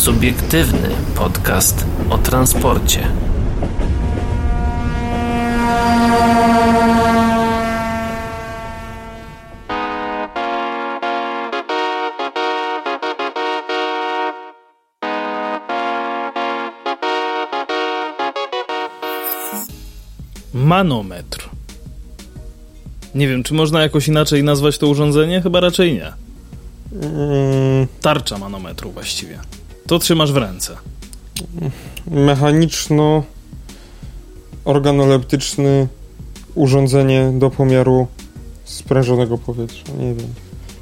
Subiektywny 0.00 0.88
podcast 1.14 1.86
o 2.10 2.18
transporcie. 2.18 3.08
Manometr. 20.54 21.48
Nie 23.14 23.28
wiem, 23.28 23.42
czy 23.42 23.54
można 23.54 23.82
jakoś 23.82 24.08
inaczej 24.08 24.42
nazwać 24.44 24.78
to 24.78 24.86
urządzenie? 24.88 25.42
Chyba 25.42 25.60
raczej 25.60 25.92
nie. 25.92 26.12
Mm, 26.92 27.86
Tarcza 28.00 28.38
manometru 28.38 28.90
właściwie. 28.90 29.38
To 29.90 29.98
trzymasz 29.98 30.32
w 30.32 30.36
ręce. 30.36 30.76
mechaniczno 32.06 33.22
organoleptyczny 34.64 35.88
urządzenie 36.54 37.32
do 37.34 37.50
pomiaru 37.50 38.06
sprężonego 38.64 39.38
powietrza. 39.38 39.92
Nie 39.98 40.14
wiem. 40.14 40.34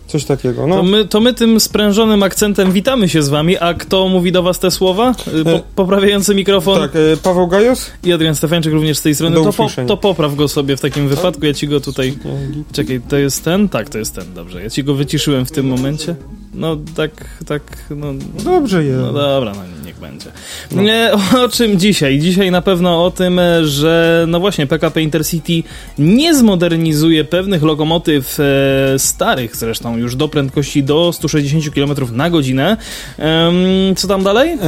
Coś 0.08 0.24
takiego. 0.24 0.60
To 0.62 0.66
No, 0.66 0.82
my, 0.82 1.04
to 1.04 1.20
my 1.20 1.34
tym 1.34 1.60
sprężonym 1.60 2.22
akcentem 2.22 2.72
witamy 2.72 3.08
się 3.08 3.22
z 3.22 3.28
wami, 3.28 3.58
a 3.58 3.74
kto 3.74 4.08
mówi 4.08 4.32
do 4.32 4.42
was 4.42 4.58
te 4.58 4.70
słowa? 4.70 5.14
Y, 5.40 5.44
Po, 5.44 5.50
E, 5.50 5.62
poprawiający 5.74 6.34
mikrofon 6.34 6.80
tak, 6.80 6.96
e, 6.96 7.16
Paweł 7.16 7.46
Gajos? 7.46 7.90
i 8.04 8.12
Adrian 8.12 8.34
Stefańczyk 8.34 8.72
również 8.72 8.98
z 8.98 9.02
tej 9.02 9.14
strony. 9.14 9.36
To, 9.36 9.52
po, 9.52 9.68
to 9.86 9.96
popraw 9.96 10.34
go 10.34 10.48
sobie 10.48 10.76
w 10.76 10.80
takim 10.80 11.08
wypadku, 11.08 11.46
ja 11.46 11.54
ci 11.54 11.68
go 11.68 11.80
tutaj... 11.80 12.18
Nie. 12.24 12.62
Czekaj, 12.72 13.00
to 13.08 13.16
jest 13.16 13.44
ten? 13.44 13.68
Tak, 13.68 13.88
to 13.88 13.98
jest 13.98 14.14
ten, 14.14 14.34
dobrze. 14.34 14.62
Ja 14.62 14.70
ci 14.70 14.84
go 14.84 14.94
wyciszyłem 14.94 15.46
w 15.46 15.50
tym 15.50 15.66
momencie. 15.66 16.14
No 16.54 16.76
tak, 16.96 17.10
tak, 17.46 17.62
no... 17.90 18.06
Dobrze 18.44 18.84
jest. 18.84 19.00
No 19.00 19.12
dobra, 19.12 19.52
no 19.52 19.77
niech 19.88 19.98
będzie. 19.98 20.26
Nie, 20.72 21.10
o 21.44 21.48
czym 21.48 21.78
dzisiaj? 21.78 22.18
Dzisiaj 22.18 22.50
na 22.50 22.62
pewno 22.62 23.04
o 23.04 23.10
tym, 23.10 23.38
e, 23.38 23.66
że 23.66 24.24
no 24.28 24.40
właśnie 24.40 24.66
PKP 24.66 25.02
Intercity 25.02 25.62
nie 25.98 26.34
zmodernizuje 26.34 27.24
pewnych 27.24 27.62
lokomotyw 27.62 28.40
e, 28.40 28.98
starych 28.98 29.56
zresztą 29.56 29.96
już 29.96 30.16
do 30.16 30.28
prędkości 30.28 30.82
do 30.82 31.12
160 31.12 31.74
km 31.74 31.92
na 32.12 32.30
godzinę. 32.30 32.76
Em, 33.18 33.54
co 33.96 34.08
tam 34.08 34.24
dalej? 34.24 34.50
E, 34.50 34.58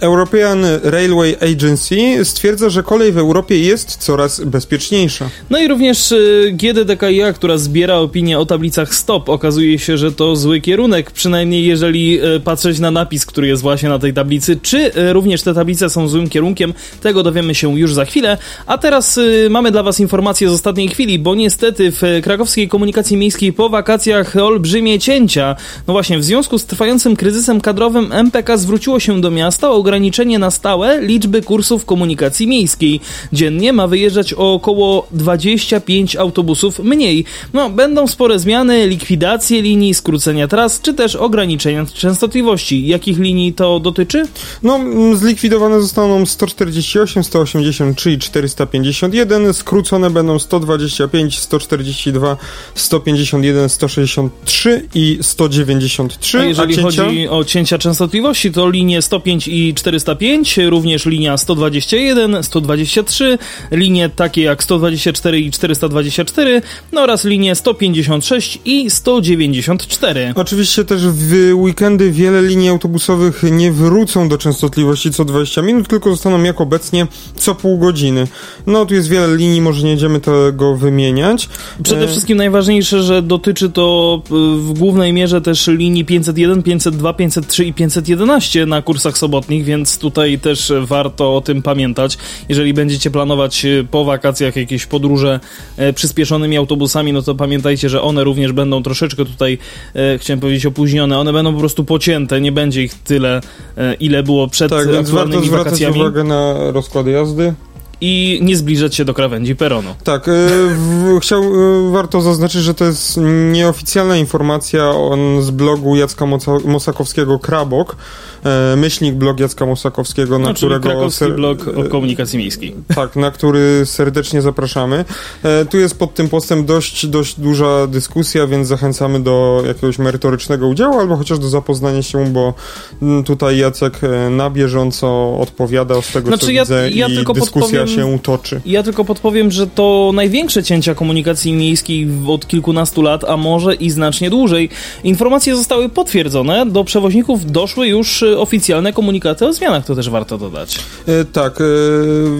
European 0.00 0.64
Railway 0.82 1.36
Agency 1.52 2.24
stwierdza, 2.24 2.70
że 2.70 2.82
kolej 2.82 3.12
w 3.12 3.18
Europie 3.18 3.58
jest 3.58 3.96
coraz 3.96 4.40
bezpieczniejsza. 4.40 5.30
No 5.50 5.58
i 5.58 5.68
również 5.68 6.12
y, 6.12 6.52
GDDKiA, 6.52 7.32
która 7.32 7.58
zbiera 7.58 7.96
opinie 7.96 8.38
o 8.38 8.46
tablicach 8.46 8.94
stop. 8.94 9.28
Okazuje 9.28 9.78
się, 9.78 9.98
że 9.98 10.12
to 10.12 10.36
zły 10.36 10.60
kierunek, 10.60 11.10
przynajmniej 11.10 11.66
jeżeli 11.66 12.20
patrzeć 12.44 12.78
na 12.78 12.90
napis, 12.90 13.26
który 13.26 13.48
jest 13.48 13.62
właśnie 13.62 13.88
na 13.88 13.98
tej 13.98 14.14
tablicy. 14.14 14.49
Czy 14.56 14.96
y, 14.96 15.12
również 15.12 15.42
te 15.42 15.54
tablice 15.54 15.90
są 15.90 16.08
złym 16.08 16.28
kierunkiem, 16.28 16.74
tego 17.02 17.22
dowiemy 17.22 17.54
się 17.54 17.78
już 17.78 17.94
za 17.94 18.04
chwilę. 18.04 18.38
A 18.66 18.78
teraz 18.78 19.18
y, 19.18 19.48
mamy 19.50 19.70
dla 19.70 19.82
Was 19.82 20.00
informacje 20.00 20.48
z 20.48 20.52
ostatniej 20.52 20.88
chwili, 20.88 21.18
bo 21.18 21.34
niestety 21.34 21.92
w 21.92 22.02
krakowskiej 22.22 22.68
komunikacji 22.68 23.16
miejskiej 23.16 23.52
po 23.52 23.68
wakacjach 23.68 24.36
olbrzymie 24.36 24.98
cięcia. 24.98 25.56
No 25.86 25.92
właśnie, 25.92 26.18
w 26.18 26.24
związku 26.24 26.58
z 26.58 26.64
trwającym 26.64 27.16
kryzysem 27.16 27.60
kadrowym 27.60 28.12
MPK 28.12 28.56
zwróciło 28.56 29.00
się 29.00 29.20
do 29.20 29.30
miasta 29.30 29.70
o 29.70 29.74
ograniczenie 29.74 30.38
na 30.38 30.50
stałe 30.50 31.00
liczby 31.00 31.42
kursów 31.42 31.84
komunikacji 31.84 32.46
miejskiej. 32.46 33.00
Dziennie 33.32 33.72
ma 33.72 33.86
wyjeżdżać 33.86 34.34
o 34.34 34.54
około 34.54 35.06
25 35.10 36.16
autobusów 36.16 36.78
mniej. 36.78 37.24
No, 37.52 37.70
będą 37.70 38.06
spore 38.06 38.38
zmiany, 38.38 38.86
likwidacje 38.86 39.62
linii, 39.62 39.94
skrócenia 39.94 40.48
tras, 40.48 40.80
czy 40.80 40.94
też 40.94 41.16
ograniczenia 41.16 41.86
częstotliwości. 41.94 42.86
Jakich 42.86 43.18
linii 43.18 43.52
to 43.52 43.80
dotyczy? 43.80 44.22
No, 44.62 44.76
mm, 44.76 45.16
zlikwidowane 45.16 45.80
zostaną 45.80 46.26
148, 46.26 47.24
183 47.24 48.12
i 48.12 48.18
451, 48.18 49.54
skrócone 49.54 50.10
będą 50.10 50.38
125, 50.38 51.38
142, 51.38 52.36
151, 52.74 53.68
163 53.68 54.88
i 54.94 55.18
193. 55.22 56.38
A 56.38 56.44
jeżeli 56.44 56.74
cięcia? 56.74 57.04
chodzi 57.04 57.28
o 57.28 57.44
cięcia 57.44 57.78
częstotliwości, 57.78 58.52
to 58.52 58.70
linie 58.70 59.02
105 59.02 59.48
i 59.48 59.74
405, 59.74 60.58
również 60.58 61.06
linia 61.06 61.36
121, 61.36 62.42
123, 62.42 63.38
linie 63.70 64.08
takie 64.08 64.42
jak 64.42 64.62
124 64.62 65.40
i 65.40 65.50
424, 65.50 66.62
no 66.92 67.02
oraz 67.02 67.24
linie 67.24 67.54
156 67.54 68.58
i 68.64 68.90
194. 68.90 70.32
Oczywiście 70.34 70.84
też 70.84 71.06
w 71.06 71.52
weekendy 71.54 72.10
wiele 72.10 72.42
linii 72.42 72.68
autobusowych 72.68 73.42
nie 73.42 73.72
wrócą 73.72 74.28
do 74.30 74.38
częstotliwości 74.38 75.12
co 75.12 75.24
20 75.24 75.62
minut, 75.62 75.88
tylko 75.88 76.10
zostaną 76.10 76.42
jak 76.42 76.60
obecnie 76.60 77.06
co 77.36 77.54
pół 77.54 77.78
godziny. 77.78 78.26
No 78.66 78.86
tu 78.86 78.94
jest 78.94 79.08
wiele 79.08 79.36
linii, 79.36 79.60
może 79.60 79.82
nie 79.82 79.90
będziemy 79.90 80.20
tego 80.20 80.76
wymieniać. 80.76 81.48
Przede 81.82 82.04
E, 82.04 82.08
wszystkim 82.08 82.38
najważniejsze, 82.38 83.02
że 83.02 83.22
dotyczy 83.22 83.70
to 83.70 84.22
y, 84.26 84.28
w 84.58 84.72
głównej 84.78 85.12
mierze 85.12 85.40
też 85.40 85.66
linii 85.66 86.04
501, 86.04 86.62
502, 86.62 87.14
503 87.14 87.64
i 87.64 87.72
511 87.74 88.66
na 88.66 88.82
kursach 88.82 89.18
sobotnich, 89.18 89.64
więc 89.64 89.98
tutaj 89.98 90.38
też 90.38 90.72
warto 90.80 91.36
o 91.36 91.40
tym 91.40 91.62
pamiętać. 91.62 92.18
Jeżeli 92.48 92.74
będziecie 92.74 93.10
planować 93.10 93.64
y, 93.64 93.86
po 93.90 94.04
wakacjach 94.04 94.56
jakieś 94.56 94.86
podróże 94.86 95.40
e, 95.76 95.92
przyspieszonymi 95.92 96.56
autobusami, 96.56 97.12
no 97.12 97.22
to 97.22 97.34
pamiętajcie, 97.34 97.88
że 97.88 98.02
one 98.02 98.24
również 98.24 98.52
będą 98.52 98.82
troszeczkę 98.82 99.24
tutaj, 99.24 99.58
e, 99.94 100.18
chciałem 100.18 100.40
powiedzieć, 100.40 100.66
opóźnione. 100.66 101.18
One 101.18 101.32
będą 101.32 101.52
po 101.52 101.60
prostu 101.60 101.84
pocięte, 101.84 102.40
nie 102.40 102.52
będzie 102.52 102.82
ich 102.82 102.94
tyle, 102.94 103.40
e, 103.76 103.94
ile 104.20 104.22
było 104.26 104.48
przed 104.48 104.70
Tak, 104.70 104.90
więc 104.92 105.10
warto 105.10 105.40
zwracać 105.40 105.50
wakacjami 105.50 106.00
uwagę 106.00 106.24
na 106.24 106.70
rozkłady 106.72 107.10
jazdy. 107.10 107.54
I 108.00 108.38
nie 108.42 108.56
zbliżać 108.56 108.94
się 108.94 109.04
do 109.04 109.14
krawędzi 109.14 109.56
peronu. 109.56 109.94
Tak, 110.04 110.28
e, 110.28 110.32
w, 110.74 111.18
chciał, 111.22 111.42
e, 111.42 111.90
warto 111.92 112.20
zaznaczyć, 112.20 112.62
że 112.62 112.74
to 112.74 112.84
jest 112.84 113.20
nieoficjalna 113.52 114.16
informacja 114.16 114.90
on 114.90 115.42
z 115.42 115.50
blogu 115.50 115.96
Jacka 115.96 116.26
Moca, 116.26 116.52
Mosakowskiego 116.64 117.38
Krabok, 117.38 117.96
e, 118.44 118.76
myślnik 118.76 119.14
blog 119.14 119.40
Jacka 119.40 119.66
Mosakowskiego, 119.66 120.38
na 120.38 120.48
No, 120.48 120.54
którego... 120.54 120.82
krakowski 120.88 121.18
ser- 121.18 121.34
blog 121.34 121.68
o 121.68 121.84
komunikacji 121.84 122.38
miejskiej. 122.38 122.74
Tak, 122.94 123.16
na 123.16 123.30
który 123.30 123.82
serdecznie 123.86 124.42
zapraszamy. 124.42 125.04
E, 125.42 125.64
tu 125.64 125.78
jest 125.78 125.98
pod 125.98 126.14
tym 126.14 126.28
postem 126.28 126.64
dość, 126.66 127.06
dość 127.06 127.40
duża 127.40 127.86
dyskusja, 127.86 128.46
więc 128.46 128.68
zachęcamy 128.68 129.20
do 129.20 129.62
jakiegoś 129.66 129.98
merytorycznego 129.98 130.68
udziału, 130.68 130.98
albo 130.98 131.16
chociaż 131.16 131.38
do 131.38 131.48
zapoznania 131.48 132.02
się, 132.02 132.24
bo 132.26 132.54
mm, 133.02 133.24
tutaj 133.24 133.58
Jacek 133.58 133.98
e, 134.04 134.30
na 134.30 134.50
bieżąco 134.50 135.38
odpowiada 135.40 136.02
z 136.02 136.12
tego, 136.12 136.28
Znaczy, 136.28 136.46
co 136.46 136.52
ja- 136.52 136.62
widzę 136.62 136.90
ja 136.90 137.08
i 137.08 137.14
tylko 137.14 137.32
dyskusja 137.32 137.86
się 137.90 138.18
toczy. 138.22 138.60
Ja 138.66 138.82
tylko 138.82 139.04
podpowiem, 139.04 139.50
że 139.50 139.66
to 139.66 140.10
największe 140.14 140.62
cięcia 140.62 140.94
komunikacji 140.94 141.52
miejskiej 141.52 142.08
od 142.26 142.46
kilkunastu 142.46 143.02
lat, 143.02 143.24
a 143.24 143.36
może 143.36 143.74
i 143.74 143.90
znacznie 143.90 144.30
dłużej. 144.30 144.68
Informacje 145.04 145.56
zostały 145.56 145.88
potwierdzone, 145.88 146.66
do 146.66 146.84
przewoźników 146.84 147.52
doszły 147.52 147.88
już 147.88 148.22
y, 148.22 148.38
oficjalne 148.38 148.92
komunikaty 148.92 149.46
o 149.46 149.52
zmianach, 149.52 149.84
to 149.84 149.94
też 149.94 150.10
warto 150.10 150.38
dodać. 150.38 150.78
E, 151.06 151.24
tak, 151.24 151.60
e, 151.60 151.64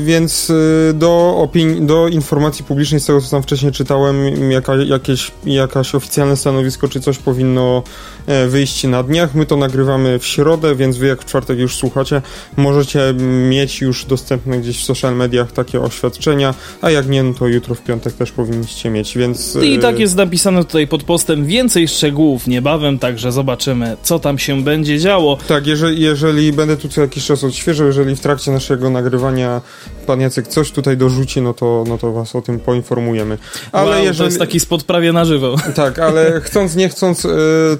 więc 0.04 0.50
e, 0.50 0.92
do, 0.92 1.36
opinii, 1.36 1.82
do 1.82 2.08
informacji 2.08 2.64
publicznej, 2.64 3.00
z 3.00 3.06
tego 3.06 3.20
co 3.20 3.30
tam 3.30 3.42
wcześniej 3.42 3.72
czytałem, 3.72 4.50
jaka, 4.50 4.76
jakieś, 4.76 5.30
jakaś 5.44 5.94
oficjalne 5.94 6.36
stanowisko 6.36 6.88
czy 6.88 7.00
coś 7.00 7.18
powinno 7.18 7.82
e, 8.26 8.46
wyjść 8.46 8.84
na 8.84 9.02
dniach. 9.02 9.34
My 9.34 9.46
to 9.46 9.56
nagrywamy 9.56 10.18
w 10.18 10.26
środę, 10.26 10.74
więc 10.74 10.96
wy 10.96 11.06
jak 11.06 11.22
w 11.22 11.24
czwartek 11.24 11.58
już 11.58 11.76
słuchacie, 11.76 12.22
możecie 12.56 13.14
mieć 13.48 13.80
już 13.80 14.04
dostępne 14.04 14.58
gdzieś 14.58 14.78
w 14.78 14.84
social 14.84 15.16
mediach 15.40 15.52
takie 15.52 15.80
oświadczenia, 15.80 16.54
a 16.82 16.90
jak 16.90 17.08
nie, 17.08 17.22
no 17.22 17.34
to 17.34 17.48
jutro 17.48 17.74
w 17.74 17.82
piątek 17.82 18.14
też 18.14 18.32
powinniście 18.32 18.90
mieć, 18.90 19.18
więc... 19.18 19.56
I 19.62 19.74
e, 19.74 19.78
tak 19.78 19.98
jest 19.98 20.16
napisane 20.16 20.64
tutaj 20.64 20.86
pod 20.86 21.02
postem 21.02 21.46
więcej 21.46 21.88
szczegółów 21.88 22.46
niebawem, 22.46 22.98
także 22.98 23.32
zobaczymy, 23.32 23.96
co 24.02 24.18
tam 24.18 24.38
się 24.38 24.62
będzie 24.62 24.98
działo. 24.98 25.38
Tak, 25.48 25.66
jeżeli, 25.66 26.02
jeżeli 26.02 26.52
będę 26.52 26.76
tu 26.76 26.88
co 26.88 27.00
jakiś 27.00 27.26
czas 27.26 27.44
odświeżał, 27.44 27.86
jeżeli 27.86 28.16
w 28.16 28.20
trakcie 28.20 28.50
naszego 28.50 28.90
nagrywania 28.90 29.60
pan 30.06 30.20
Jacek 30.20 30.48
coś 30.48 30.70
tutaj 30.70 30.96
dorzuci, 30.96 31.40
no 31.40 31.54
to, 31.54 31.84
no 31.88 31.98
to 31.98 32.12
was 32.12 32.36
o 32.36 32.42
tym 32.42 32.60
poinformujemy. 32.60 33.38
Ale 33.72 33.90
wow, 33.90 34.04
jeżeli... 34.04 34.18
To 34.18 34.24
jest 34.24 34.38
taki 34.38 34.60
spot 34.60 34.84
prawie 34.84 35.12
na 35.12 35.24
żywo. 35.24 35.56
Tak, 35.80 35.98
ale 35.98 36.40
chcąc, 36.40 36.76
nie 36.76 36.88
chcąc, 36.88 37.24
y, 37.24 37.28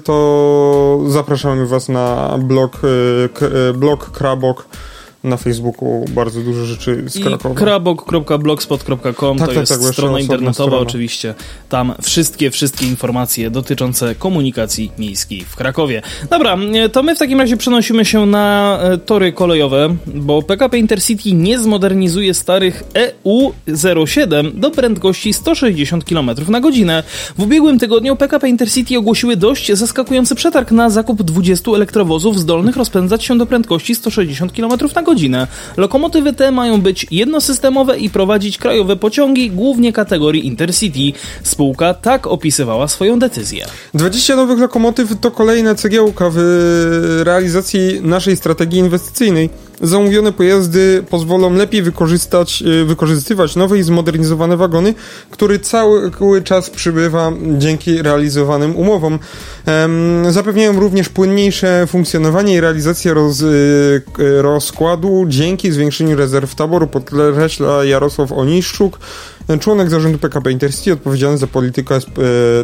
to 0.03 0.99
zapraszamy 1.07 1.67
was 1.67 1.89
na 1.89 2.37
blog, 2.39 2.81
y, 2.83 2.87
y, 3.69 3.73
blog 3.73 4.11
Krabok 4.11 4.65
na 5.23 5.37
Facebooku 5.37 6.05
bardzo 6.09 6.41
dużo 6.41 6.65
rzeczy 6.65 7.03
z 7.07 7.19
Krakowa. 7.19 7.55
krabok.blogspot.com 7.55 9.37
Tak, 9.37 9.47
to 9.47 9.53
tak, 9.53 9.55
jest 9.55 9.71
tak, 9.71 9.79
bo 9.79 9.87
jeszcze 9.87 10.01
strona 10.01 10.19
internetowa 10.19 10.53
strona. 10.53 10.77
oczywiście. 10.77 11.33
Tam 11.69 11.93
wszystkie, 12.01 12.51
wszystkie 12.51 12.87
informacje 12.87 13.51
dotyczące 13.51 14.15
komunikacji 14.15 14.91
miejskiej 14.97 15.41
w 15.41 15.55
Krakowie. 15.55 16.01
Dobra, 16.29 16.57
e, 16.73 16.89
to 16.89 17.03
my 17.03 17.15
w 17.15 17.19
takim 17.19 17.39
razie 17.39 17.57
przenosimy 17.57 18.05
się 18.05 18.25
na 18.25 18.79
e, 18.81 18.97
tory 18.97 19.33
kolejowe, 19.33 19.95
bo 20.07 20.41
PKP 20.41 20.77
Intercity 20.77 21.33
nie 21.33 21.59
zmodernizuje 21.59 22.33
starych 22.33 22.83
E 22.95 23.11
EU07 23.25 24.59
do 24.59 24.71
prędkości 24.71 25.33
160 25.33 26.03
km 26.05 26.31
na 26.47 26.59
godzinę. 26.59 27.03
W 27.37 27.43
ubiegłym 27.43 27.79
tygodniu 27.79 28.15
PKP 28.15 28.49
Intercity 28.49 28.97
ogłosiły 28.97 29.37
dość 29.37 29.71
zaskakujący 29.71 30.35
przetarg 30.35 30.71
na 30.71 30.89
zakup 30.89 31.23
20 31.23 31.71
elektrowozów 31.71 32.39
zdolnych 32.39 32.77
rozpędzać 32.77 33.23
się 33.23 33.37
do 33.37 33.45
prędkości 33.45 33.95
160 33.95 34.53
km 34.53 34.71
na 34.95 35.01
godzinę. 35.01 35.10
Lokomotywy 35.77 36.33
te 36.33 36.51
mają 36.51 36.81
być 36.81 37.07
jednosystemowe 37.11 37.99
i 37.99 38.09
prowadzić 38.09 38.57
krajowe 38.57 38.95
pociągi, 38.95 39.51
głównie 39.51 39.93
kategorii 39.93 40.47
Intercity. 40.47 41.19
Spółka 41.43 41.93
tak 41.93 42.27
opisywała 42.27 42.87
swoją 42.87 43.19
decyzję. 43.19 43.65
20 43.93 44.35
nowych 44.35 44.59
lokomotyw 44.59 45.19
to 45.21 45.31
kolejna 45.31 45.75
cegiełka 45.75 46.29
w 46.33 46.37
realizacji 47.23 48.01
naszej 48.01 48.37
strategii 48.37 48.79
inwestycyjnej. 48.79 49.49
Zamówione 49.81 50.31
pojazdy 50.31 51.03
pozwolą 51.09 51.53
lepiej 51.53 51.81
wykorzystać, 51.81 52.63
y, 52.81 52.85
wykorzystywać 52.85 53.55
nowe 53.55 53.79
i 53.79 53.83
zmodernizowane 53.83 54.57
wagony, 54.57 54.93
który 55.31 55.59
cały 55.59 56.11
czas 56.43 56.69
przybywa 56.69 57.31
dzięki 57.57 58.01
realizowanym 58.01 58.75
umowom. 58.75 59.19
Zapewniają 60.29 60.79
również 60.79 61.09
płynniejsze 61.09 61.87
funkcjonowanie 61.87 62.53
i 62.53 62.61
realizację 62.61 63.13
roz, 63.13 63.41
y, 63.41 64.01
rozkładu 64.41 65.25
dzięki 65.27 65.71
zwiększeniu 65.71 66.15
rezerw 66.15 66.55
taboru, 66.55 66.87
podkreśla 66.87 67.83
Jarosław 67.85 68.31
Oniszczuk, 68.31 68.99
członek 69.59 69.89
zarządu 69.89 70.17
PKP 70.17 70.51
Intercity 70.51 70.93
odpowiedzialny 70.93 71.37
za 71.37 71.47
politykę 71.47 71.95
e, 71.95 71.99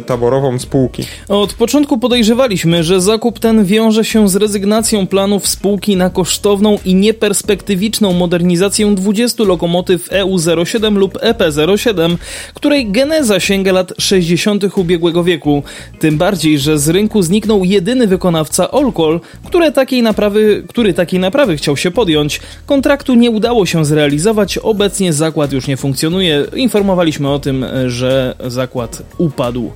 taborową 0.02 0.58
spółki. 0.58 1.04
Od 1.28 1.54
początku 1.54 1.98
podejrzewaliśmy, 1.98 2.84
że 2.84 3.00
zakup 3.00 3.38
ten 3.38 3.64
wiąże 3.64 4.04
się 4.04 4.28
z 4.28 4.36
rezygnacją 4.36 5.06
planów 5.06 5.48
spółki 5.48 5.96
na 5.96 6.10
kosztowną 6.10 6.78
i 6.84 6.94
nieperspektywiczną 6.94 8.12
modernizację 8.12 8.94
20 8.94 9.44
lokomotyw 9.44 10.08
EU07 10.10 10.96
lub 10.96 11.18
EP07, 11.18 12.16
której 12.54 12.90
geneza 12.90 13.40
sięga 13.40 13.72
lat 13.72 13.92
60. 13.98 14.64
ubiegłego 14.76 15.24
wieku. 15.24 15.62
Tym 15.98 16.18
bardziej, 16.18 16.58
że 16.58 16.78
z 16.78 16.88
rynku 16.88 17.22
zniknął 17.22 17.64
jedyny 17.64 18.06
wykonawca 18.06 18.70
Olkol, 18.70 19.20
który 19.46 19.72
takiej 19.72 20.02
naprawy, 20.02 20.64
który 20.68 20.94
takiej 20.94 21.20
naprawy 21.20 21.56
chciał 21.56 21.76
się 21.76 21.90
podjąć. 21.90 22.40
Kontraktu 22.66 23.14
nie 23.14 23.30
udało 23.30 23.66
się 23.66 23.84
zrealizować, 23.84 24.58
obecnie 24.58 25.12
zakład 25.12 25.52
już 25.52 25.66
nie 25.66 25.76
funkcjonuje. 25.76 26.44
Informowaliśmy 26.78 27.30
o 27.30 27.38
tym, 27.38 27.64
że 27.86 28.34
zakład 28.46 29.02
upadł. 29.16 29.72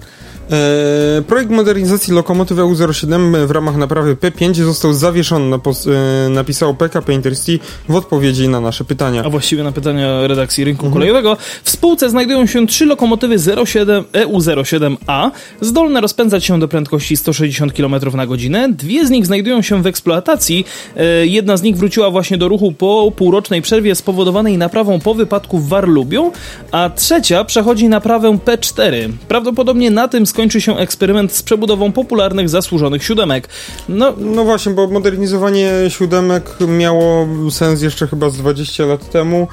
E, 0.50 1.22
projekt 1.22 1.50
modernizacji 1.50 2.14
lokomotyw 2.14 2.58
EU07 2.58 3.46
w 3.46 3.50
ramach 3.50 3.76
naprawy 3.76 4.16
P5 4.16 4.54
został 4.54 4.92
zawieszony, 4.92 5.56
napos- 5.56 5.90
e, 6.26 6.28
napisało 6.28 6.74
PKP 6.74 7.12
Intercity 7.14 7.64
w 7.88 7.94
odpowiedzi 7.96 8.48
na 8.48 8.60
nasze 8.60 8.84
pytania. 8.84 9.22
A 9.24 9.30
właściwie 9.30 9.62
na 9.62 9.72
pytania 9.72 10.26
redakcji 10.26 10.64
rynku 10.64 10.86
Mhm. 10.86 10.92
kolejowego. 10.92 11.36
W 11.64 11.70
spółce 11.70 12.10
znajdują 12.10 12.46
się 12.46 12.66
trzy 12.66 12.86
lokomotywy 12.86 13.36
07 13.38 14.04
EU07A, 14.12 15.30
zdolne 15.60 16.00
rozpędzać 16.00 16.44
się 16.44 16.60
do 16.60 16.68
prędkości 16.68 17.16
160 17.16 17.72
km 17.72 17.94
na 18.14 18.26
godzinę. 18.26 18.68
Dwie 18.72 19.06
z 19.06 19.10
nich 19.10 19.26
znajdują 19.26 19.62
się 19.62 19.82
w 19.82 19.86
eksploatacji. 19.86 20.64
E, 20.96 21.26
Jedna 21.26 21.56
z 21.56 21.62
nich 21.62 21.76
wróciła 21.76 22.10
właśnie 22.10 22.38
do 22.38 22.48
ruchu 22.48 22.72
po 22.72 23.12
półrocznej 23.16 23.62
przerwie 23.62 23.94
spowodowanej 23.94 24.58
naprawą 24.58 25.00
po 25.00 25.14
wypadku 25.14 25.58
w 25.58 25.68
Warlubiu, 25.68 26.32
a 26.72 26.90
trzecia 26.96 27.44
przechodzi 27.44 27.88
naprawę 27.88 28.38
P4. 28.44 29.08
Prawdopodobnie 29.28 29.90
na 29.90 30.08
tym 30.08 30.26
skończy 30.32 30.60
się 30.60 30.76
eksperyment 30.76 31.32
z 31.32 31.42
przebudową 31.42 31.92
popularnych 31.92 32.48
zasłużonych 32.48 33.04
siódemek. 33.04 33.48
No, 33.88 34.14
No 34.18 34.44
właśnie, 34.44 34.72
bo 34.72 34.86
modernizowanie 34.88 35.70
siódemek 35.88 36.50
miało 36.68 37.26
sens 37.50 37.82
jeszcze 37.82 38.06
chyba 38.08 38.30
z 38.30 38.36
20 38.36 38.86
lat 38.86 39.10
temu. 39.10 39.48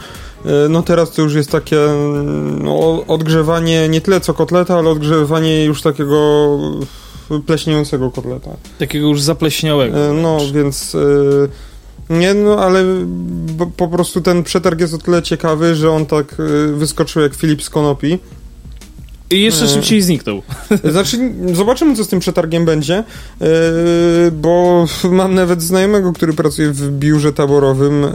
E, 0.45 0.69
No 0.69 0.81
teraz 0.83 1.11
to 1.11 1.21
już 1.21 1.33
jest 1.35 1.51
takie 1.51 1.77
no, 2.61 3.03
odgrzewanie 3.07 3.89
nie 3.89 4.01
tyle 4.01 4.21
co 4.21 4.33
kotleta, 4.33 4.77
ale 4.77 4.89
odgrzewanie 4.89 5.65
już 5.65 5.81
takiego 5.81 6.57
pleśniejącego 7.45 8.11
kotleta. 8.11 8.51
takiego 8.79 9.07
już 9.07 9.21
zapleśniałego. 9.21 9.97
E, 9.97 10.13
No, 10.13 10.37
więc 10.53 10.95
e, 10.95 10.99
nie, 12.13 12.33
no, 12.33 12.59
ale 12.59 12.83
po 13.77 13.87
prostu 13.87 14.21
ten 14.21 14.43
przetarg 14.43 14.79
jest 14.79 14.93
o 14.93 14.97
tyle 14.97 15.23
ciekawy, 15.23 15.75
że 15.75 15.91
on 15.91 16.05
tak 16.05 16.35
wyskoczył 16.73 17.21
jak 17.21 17.35
Filip 17.35 17.63
z 17.63 17.69
Konopi. 17.69 18.19
I 19.31 19.41
jeszcze 19.41 19.65
e, 19.65 19.67
szybciej 19.67 20.01
zniknął. 20.01 20.43
Znaczy, 20.91 21.17
zobaczymy, 21.53 21.95
co 21.95 22.03
z 22.03 22.07
tym 22.07 22.19
przetargiem 22.19 22.65
będzie, 22.65 23.03
yy, 23.39 23.47
bo 24.31 24.85
mam 25.03 25.35
nawet 25.35 25.61
znajomego, 25.61 26.13
który 26.13 26.33
pracuje 26.33 26.71
w 26.71 26.91
biurze 26.91 27.33
taborowym 27.33 28.01
yy, 28.01 28.09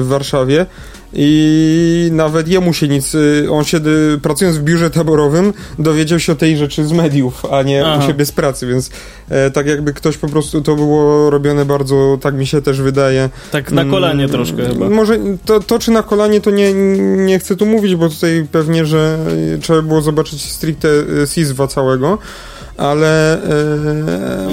w 0.00 0.04
Warszawie. 0.08 0.66
I 1.14 2.08
nawet 2.12 2.48
jemu 2.48 2.74
się 2.74 2.88
nic. 2.88 3.14
yy, 3.14 3.46
On 3.50 3.64
się, 3.64 3.78
yy, 3.78 4.18
pracując 4.22 4.56
w 4.56 4.62
biurze 4.62 4.90
taborowym, 4.90 5.52
dowiedział 5.78 6.18
się 6.18 6.32
o 6.32 6.36
tej 6.36 6.56
rzeczy 6.56 6.84
z 6.86 6.92
mediów, 6.92 7.44
a 7.52 7.62
nie 7.62 7.86
Aha. 7.86 8.04
u 8.04 8.08
siebie 8.08 8.24
z 8.24 8.32
pracy, 8.32 8.66
więc 8.66 8.90
e, 9.28 9.50
tak 9.50 9.66
jakby 9.66 9.92
ktoś 9.92 10.16
po 10.16 10.28
prostu 10.28 10.62
to 10.62 10.74
było 10.76 11.30
robione 11.30 11.64
bardzo, 11.64 12.18
tak 12.20 12.34
mi 12.34 12.46
się 12.46 12.62
też 12.62 12.80
wydaje. 12.80 13.30
Tak 13.50 13.72
na 13.72 13.84
kolanie 13.84 14.24
Mm, 14.24 14.30
troszkę 14.30 14.66
chyba. 14.66 14.88
Może 14.90 15.18
to, 15.44 15.60
to 15.60 15.78
czy 15.78 15.90
na 15.90 16.02
kolanie, 16.02 16.40
to 16.40 16.50
nie, 16.50 16.72
nie 17.16 17.38
chcę 17.38 17.56
tu 17.56 17.66
mówić, 17.66 17.94
bo 17.96 18.08
tutaj 18.08 18.46
pewnie, 18.52 18.86
że 18.86 19.18
y, 19.54 19.58
trzeba 19.58 19.82
było 19.82 20.00
zobaczyć 20.02 20.42
stricte 20.52 20.88
y, 20.88 21.26
SISWA 21.26 21.66
całego, 21.66 22.18
ale 22.76 23.42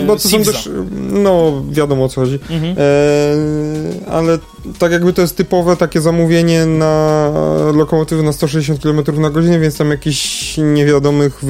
e, 0.01 0.06
bo 0.07 0.15
to 0.15 0.29
są 0.29 0.44
też, 0.44 0.69
no 1.11 1.63
wiadomo 1.71 2.06
o 2.06 2.09
co 2.09 2.21
chodzi, 2.21 2.39
Mhm. 2.50 2.75
e, 2.77 4.11
ale 4.11 4.38
tak 4.79 4.91
jakby 4.91 5.13
to 5.13 5.21
jest 5.21 5.38
typowe 5.38 5.75
takie 5.75 6.01
zamówienie 6.01 6.65
na 6.65 7.31
lokomotywy 7.73 8.23
na 8.23 8.33
160 8.33 8.81
km 8.83 9.21
na 9.21 9.29
godzinę, 9.29 9.59
więc 9.59 9.77
tam 9.77 9.89
jakichś 9.91 10.57
niewiadomych, 10.57 11.41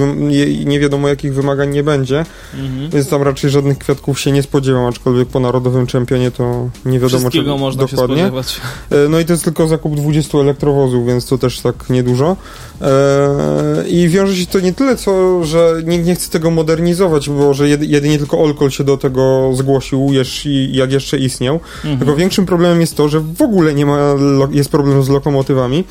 nie, 0.66 0.80
wiadomo 0.80 1.08
jakich 1.08 1.34
wymagań 1.34 1.70
nie 1.70 1.84
będzie, 1.84 2.26
Mhm. 2.54 2.90
więc 2.90 3.10
tam 3.10 3.22
raczej 3.22 3.50
żadnych 3.50 3.78
kwiatków 3.78 4.20
się 4.20 4.32
nie 4.32 4.44
spodziewam, 4.44 4.86
aczkolwiek 4.86 5.28
po 5.28 5.40
narodowym 5.40 5.88
czempionie 5.88 6.32
to 6.32 6.70
nie 6.86 7.00
wiadomo 7.00 7.30
czego 7.32 7.58
można 7.58 7.84
dokładnie. 7.86 8.16
się 8.16 8.22
spodziewać. 8.22 8.62
E, 8.92 9.10
No 9.10 9.20
i 9.20 9.26
to 9.26 9.34
jest 9.34 9.44
tylko 9.44 9.68
zakup 9.68 9.96
20 9.96 10.38
elektrowozów, 10.38 11.08
więc 11.08 11.26
to 11.26 11.38
też 11.38 11.60
tak 11.62 11.90
niedużo. 11.90 12.38
E, 12.82 13.88
I 13.88 14.08
wiąże 14.10 14.36
się 14.36 14.46
to 14.46 14.60
nie 14.60 14.74
tyle, 14.74 14.96
co, 14.96 15.44
że 15.44 15.82
nikt 15.86 16.06
nie 16.06 16.16
chce 16.16 16.30
tego 16.32 16.52
modernizować, 16.52 17.30
bo 17.30 17.54
że 17.54 17.70
jedy- 17.70 17.86
jedynie 17.86 18.18
tylko 18.18 18.40
Olkol 18.40 18.70
się 18.72 18.84
do 18.84 18.98
tego 18.98 19.52
zgłosił, 19.54 20.08
jak 20.72 20.92
jeszcze 20.92 21.18
istniał. 21.18 21.56
Mhm. 21.76 21.98
Tylko 21.98 22.16
większym 22.16 22.46
problemem 22.46 22.82
jest 22.82 22.96
to, 23.00 23.10
że 23.10 23.20
w 23.20 23.42
ogóle 23.42 23.74
nie 23.74 23.86
ma, 23.86 23.98
jest 24.52 24.70
problem 24.72 25.04
z 25.04 25.10
lokomotywami, 25.10 25.84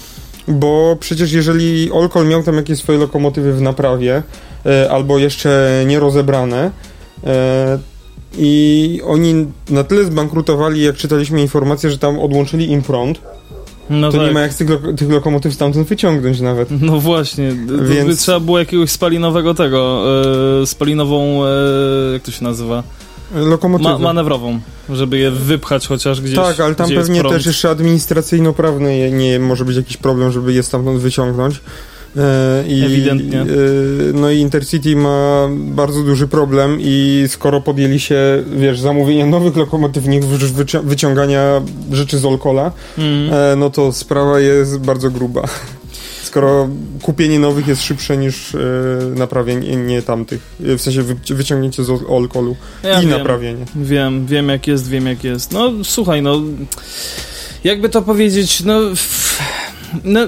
bo 0.49 0.96
przecież 1.00 1.32
jeżeli 1.32 1.90
Olkol 1.93 2.26
miał 2.28 2.43
tam 2.43 2.56
jakieś 2.56 2.78
swoje 2.78 2.99
lokomotywy 2.99 3.52
w 3.52 3.60
naprawie, 3.62 4.22
e, 4.66 4.90
albo 4.90 5.19
jeszcze 5.19 5.82
nierozebrane, 5.87 6.70
e, 7.27 7.79
i 8.38 9.00
oni 9.06 9.46
na 9.70 9.84
tyle 9.84 10.05
zbankrutowali, 10.05 10.82
jak 10.82 10.96
czytaliśmy 10.96 11.41
informację, 11.41 11.91
że 11.91 11.98
tam 11.98 12.19
odłączyli 12.19 12.70
im 12.72 12.82
prąd, 12.82 13.20
No 13.91 14.12
to 14.12 14.19
tak. 14.19 14.27
nie 14.27 14.32
ma 14.32 14.41
jak 14.41 14.55
tych, 14.55 14.69
lo- 14.70 14.93
tych 14.96 15.10
lokomotyw 15.10 15.55
stamtąd 15.55 15.86
wyciągnąć 15.88 16.41
nawet. 16.41 16.69
No 16.81 17.00
właśnie, 17.00 17.53
Więc- 17.88 18.20
trzeba 18.20 18.41
było 18.41 18.58
jakiegoś 18.58 18.91
spalinowego 18.91 19.55
tego, 19.55 20.05
e, 20.62 20.67
spalinową, 20.67 21.44
e, 21.44 21.48
jak 22.12 22.22
to 22.22 22.31
się 22.31 22.44
nazywa, 22.44 22.82
Lokomotywy. 23.35 23.91
Ma, 23.91 23.99
manewrową, 23.99 24.61
żeby 24.91 25.19
je 25.19 25.31
wypchać 25.31 25.87
chociaż 25.87 26.20
gdzieś, 26.20 26.37
tak, 26.37 26.61
ale 26.61 26.75
tam 26.75 26.91
pewnie 26.91 27.23
też 27.23 27.47
jeszcze 27.47 27.70
administracyjno-prawny 27.70 29.13
nie 29.13 29.39
może 29.39 29.65
być 29.65 29.77
jakiś 29.77 29.97
problem, 29.97 30.32
żeby 30.32 30.53
je 30.53 30.63
stamtąd 30.63 31.01
wyciągnąć. 31.01 31.61
E, 32.17 32.65
I, 32.69 32.85
Ewidentnie. 32.85 33.41
e, 33.41 33.44
no 34.15 34.31
i 34.31 34.39
Intercity 34.39 34.97
ma 34.97 35.49
bardzo 35.53 36.03
duży 36.03 36.29
problem 36.29 36.77
i 36.81 37.25
skoro 37.29 37.61
podjęli 37.61 38.01
się, 38.01 38.44
wiesz, 38.56 38.81
zamówienia 38.81 39.27
nowych 39.27 39.56
lokomotyw, 39.56 40.05
wyci- 40.05 40.85
wyciągania 40.85 41.61
rzeczy 41.93 42.19
z 42.19 42.25
Olkola, 42.25 42.73
e, 42.99 43.56
no 43.56 43.70
to 43.70 43.93
sprawa 43.93 44.41
jest 44.41 44.79
bardzo 44.79 45.11
gruba. 45.11 45.43
Skoro 46.29 46.69
kupienie 47.03 47.39
nowych 47.39 47.67
jest 47.67 47.82
szybsze 47.82 48.17
niż 48.17 48.55
e, 48.55 48.58
naprawienie 49.17 49.77
nie 49.77 50.03
tamtych, 50.03 50.41
e, 50.67 50.77
w 50.79 50.82
sensie 50.82 51.03
wy, 51.03 51.35
wyciągnięcie 51.35 51.85
z 51.85 51.91
Olkolu 51.91 52.56
Ja 52.82 52.99
i 52.99 53.01
wiem, 53.06 53.11
naprawienie. 53.19 53.65
Wiem, 53.77 54.27
wiem 54.27 54.49
jak 54.49 54.67
jest, 54.67 54.89
wiem 54.89 55.06
jak 55.06 55.25
jest. 55.25 55.53
No 55.53 55.73
słuchaj, 55.85 56.23
no 56.23 56.41
jakby 57.65 57.89
to 57.89 58.03
powiedzieć, 58.03 58.61
no 58.65 58.91
f- 58.91 59.39
No, 60.05 60.21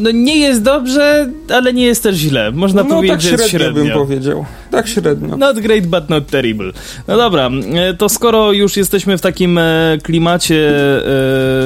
no 0.00 0.10
nie 0.10 0.36
jest 0.36 0.62
dobrze, 0.62 1.30
ale 1.54 1.72
nie 1.72 1.84
jest 1.84 2.02
też 2.02 2.16
źle. 2.16 2.50
Można 2.50 2.82
no, 2.82 2.88
powiedzieć, 2.88 3.10
tak 3.10 3.20
że 3.20 3.30
jest 3.30 3.48
średnio, 3.48 3.74
średnio. 3.74 3.94
bym 3.94 4.06
powiedział. 4.06 4.44
Tak 4.70 4.88
średnio. 4.88 5.36
Not 5.36 5.60
great, 5.60 5.86
but 5.86 6.10
not 6.10 6.26
terrible. 6.26 6.72
No 7.08 7.16
dobra, 7.16 7.50
e, 7.74 7.94
to 7.94 8.08
skoro 8.08 8.52
już 8.52 8.76
jesteśmy 8.76 9.18
w 9.18 9.20
takim 9.20 9.58
e, 9.58 9.98
klimacie 10.02 10.70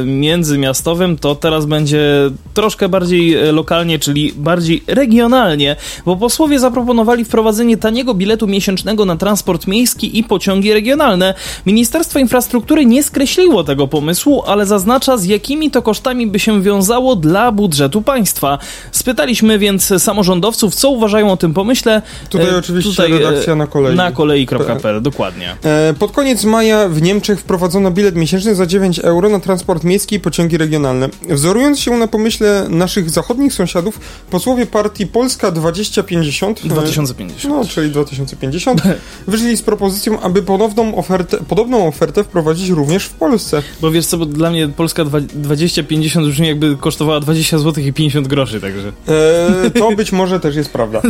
e, 0.01 0.05
międzymiastowym, 0.05 1.17
to 1.17 1.35
teraz 1.35 1.67
będzie 1.67 2.31
troszkę 2.55 2.89
bardziej 2.89 3.53
lokalnie, 3.53 3.99
czyli 3.99 4.33
bardziej 4.37 4.83
regionalnie, 4.87 5.77
bo 6.07 6.17
posłowie 6.17 6.59
zaproponowali 6.59 7.25
wprowadzenie 7.25 7.77
taniego 7.77 8.15
biletu 8.15 8.47
miesięcznego 8.47 9.05
na 9.05 9.17
transport 9.17 9.67
miejski 9.67 10.19
i 10.19 10.25
pociągi 10.25 10.73
regionalne. 10.73 11.35
Ministerstwo 11.67 12.19
Infrastruktury 12.19 12.87
nie 12.87 13.03
skreśliło 13.03 13.65
tego 13.65 13.89
pomysłu, 13.89 14.43
ale 14.47 14.67
zaznacza 14.67 15.17
z 15.17 15.25
jakimi 15.25 15.71
to 15.71 15.83
kosztami 15.83 16.27
by 16.27 16.39
się 16.39 16.63
wiązało 16.63 17.17
dla 17.17 17.40
budżetu 17.53 18.03
państwa. 18.03 18.59
Spytaliśmy 18.93 19.59
więc 19.59 19.93
samorządowców, 20.03 20.75
co 20.75 20.91
uważają 20.91 21.33
o 21.33 21.37
tym 21.37 21.55
pomyśle. 21.55 22.03
Tutaj 22.31 22.49
E, 22.49 22.57
oczywiście 22.57 23.05
e, 23.05 23.09
redakcja 23.09 23.55
na 23.55 23.67
kolei. 23.67 23.97
Na 23.97 24.13
kolei.pl, 24.13 25.03
dokładnie. 25.03 25.57
E, 25.65 25.95
Pod 25.99 26.13
koniec 26.13 26.45
maja 26.45 26.89
w 26.89 27.03
Niemczech 27.03 27.41
wprowadzono 27.41 27.91
bilet 27.91 28.17
miesięczny 28.17 28.55
za 28.55 28.67
9 28.67 28.99
euro 28.99 29.29
na 29.29 29.41
transport 29.41 29.85
miejski 29.85 30.17
i 30.17 30.21
pociągi 30.21 30.57
regionalne. 30.59 31.09
Wzorując 31.29 31.81
się 31.81 31.91
na 31.97 32.07
pomyśle 32.09 32.67
naszych 32.69 33.11
zachodnich 33.11 33.53
sąsiadów, 33.53 34.01
posłowie 34.31 34.67
partii 34.67 35.07
Polska 35.07 35.51
2050, 35.51 36.61
e, 36.65 36.69
2050. 36.69 37.55
no 37.55 37.65
czyli 37.69 37.91
2050, 37.91 38.83
wyszli 39.27 39.57
z 39.57 39.63
propozycją, 39.63 40.21
aby 40.21 40.43
ponowną 40.43 40.97
ofertę, 40.97 41.39
podobną 41.49 41.87
ofertę 41.89 42.25
wprowadzić 42.25 42.69
również 42.71 43.05
w 43.05 43.11
Polsce. 43.11 43.63
Bo 43.81 43.91
wiesz 43.91 44.07
co, 44.07 44.17
bo 44.19 44.27
dla 44.27 44.51
mnie 44.51 44.69
Polska 44.69 45.05
dwa- 45.05 45.21
2050 45.21 46.27
brzmi 46.29 46.49
jakby 46.49 46.77
kosztowała 46.77 47.21
20 47.21 47.30
zł 47.35 47.85
i 47.85 47.93
50 47.93 48.29
groszy, 48.29 48.61
także. 48.61 48.93
E, 49.67 49.71
to 49.71 49.93
być 49.93 50.13
może 50.13 50.41
też 50.41 50.57
jest 50.57 50.71
prawda. 50.73 51.03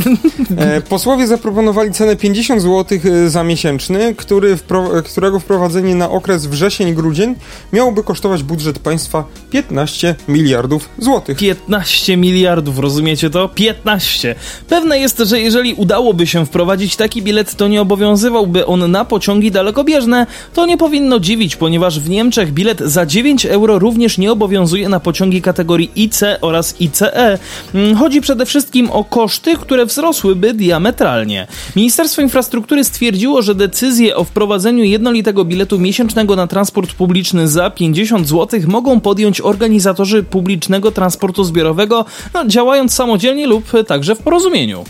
E, 0.56 0.80
posłowie 0.80 1.26
zaproponowali 1.26 1.92
cenę 1.92 2.16
50 2.16 2.62
zł 2.62 2.98
za 3.26 3.44
miesięczny, 3.44 4.14
który 4.14 4.56
wpro, 4.56 4.88
którego 5.04 5.40
wprowadzenie 5.40 5.94
na 5.94 6.10
okres 6.10 6.46
wrzesień-grudzień 6.46 7.34
miałoby 7.72 8.02
kosztować 8.02 8.42
budżet 8.42 8.78
państwa 8.78 9.24
15 9.50 10.14
miliardów 10.28 10.88
złotych. 10.98 11.38
15 11.38 12.16
miliardów, 12.16 12.78
rozumiecie 12.78 13.30
to? 13.30 13.48
15. 13.48 14.34
Pewne 14.68 14.98
jest, 14.98 15.18
że 15.18 15.40
jeżeli 15.40 15.74
udałoby 15.74 16.26
się 16.26 16.46
wprowadzić 16.46 16.96
taki 16.96 17.22
bilet, 17.22 17.54
to 17.54 17.68
nie 17.68 17.82
obowiązywałby 17.82 18.66
on 18.66 18.90
na 18.90 19.04
pociągi 19.04 19.50
dalekobieżne. 19.50 20.26
To 20.54 20.66
nie 20.66 20.78
powinno 20.78 21.20
dziwić, 21.20 21.56
ponieważ 21.56 22.00
w 22.00 22.08
Niemczech 22.08 22.52
bilet 22.52 22.80
za 22.80 23.06
9 23.06 23.46
euro 23.46 23.78
również 23.78 24.18
nie 24.18 24.32
obowiązuje 24.32 24.88
na 24.88 25.00
pociągi 25.00 25.42
kategorii 25.42 25.90
IC 26.10 26.20
oraz 26.40 26.80
ICE. 26.80 27.38
Mm, 27.74 27.96
Chodzi 27.96 28.20
przede 28.20 28.46
wszystkim 28.46 28.90
o 28.90 29.04
koszty, 29.04 29.56
które 29.56 29.86
wzrosłyby 29.86 30.54
diametralnie. 30.54 31.46
Ministerstwo 31.76 32.22
Infrastruktury 32.22 32.84
stwierdziło, 32.84 33.42
że 33.42 33.54
decyzję 33.54 34.16
o 34.16 34.24
wprowadzeniu 34.24 34.84
jednolitego 34.84 35.44
biletu 35.44 35.78
miesięcznego 35.78 36.36
na 36.36 36.46
transport 36.46 36.92
publiczny 36.92 37.48
za 37.48 37.70
50 37.70 38.28
zł 38.28 38.60
mogą 38.66 39.00
podjąć 39.00 39.40
organizatorzy 39.40 40.22
publicznego 40.22 40.90
transportu 40.92 41.44
zbiorowego, 41.44 42.04
no, 42.34 42.46
działając 42.46 42.94
samodzielnie 42.94 43.46
lub 43.46 43.64
także 43.86 44.14
w 44.14 44.18
porozumieniu. 44.18 44.84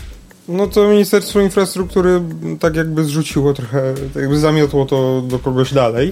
No 0.47 0.67
to 0.67 0.87
Ministerstwo 0.87 1.41
Infrastruktury 1.41 2.21
tak 2.59 2.75
jakby 2.75 3.03
zrzuciło 3.03 3.53
trochę, 3.53 3.93
jakby 4.15 4.39
zamiotło 4.39 4.85
to 4.85 5.21
do 5.27 5.39
kogoś 5.39 5.73
dalej. 5.73 6.11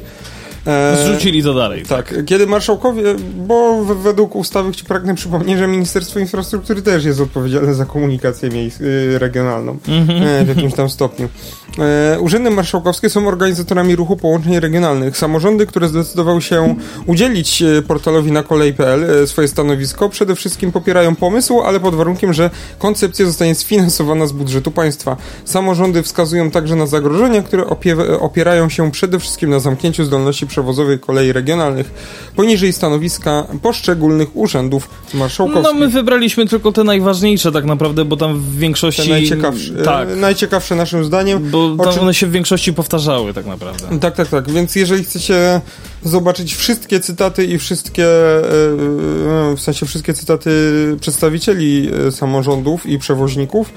E, 0.70 0.98
Zrzucili 1.06 1.44
to 1.44 1.54
dalej. 1.54 1.84
Tak, 1.86 2.16
kiedy 2.26 2.48
marszałkowie, 2.48 3.04
bo 3.48 3.86
według 3.86 4.36
ustawy 4.36 4.72
ci 4.72 4.86
pragnę 4.86 5.16
przypomnieć, 5.16 5.58
że 5.60 5.68
Ministerstwo 5.68 6.20
Infrastruktury 6.20 6.82
też 6.82 7.06
jest 7.06 7.20
odpowiedzialne 7.20 7.74
za 7.74 7.86
komunikację 7.86 8.50
y, 8.82 9.20
regionalną 9.20 9.78
e, 10.22 10.46
w 10.46 10.48
jakimś 10.48 10.74
tam 10.74 10.90
stopniu. 10.90 11.30
E, 11.80 12.20
urzędy 12.20 12.50
marszałkowskie 12.50 13.10
są 13.10 13.28
organizatorami 13.28 13.96
ruchu 13.96 14.18
połączeń 14.18 14.60
regionalnych. 14.60 15.18
Samorządy, 15.18 15.66
które 15.66 15.88
zdecydowały 15.88 16.42
się 16.42 16.76
udzielić 17.06 17.64
portalowi 17.88 18.32
na 18.32 18.44
kolej.pl 18.44 19.28
swoje 19.28 19.48
stanowisko, 19.48 20.10
przede 20.10 20.36
wszystkim 20.36 20.72
popierają 20.72 21.16
pomysł, 21.16 21.62
ale 21.62 21.80
pod 21.80 21.96
warunkiem, 21.96 22.34
że 22.34 22.50
koncepcja 22.80 23.26
zostanie 23.26 23.56
sfinansowana 23.56 24.28
z 24.28 24.32
budżetu 24.32 24.72
państwa. 24.72 25.18
Samorządy 25.46 26.04
wskazują 26.04 26.52
także 26.52 26.76
na 26.76 26.86
zagrożenia, 26.88 27.42
które 27.42 27.64
opie- 27.64 28.18
opierają 28.20 28.70
się 28.70 28.92
przede 28.92 29.20
wszystkim 29.20 29.50
na 29.50 29.60
zamknięciu 29.60 30.04
zdolności 30.06 30.48
przewozowej 30.60 31.00
kolei 31.00 31.32
regionalnych. 31.34 31.92
Poniżej 32.36 32.74
stanowiska 32.74 33.48
poszczególnych 33.62 34.36
urzędów 34.36 34.90
marszałkowskich. 35.14 35.74
No 35.74 35.80
my 35.80 35.88
wybraliśmy 35.88 36.46
tylko 36.48 36.72
te 36.72 36.84
najważniejsze 36.84 37.52
tak 37.52 37.66
naprawdę, 37.66 38.06
bo 38.06 38.18
tam 38.18 38.40
w 38.40 38.58
większości... 38.58 39.02
Te 39.04 39.10
najciekawsze, 39.10 39.74
Tak, 39.74 40.10
e, 40.10 40.16
najciekawsze 40.16 40.76
naszym 40.76 41.06
zdaniem. 41.06 41.50
bo 41.50 41.76
tam 41.84 41.94
czym- 41.94 42.04
one 42.04 42.14
się 42.14 42.28
w 42.28 42.32
większości 42.32 42.74
powtarzały 42.74 43.34
tak 43.34 43.46
naprawdę. 43.46 44.00
Tak, 44.00 44.16
tak, 44.16 44.28
tak. 44.28 44.52
Więc 44.52 44.76
jeżeli 44.76 45.04
chcecie 45.04 45.62
zobaczyć 46.04 46.56
wszystkie 46.56 47.00
cytaty 47.00 47.46
i 47.46 47.58
wszystkie, 47.60 48.06
e, 48.08 48.42
e, 49.52 49.56
w 49.56 49.62
sensie 49.62 49.86
wszystkie 49.86 50.14
cytaty 50.14 50.52
przedstawicieli 51.02 51.90
e, 52.08 52.12
samorządów 52.12 52.86
i 52.86 53.00
przewoźników, 53.00 53.74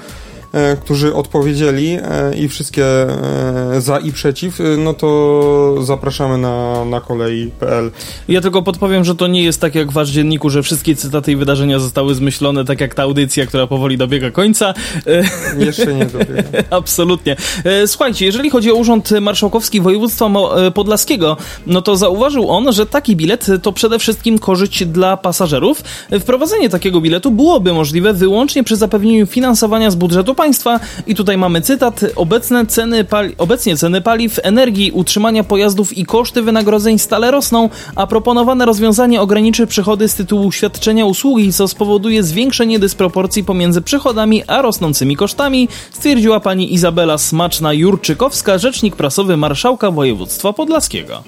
którzy 0.81 1.13
odpowiedzieli 1.15 1.91
e, 1.91 2.35
i 2.35 2.47
wszystkie 2.47 2.85
e, 2.85 3.81
za 3.81 3.99
i 3.99 4.11
przeciw, 4.11 4.61
e, 4.61 4.63
no 4.77 4.93
to 4.93 5.75
zapraszamy 5.81 6.37
na, 6.37 6.85
na 6.85 7.01
kolei.pl. 7.01 7.91
Ja 8.27 8.41
tylko 8.41 8.61
podpowiem, 8.61 9.03
że 9.03 9.15
to 9.15 9.27
nie 9.27 9.43
jest 9.43 9.61
tak 9.61 9.75
jak 9.75 9.91
w 9.91 9.93
wasz 9.93 10.09
dzienniku, 10.09 10.49
że 10.49 10.63
wszystkie 10.63 10.95
cytaty 10.95 11.31
i 11.31 11.35
wydarzenia 11.35 11.79
zostały 11.79 12.15
zmyślone, 12.15 12.65
tak 12.65 12.81
jak 12.81 12.95
ta 12.95 13.03
audycja, 13.03 13.45
która 13.45 13.67
powoli 13.67 13.97
dobiega 13.97 14.31
końca. 14.31 14.73
E, 15.07 15.23
Jeszcze 15.65 15.93
nie 15.93 16.05
dobiegam. 16.05 16.43
Absolutnie. 16.69 17.35
E, 17.63 17.87
Słuchajcie, 17.87 18.25
jeżeli 18.25 18.49
chodzi 18.49 18.71
o 18.71 18.75
Urząd 18.75 19.11
Marszałkowski 19.21 19.81
Województwa 19.81 20.25
e, 20.25 20.71
Podlaskiego, 20.71 21.37
no 21.67 21.81
to 21.81 21.97
zauważył 21.97 22.49
on, 22.49 22.73
że 22.73 22.85
taki 22.85 23.15
bilet 23.15 23.47
to 23.61 23.71
przede 23.71 23.99
wszystkim 23.99 24.39
korzyść 24.39 24.85
dla 24.85 25.17
pasażerów. 25.17 25.83
E, 26.11 26.19
Wprowadzenie 26.19 26.69
takiego 26.69 27.01
biletu 27.01 27.31
byłoby 27.31 27.73
możliwe 27.73 28.13
wyłącznie 28.13 28.63
przy 28.63 28.75
zapewnieniu 28.75 29.25
finansowania 29.25 29.91
z 29.91 29.95
budżetu 29.95 30.35
państwa 30.43 30.79
i 31.07 31.15
tutaj 31.15 31.37
mamy 31.37 31.61
cytat. 31.61 32.01
Obecne 32.15 32.65
ceny 32.65 33.03
pali- 33.03 33.35
obecnie 33.37 33.77
ceny 33.77 34.01
paliw, 34.01 34.39
energii, 34.43 34.91
utrzymania 34.91 35.43
pojazdów 35.43 35.97
i 35.97 36.05
koszty 36.05 36.41
wynagrodzeń 36.41 36.99
stale 36.99 37.31
rosną, 37.31 37.69
a 37.95 38.07
proponowane 38.07 38.65
rozwiązanie 38.65 39.21
ograniczy 39.21 39.67
przychody 39.67 40.07
z 40.07 40.15
tytułu 40.15 40.51
świadczenia 40.51 41.05
usługi, 41.05 41.53
co 41.53 41.67
spowoduje 41.67 42.23
zwiększenie 42.23 42.79
dysproporcji 42.79 43.43
pomiędzy 43.43 43.81
przychodami 43.81 44.43
a 44.47 44.61
rosnącymi 44.61 45.15
kosztami, 45.15 45.67
stwierdziła 45.93 46.39
pani 46.39 46.73
Izabela 46.73 47.15
Smaczna-Jurczykowska, 47.17 48.59
rzecznik 48.59 48.95
prasowy 48.95 49.37
marszałka 49.37 49.91
województwa 49.91 50.53
podlaskiego. 50.53 51.23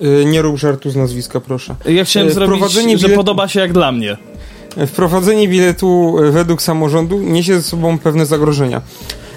E, 0.00 0.24
Nie 0.24 0.42
rób 0.42 0.56
żartu 0.56 0.90
z 0.90 0.96
nazwiska, 0.96 1.40
proszę. 1.40 1.74
Ja 1.88 2.04
chciałem 2.04 2.28
E, 2.28 2.32
zrobić, 2.32 2.72
że 2.72 2.80
biletu- 2.82 3.16
podoba 3.16 3.48
się 3.48 3.60
jak 3.60 3.72
dla 3.72 3.92
mnie. 3.92 4.16
Wprowadzenie 4.86 5.48
biletu 5.48 6.16
e, 6.18 6.30
według 6.30 6.62
samorządu 6.62 7.18
niesie 7.18 7.54
ze 7.54 7.62
sobą 7.62 7.98
pewne 7.98 8.26
zagrożenia. 8.26 8.82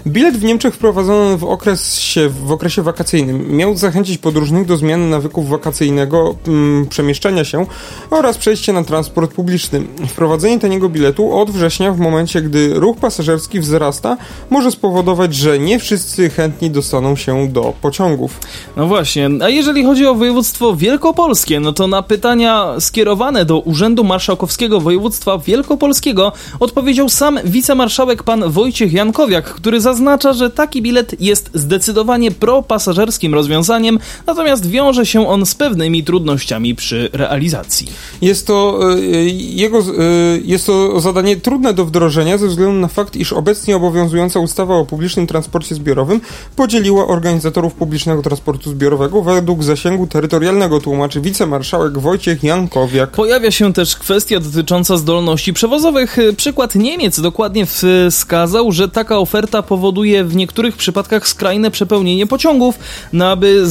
Bilet 0.07 0.37
w 0.37 0.43
Niemczech 0.43 0.75
wprowadzono 0.75 1.37
w 1.37 1.43
okresie, 1.43 2.29
w 2.29 2.51
okresie 2.51 2.81
wakacyjnym. 2.81 3.55
Miał 3.55 3.77
zachęcić 3.77 4.17
podróżnych 4.17 4.65
do 4.65 4.77
zmiany 4.77 5.09
nawyków 5.09 5.49
wakacyjnego, 5.49 6.35
mm, 6.47 6.87
przemieszczania 6.87 7.45
się 7.45 7.65
oraz 8.09 8.37
przejścia 8.37 8.73
na 8.73 8.83
transport 8.83 9.33
publiczny. 9.33 9.83
Wprowadzenie 10.07 10.59
taniego 10.59 10.89
biletu 10.89 11.37
od 11.37 11.51
września, 11.51 11.91
w 11.91 11.99
momencie 11.99 12.41
gdy 12.41 12.73
ruch 12.73 12.97
pasażerski 12.97 13.59
wzrasta, 13.59 14.17
może 14.49 14.71
spowodować, 14.71 15.35
że 15.35 15.59
nie 15.59 15.79
wszyscy 15.79 16.29
chętni 16.29 16.71
dostaną 16.71 17.15
się 17.15 17.47
do 17.47 17.73
pociągów. 17.81 18.39
No 18.77 18.87
właśnie, 18.87 19.29
a 19.41 19.49
jeżeli 19.49 19.83
chodzi 19.83 20.05
o 20.05 20.15
województwo 20.15 20.75
wielkopolskie, 20.75 21.59
no 21.59 21.73
to 21.73 21.87
na 21.87 22.03
pytania 22.03 22.75
skierowane 22.79 23.45
do 23.45 23.59
Urzędu 23.59 24.03
Marszałkowskiego 24.03 24.81
Województwa 24.81 25.37
Wielkopolskiego 25.37 26.31
odpowiedział 26.59 27.09
sam 27.09 27.39
wicemarszałek 27.45 28.23
pan 28.23 28.51
Wojciech 28.51 28.93
Jankowiak, 28.93 29.45
który 29.45 29.81
zaznacza, 29.91 30.33
że 30.33 30.49
taki 30.49 30.81
bilet 30.81 31.21
jest 31.21 31.49
zdecydowanie 31.53 32.31
propasażerskim 32.31 33.33
rozwiązaniem, 33.33 33.99
natomiast 34.27 34.69
wiąże 34.69 35.05
się 35.05 35.27
on 35.27 35.45
z 35.45 35.55
pewnymi 35.55 36.03
trudnościami 36.03 36.75
przy 36.75 37.09
realizacji. 37.13 37.87
Jest 38.21 38.47
to, 38.47 38.79
e, 38.93 39.05
jego, 39.29 39.79
e, 39.79 39.83
jest 40.43 40.65
to 40.65 40.99
zadanie 40.99 41.35
trudne 41.37 41.73
do 41.73 41.85
wdrożenia 41.85 42.37
ze 42.37 42.47
względu 42.47 42.79
na 42.79 42.87
fakt, 42.87 43.15
iż 43.15 43.33
obecnie 43.33 43.75
obowiązująca 43.75 44.39
ustawa 44.39 44.75
o 44.75 44.85
publicznym 44.85 45.27
transporcie 45.27 45.75
zbiorowym 45.75 46.21
podzieliła 46.55 47.07
organizatorów 47.07 47.73
publicznego 47.73 48.21
transportu 48.21 48.69
zbiorowego 48.69 49.21
według 49.21 49.63
zasięgu 49.63 50.07
terytorialnego, 50.07 50.79
tłumaczy 50.79 51.21
wicemarszałek 51.21 51.97
Wojciech 51.97 52.43
Jankowiak. 52.43 53.11
Pojawia 53.11 53.51
się 53.51 53.73
też 53.73 53.95
kwestia 53.95 54.39
dotycząca 54.39 54.97
zdolności 54.97 55.53
przewozowych. 55.53 56.17
Przykład 56.37 56.75
Niemiec 56.75 57.19
dokładnie 57.19 57.65
wskazał, 58.09 58.71
że 58.71 58.89
taka 58.89 59.17
oferta 59.17 59.61
powoduje 59.61 59.80
powoduje 59.81 60.23
w 60.23 60.35
niektórych 60.35 60.77
przypadkach 60.77 61.27
skrajne 61.27 61.71
przepełnienie 61.71 62.27
pociągów. 62.27 62.79
No 63.13 63.29
aby 63.29 63.63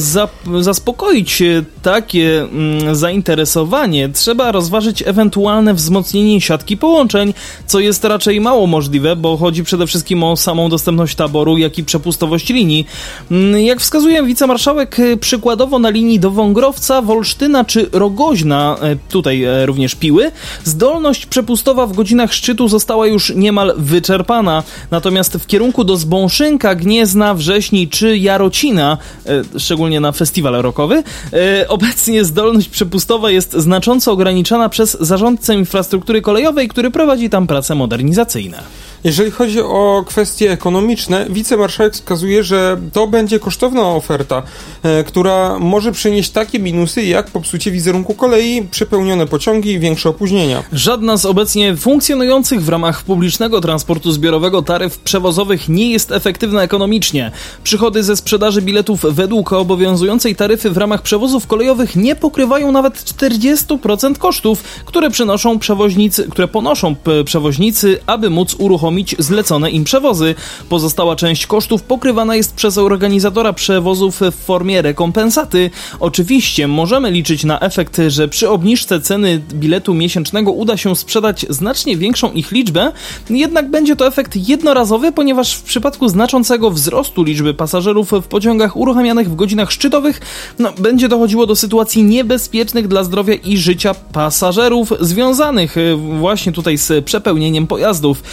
zaspokoić 0.61 1.43
takie 1.81 2.41
mm, 2.41 2.95
zainteresowanie, 2.95 4.09
trzeba 4.09 4.51
rozważyć 4.51 5.03
ewentualne 5.05 5.73
wzmocnienie 5.73 6.41
siatki 6.41 6.77
połączeń, 6.77 7.33
co 7.65 7.79
jest 7.79 8.03
raczej 8.03 8.41
mało 8.41 8.67
możliwe, 8.67 9.15
bo 9.15 9.37
chodzi 9.37 9.63
przede 9.63 9.87
wszystkim 9.87 10.23
o 10.23 10.37
samą 10.37 10.69
dostępność 10.69 11.15
taboru, 11.15 11.57
jak 11.57 11.77
i 11.77 11.83
przepustowość 11.83 12.49
linii. 12.49 12.87
Mm, 13.31 13.61
jak 13.61 13.79
wskazuje 13.79 14.23
wicemarszałek, 14.23 14.97
przykładowo 15.19 15.79
na 15.79 15.89
linii 15.89 16.19
do 16.19 16.31
Wągrowca, 16.31 17.01
Wolsztyna 17.01 17.65
czy 17.65 17.89
Rogoźna, 17.91 18.77
tutaj 19.09 19.45
również 19.65 19.95
Piły, 19.95 20.31
zdolność 20.63 21.25
przepustowa 21.25 21.87
w 21.87 21.93
godzinach 21.93 22.33
szczytu 22.33 22.67
została 22.67 23.07
już 23.07 23.33
niemal 23.35 23.73
wyczerpana. 23.77 24.63
Natomiast 24.91 25.33
w 25.33 25.47
kierunku 25.47 25.83
do 25.83 26.00
Zbąszynka, 26.01 26.75
Gniezna, 26.75 27.33
Wrześni 27.33 27.87
czy 27.87 28.17
Jarocina, 28.17 28.97
e, 29.25 29.59
szczególnie 29.59 29.99
na 29.99 30.11
festiwal 30.11 30.53
rokowy, 30.53 31.03
e, 31.33 31.67
obecnie 31.67 32.25
zdolność 32.25 32.69
przepustowa 32.69 33.31
jest 33.31 33.53
znacząco 33.53 34.11
ograniczana 34.11 34.69
przez 34.69 34.97
zarządcę 34.99 35.55
infrastruktury 35.55 36.21
kolejowej, 36.21 36.67
który 36.67 36.91
prowadzi 36.91 37.29
tam 37.29 37.47
prace 37.47 37.75
modernizacyjne. 37.75 38.63
Jeżeli 39.03 39.31
chodzi 39.31 39.61
o 39.61 40.03
kwestie 40.07 40.51
ekonomiczne, 40.51 41.25
wicemarszałek 41.29 41.93
wskazuje, 41.93 42.43
że 42.43 42.77
to 42.93 43.07
będzie 43.07 43.39
kosztowna 43.39 43.81
oferta, 43.81 44.43
e, 44.83 45.03
która 45.03 45.59
może 45.59 45.91
przynieść 45.91 46.29
takie 46.29 46.59
minusy 46.59 47.03
jak 47.03 47.27
popsucie 47.27 47.71
wizerunku 47.71 48.13
kolei, 48.13 48.61
przepełnione 48.71 49.27
pociągi 49.27 49.71
i 49.71 49.79
większe 49.79 50.09
opóźnienia. 50.09 50.63
Żadna 50.73 51.17
z 51.17 51.25
obecnie 51.25 51.75
funkcjonujących 51.75 52.63
w 52.63 52.69
ramach 52.69 53.03
publicznego 53.03 53.61
transportu 53.61 54.11
zbiorowego 54.11 54.61
taryf 54.61 54.99
przewozowych 54.99 55.69
nie 55.69 55.91
jest 55.91 56.11
efektywna 56.11 56.63
ekonomicznie. 56.63 57.31
Przychody 57.63 58.03
ze 58.03 58.15
sprzedaży 58.15 58.61
biletów 58.61 59.05
według 59.09 59.53
obowiązującej 59.53 60.35
taryfy 60.35 60.69
w 60.69 60.77
ramach 60.77 61.01
przewozów 61.01 61.47
kolejowych 61.47 61.95
nie 61.95 62.15
pokrywają 62.15 62.71
nawet 62.71 62.93
40% 62.93 64.17
kosztów, 64.17 64.63
które 64.85 65.09
przenoszą 65.09 65.59
przewoźnicy, 65.59 66.27
które 66.29 66.47
ponoszą 66.47 66.95
przewoźnicy, 67.25 67.99
aby 68.05 68.29
móc 68.29 68.55
uruchomić 68.59 68.90
uruchomić 68.91 69.15
zlecone 69.19 69.71
im 69.71 69.83
przewozy. 69.83 70.35
Pozostała 70.69 71.15
część 71.15 71.47
kosztów 71.47 71.83
pokrywana 71.83 72.35
jest 72.35 72.55
przez 72.55 72.77
organizatora 72.77 73.53
przewozów 73.53 74.19
w 74.21 74.35
formie 74.35 74.81
rekompensaty. 74.81 75.69
Oczywiście 75.99 76.67
możemy 76.67 77.11
liczyć 77.11 77.43
na 77.43 77.59
efekt, 77.59 78.01
że 78.07 78.27
przy 78.27 78.49
obniżce 78.49 79.01
ceny 79.01 79.41
biletu 79.53 79.93
miesięcznego 79.93 80.51
uda 80.51 80.77
się 80.77 80.95
sprzedać 80.95 81.45
znacznie 81.49 81.97
większą 81.97 82.31
ich 82.31 82.51
liczbę, 82.51 82.91
jednak 83.29 83.69
będzie 83.69 83.95
to 83.95 84.07
efekt 84.07 84.35
jednorazowy, 84.35 85.11
ponieważ 85.11 85.55
w 85.55 85.63
przypadku 85.63 86.07
znaczącego 86.07 86.71
wzrostu 86.71 87.23
liczby 87.23 87.53
pasażerów 87.53 88.11
w 88.11 88.27
pociągach 88.27 88.77
uruchamianych 88.77 89.29
w 89.29 89.35
godzinach 89.35 89.71
szczytowych, 89.71 90.21
no, 90.59 90.71
będzie 90.77 91.07
dochodziło 91.07 91.45
do 91.45 91.55
sytuacji 91.55 92.03
niebezpiecznych 92.03 92.87
dla 92.87 93.03
zdrowia 93.03 93.33
i 93.33 93.57
życia 93.57 93.93
pasażerów 93.93 94.93
związanych 94.99 95.75
właśnie 96.19 96.51
tutaj 96.51 96.77
z 96.77 97.05
przepełnieniem 97.05 97.67
pojazdów. 97.67 98.23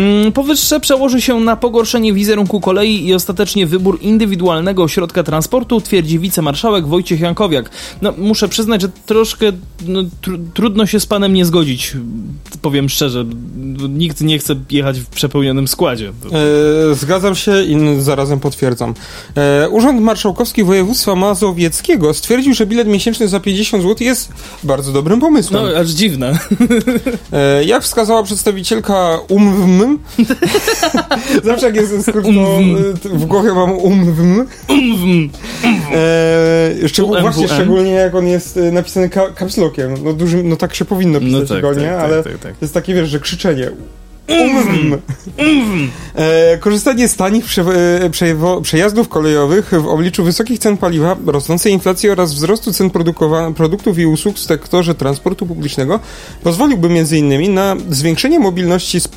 Mm, 0.00 0.32
powyższe 0.32 0.80
przełoży 0.80 1.20
się 1.20 1.40
na 1.40 1.56
pogorszenie 1.56 2.12
wizerunku 2.12 2.60
kolei 2.60 3.06
i 3.06 3.14
ostatecznie 3.14 3.66
wybór 3.66 3.98
indywidualnego 4.00 4.88
środka 4.88 5.22
transportu, 5.22 5.80
twierdzi 5.80 6.18
wicemarszałek 6.18 6.86
Wojciech 6.86 7.20
Jankowiak. 7.20 7.70
No, 8.02 8.12
muszę 8.18 8.48
przyznać, 8.48 8.82
że 8.82 8.88
troszkę 9.06 9.52
no, 9.86 10.02
tr 10.20 10.38
trudno 10.54 10.86
się 10.86 11.00
z 11.00 11.06
panem 11.06 11.34
nie 11.34 11.44
zgodzić, 11.44 11.96
powiem 12.62 12.88
szczerze. 12.88 13.24
Nikt 13.88 14.20
nie 14.20 14.38
chce 14.38 14.54
jechać 14.70 15.00
w 15.00 15.06
przepełnionym 15.06 15.68
składzie. 15.68 16.12
E, 16.90 16.94
zgadzam 16.94 17.34
się 17.34 17.62
i 17.62 18.00
zarazem 18.00 18.40
potwierdzam. 18.40 18.94
E, 19.36 19.68
Urząd 19.68 20.00
Marszałkowski 20.00 20.64
Województwa 20.64 21.14
Mazowieckiego 21.14 22.14
stwierdził, 22.14 22.54
że 22.54 22.66
bilet 22.66 22.88
miesięczny 22.88 23.28
za 23.28 23.40
50 23.40 23.82
zł 23.82 23.96
jest 24.00 24.32
bardzo 24.64 24.92
dobrym 24.92 25.20
pomysłem. 25.20 25.64
No, 25.64 25.78
aż 25.78 25.88
dziwne. 25.88 26.38
E, 27.32 27.64
jak 27.64 27.82
wskazała 27.82 28.22
przedstawicielka 28.22 29.18
Zawsze 31.44 31.66
jak 31.66 31.76
jest 31.76 32.02
skrót, 32.02 32.24
to 33.02 33.08
w 33.08 33.24
głowie 33.24 33.54
mam 33.54 33.72
umwm. 33.72 34.46
Umwm. 34.68 35.30
E, 35.92 36.88
szczegół, 36.88 37.20
właśnie 37.20 37.48
szczególnie 37.48 37.90
jak 37.90 38.14
on 38.14 38.26
jest 38.26 38.56
e, 38.56 38.72
napisany 38.72 39.08
ka 39.08 39.30
kapslokiem. 39.30 39.94
No, 40.04 40.12
dużym, 40.12 40.48
no 40.48 40.56
tak 40.56 40.74
się 40.74 40.84
powinno 40.84 41.20
pisać 41.20 41.40
no 41.40 41.46
tak, 41.46 41.62
go, 41.62 41.74
nie? 41.74 41.88
Tak, 41.88 42.00
Ale 42.00 42.22
tak, 42.22 42.38
tak, 42.38 42.54
jest 42.60 42.74
takie, 42.74 42.94
wiesz, 42.94 43.08
że 43.08 43.20
krzyczenie. 43.20 43.70
Mm. 44.30 44.98
Mm. 45.38 45.90
E, 46.14 46.58
korzystanie 46.58 47.08
z 47.08 47.16
tanich 47.16 47.44
prze, 47.44 47.62
e, 47.62 48.60
przejazdów 48.62 49.08
kolejowych 49.08 49.70
w 49.82 49.86
obliczu 49.86 50.24
wysokich 50.24 50.58
cen 50.58 50.76
paliwa, 50.76 51.16
rosnącej 51.26 51.72
inflacji 51.72 52.10
oraz 52.10 52.34
wzrostu 52.34 52.72
cen 52.72 52.90
produktów 53.56 53.98
i 53.98 54.06
usług 54.06 54.36
w 54.36 54.40
sektorze 54.40 54.94
transportu 54.94 55.46
publicznego 55.46 56.00
pozwoliłby 56.42 56.88
m.in. 56.88 57.54
na 57.54 57.76
zwiększenie 57.90 58.38
mobilności 58.38 58.96
sp 59.06 59.14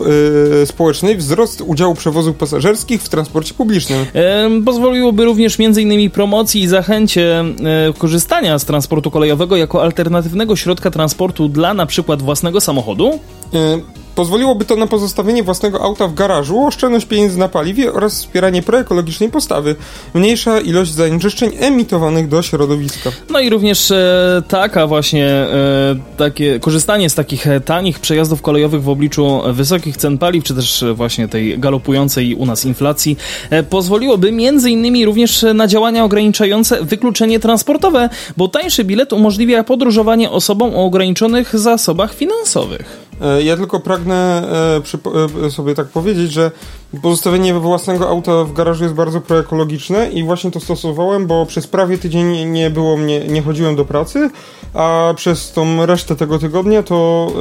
e, 0.62 0.66
społecznej, 0.66 1.18
wzrost 1.18 1.62
udziału 1.62 1.96
przewozów 1.96 2.36
pasażerskich 2.36 3.02
w 3.02 3.10
transporcie 3.10 3.54
publicznym. 3.54 4.06
E, 4.14 4.50
pozwoliłoby 4.66 5.26
również 5.26 5.58
m.in. 5.60 6.12
promocji 6.12 6.62
i 6.62 6.68
zachęcie 6.68 7.40
e, 7.40 7.94
korzystania 7.98 8.60
z 8.60 8.66
transportu 8.66 9.12
kolejowego 9.12 9.58
jako 9.58 9.82
alternatywnego 9.84 10.56
środka 10.56 10.92
transportu 10.92 11.50
dla 11.50 11.74
na 11.74 11.86
przykład 11.86 12.22
własnego 12.22 12.62
samochodu. 12.62 13.20
E, 14.14 14.24
Pozwoliłoby 14.24 14.66
to 14.66 14.76
na 14.76 14.88
pozostawienie 14.88 15.44
własnego 15.44 15.82
auta 15.82 16.08
w 16.08 16.14
garażu, 16.14 16.66
oszczędność 16.68 17.06
pieniędzy 17.06 17.40
na 17.40 17.50
paliwie 17.50 17.94
oraz 17.94 18.14
wspieranie 18.14 18.64
proekologicznej 18.64 19.30
postawy. 19.30 19.76
Mniejsza 20.14 20.60
ilość 20.60 20.92
zanieczyszczeń 20.92 21.52
emitowanych 21.60 22.28
do 22.28 22.42
środowiska. 22.42 23.10
No 23.30 23.40
i 23.40 23.50
również 23.50 23.92
e, 23.92 24.44
taka 24.48 24.88
właśnie 24.88 25.28
e, 25.28 25.96
takie 26.18 26.60
korzystanie 26.60 27.10
z 27.10 27.16
takich 27.16 27.48
e, 27.48 27.62
tanich 27.62 28.00
przejazdów 28.00 28.42
kolejowych 28.42 28.84
w 28.84 28.90
obliczu 28.90 29.42
wysokich 29.54 29.98
cen 29.98 30.18
paliw, 30.18 30.44
czy 30.44 30.56
też 30.56 30.86
właśnie 30.94 31.28
tej 31.28 31.60
galopującej 31.60 32.36
u 32.36 32.46
nas 32.46 32.66
inflacji, 32.66 33.18
e, 33.50 33.64
pozwoliłoby 33.64 34.32
między 34.32 34.72
innymi 34.72 35.06
również 35.06 35.46
na 35.54 35.68
działania 35.68 36.04
ograniczające 36.04 36.84
wykluczenie 36.84 37.40
transportowe, 37.40 38.10
bo 38.38 38.48
tańszy 38.48 38.84
bilet 38.84 39.14
umożliwia 39.14 39.64
podróżowanie 39.64 40.30
osobom 40.32 40.76
o 40.76 40.86
ograniczonych 40.86 41.60
zasobach 41.60 42.14
finansowych. 42.14 43.03
E, 43.24 43.44
ja 43.44 43.58
tylko 43.58 43.80
pragnę 43.80 44.44
e, 44.84 45.46
e, 45.46 45.52
sobie 45.52 45.76
tak 45.76 45.88
powiedzieć, 45.88 46.32
że 46.32 46.52
pozostawienie 47.02 47.54
własnego 47.54 48.10
auta 48.10 48.44
w 48.44 48.54
garażu 48.54 48.84
jest 48.84 48.96
bardzo 48.96 49.22
proekologiczne 49.22 50.10
i 50.12 50.24
właśnie 50.24 50.52
to 50.52 50.60
stosowałem, 50.60 51.28
bo 51.28 51.46
przez 51.46 51.68
prawie 51.68 51.98
tydzień 51.98 52.50
nie 52.52 52.70
było 52.70 52.98
mnie, 52.98 53.20
nie 53.20 53.42
chodziłem 53.42 53.76
do 53.76 53.86
pracy, 53.86 54.30
a 54.74 55.14
przez 55.16 55.52
tą 55.52 55.86
resztę 55.86 56.16
tego 56.16 56.40
tygodnia 56.40 56.84
to, 56.84 57.32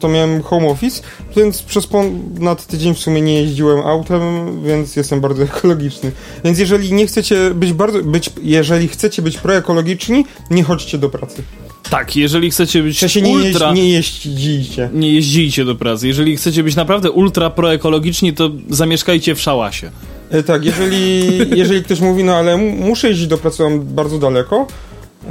to 0.00 0.08
miałem 0.08 0.42
home 0.42 0.68
office, 0.68 1.02
więc 1.36 1.62
przez 1.62 1.86
ponad 1.86 2.66
tydzień 2.66 2.94
w 2.94 2.98
sumie 2.98 3.22
nie 3.22 3.40
jeździłem 3.40 3.80
autem, 3.80 4.20
więc 4.62 4.96
jestem 4.96 5.20
bardzo 5.20 5.42
ekologiczny. 5.52 6.12
Więc 6.44 6.58
jeżeli 6.58 6.92
nie 6.92 7.06
chcecie 7.06 7.54
być 7.54 7.72
bardzo, 7.72 8.02
być, 8.02 8.30
jeżeli 8.42 8.88
chcecie 8.88 9.22
być 9.22 9.38
proekologiczni, 9.38 10.26
nie 10.50 10.64
chodźcie 10.64 10.98
do 10.98 11.10
pracy. 11.10 11.42
Tak, 11.90 12.16
jeżeli 12.16 12.50
chcecie 12.50 12.82
być 12.82 12.98
się 12.98 13.22
nie 13.22 13.32
ultra... 13.32 13.72
nie 13.72 13.90
jeździcie. 13.90 14.90
Nie 14.92 15.12
jeździcie 15.12 15.64
do 15.64 15.74
pracy. 15.74 16.08
Jeżeli 16.08 16.36
chcecie 16.36 16.62
być 16.62 16.76
naprawdę 16.76 17.10
ultra 17.10 17.50
proekologiczni, 17.50 18.32
to 18.32 18.50
zamieszkajcie 18.68 19.34
w 19.34 19.40
szałasie. 19.40 19.90
E, 20.30 20.42
tak, 20.42 20.64
jeżeli, 20.64 21.28
jeżeli 21.58 21.84
ktoś 21.84 22.00
mówi, 22.00 22.24
no 22.24 22.36
ale 22.36 22.56
muszę 22.56 23.08
jeździć 23.08 23.26
do 23.26 23.38
pracy, 23.38 23.62
mam 23.62 23.80
bardzo 23.80 24.18
daleko, 24.18 24.66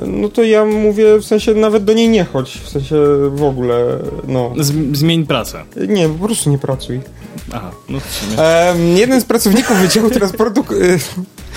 no 0.07 0.29
to 0.29 0.43
ja 0.43 0.65
mówię, 0.65 1.17
w 1.17 1.25
sensie 1.25 1.53
nawet 1.53 1.83
do 1.83 1.93
niej 1.93 2.09
nie 2.09 2.25
chodź, 2.25 2.61
w 2.63 2.69
sensie 2.69 2.95
w 3.31 3.43
ogóle, 3.43 3.99
no. 4.27 4.53
Zmień 4.91 5.25
pracę. 5.25 5.63
Nie, 5.87 6.09
po 6.09 6.25
prostu 6.25 6.49
nie 6.49 6.57
pracuj. 6.57 6.99
Aha, 7.53 7.71
no 7.89 7.97
um, 7.97 8.97
Jeden 8.97 9.21
z 9.21 9.25
pracowników 9.25 9.77
Wydziału 9.77 10.09
Transportu 10.09 10.63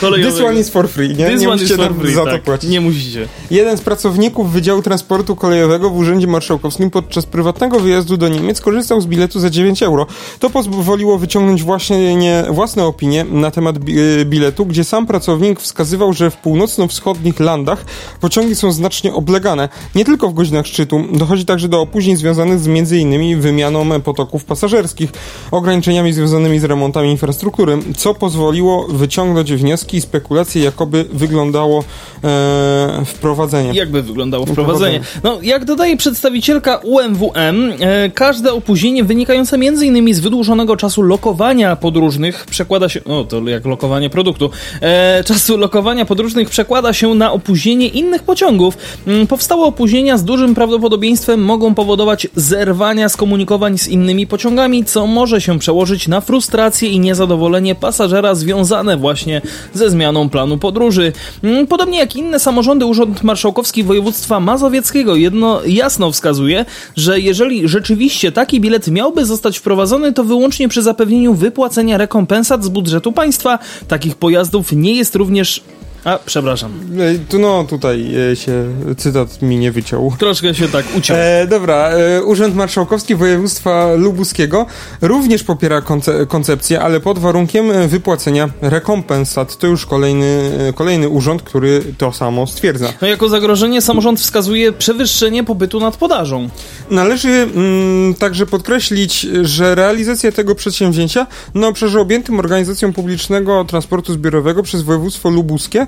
Kolejowy. 0.00 0.32
This 0.32 0.40
one 0.40 0.60
is 0.60 0.70
for 0.70 0.88
free, 0.88 1.14
nie? 1.16 1.30
This 1.30 1.40
nie 1.40 1.48
musicie 1.48 1.76
for 1.76 1.94
free, 1.94 2.14
za 2.14 2.24
tak. 2.24 2.34
to 2.34 2.44
płacić. 2.44 2.70
Nie 2.70 2.80
musicie. 2.80 3.28
Jeden 3.50 3.76
z 3.76 3.80
pracowników 3.80 4.52
Wydziału 4.52 4.82
Transportu 4.82 5.36
Kolejowego 5.36 5.90
w 5.90 5.96
Urzędzie 5.96 6.26
Marszałkowskim 6.26 6.90
podczas 6.90 7.26
prywatnego 7.26 7.80
wyjazdu 7.80 8.16
do 8.16 8.28
Niemiec 8.28 8.60
korzystał 8.60 9.00
z 9.00 9.06
biletu 9.06 9.40
za 9.40 9.50
9 9.50 9.82
euro. 9.82 10.06
To 10.38 10.50
pozwoliło 10.50 11.18
wyciągnąć 11.18 11.62
właśnie 11.62 12.16
nie, 12.16 12.44
własne 12.50 12.84
opinie 12.84 13.24
na 13.24 13.50
temat 13.50 13.76
e, 13.76 14.24
biletu, 14.24 14.66
gdzie 14.66 14.84
sam 14.84 15.06
pracownik 15.06 15.60
wskazywał, 15.60 16.12
że 16.12 16.30
w 16.30 16.36
północno-wschodnich 16.36 17.40
landach 17.40 17.84
pociągi 18.32 18.56
są 18.56 18.72
znacznie 18.72 19.14
oblegane. 19.14 19.68
Nie 19.94 20.04
tylko 20.04 20.28
w 20.28 20.34
godzinach 20.34 20.66
szczytu. 20.66 21.04
Dochodzi 21.12 21.44
także 21.44 21.68
do 21.68 21.80
opóźnień 21.80 22.16
związanych 22.16 22.58
z 22.58 22.68
m.in. 22.68 23.40
wymianą 23.40 24.00
potoków 24.00 24.44
pasażerskich, 24.44 25.10
ograniczeniami 25.50 26.12
związanymi 26.12 26.58
z 26.58 26.64
remontami 26.64 27.10
infrastruktury, 27.10 27.78
co 27.96 28.14
pozwoliło 28.14 28.86
wyciągnąć 28.88 29.48
drobiazgi 29.48 29.96
i 29.96 30.00
spekulacje, 30.00 30.62
jakoby 30.62 31.04
wyglądało 31.12 31.84
e, 32.24 33.02
wprowadzenie. 33.06 33.72
Jakby 33.72 34.02
wyglądało 34.02 34.46
wprowadzenie? 34.46 35.00
No, 35.22 35.38
jak 35.42 35.64
dodaje 35.64 35.96
przedstawicielka 35.96 36.76
UMWM, 36.76 37.72
e, 37.80 38.10
każde 38.10 38.52
opóźnienie 38.52 39.04
wynikające 39.04 39.56
m.in. 39.56 40.14
z 40.14 40.20
wydłużonego 40.20 40.76
czasu 40.76 41.02
lokowania 41.02 41.76
podróżnych 41.76 42.46
przekłada 42.50 42.88
się... 42.88 43.04
O, 43.04 43.24
to 43.24 43.48
jak 43.48 43.66
lokowanie 43.66 44.10
produktu. 44.10 44.50
E, 44.80 45.24
czasu 45.24 45.56
lokowania 45.56 46.04
podróżnych 46.04 46.50
przekłada 46.50 46.92
się 46.92 47.14
na 47.14 47.32
opóźnienie 47.32 47.88
innych 47.88 48.11
pociągów. 48.20 48.78
Mm, 49.06 49.26
powstałe 49.26 49.62
opóźnienia 49.62 50.18
z 50.18 50.24
dużym 50.24 50.54
prawdopodobieństwem 50.54 51.44
mogą 51.44 51.74
powodować 51.74 52.26
zerwania 52.36 53.08
skomunikowań 53.08 53.78
z 53.78 53.88
innymi 53.88 54.26
pociągami, 54.26 54.84
co 54.84 55.06
może 55.06 55.40
się 55.40 55.58
przełożyć 55.58 56.08
na 56.08 56.20
frustrację 56.20 56.88
i 56.88 57.00
niezadowolenie 57.00 57.74
pasażera 57.74 58.34
związane 58.34 58.96
właśnie 58.96 59.42
ze 59.74 59.90
zmianą 59.90 60.28
planu 60.28 60.58
podróży. 60.58 61.12
Mm, 61.42 61.66
podobnie 61.66 61.98
jak 61.98 62.16
inne 62.16 62.40
samorządy, 62.40 62.86
Urząd 62.86 63.22
Marszałkowski 63.22 63.82
Województwa 63.82 64.40
Mazowieckiego 64.40 65.16
jedno 65.16 65.60
jasno 65.66 66.12
wskazuje, 66.12 66.64
że 66.96 67.20
jeżeli 67.20 67.68
rzeczywiście 67.68 68.32
taki 68.32 68.60
bilet 68.60 68.88
miałby 68.88 69.24
zostać 69.24 69.58
wprowadzony, 69.58 70.12
to 70.12 70.24
wyłącznie 70.24 70.68
przy 70.68 70.82
zapewnieniu 70.82 71.34
wypłacenia 71.34 71.98
rekompensat 71.98 72.64
z 72.64 72.68
budżetu 72.68 73.12
państwa. 73.12 73.58
Takich 73.88 74.16
pojazdów 74.16 74.72
nie 74.72 74.94
jest 74.94 75.14
również 75.14 75.62
a, 76.04 76.18
przepraszam. 76.26 76.72
E, 76.98 77.18
tu 77.28 77.38
no, 77.38 77.64
tutaj 77.64 78.14
e, 78.32 78.36
się 78.36 78.64
cytat 78.96 79.42
mi 79.42 79.56
nie 79.56 79.72
wyciął. 79.72 80.12
Troszkę 80.18 80.54
się 80.54 80.68
tak 80.68 80.86
uciął. 80.98 81.16
E, 81.20 81.46
dobra, 81.46 81.88
e, 81.88 82.22
Urząd 82.22 82.54
Marszałkowski 82.54 83.14
Województwa 83.14 83.94
Lubuskiego 83.94 84.66
również 85.00 85.42
popiera 85.42 85.80
konce 85.80 86.26
koncepcję, 86.26 86.80
ale 86.80 87.00
pod 87.00 87.18
warunkiem 87.18 87.88
wypłacenia 87.88 88.48
rekompensat. 88.60 89.56
To 89.56 89.66
już 89.66 89.86
kolejny, 89.86 90.50
kolejny 90.74 91.08
urząd, 91.08 91.42
który 91.42 91.82
to 91.98 92.12
samo 92.12 92.46
stwierdza. 92.46 92.92
No 93.02 93.08
jako 93.08 93.28
zagrożenie 93.28 93.82
samorząd 93.82 94.20
wskazuje 94.20 94.72
przewyższenie 94.72 95.44
popytu 95.44 95.80
nad 95.80 95.96
podażą. 95.96 96.48
Należy 96.90 97.28
mm, 97.28 98.14
także 98.14 98.46
podkreślić, 98.46 99.20
że 99.42 99.74
realizacja 99.74 100.32
tego 100.32 100.54
przedsięwzięcia 100.54 101.26
na 101.54 101.68
obszarze 101.68 102.00
objętym 102.00 102.38
organizacją 102.38 102.92
publicznego 102.92 103.64
transportu 103.64 104.12
zbiorowego 104.12 104.62
przez 104.62 104.82
województwo 104.82 105.30
lubuskie 105.30 105.86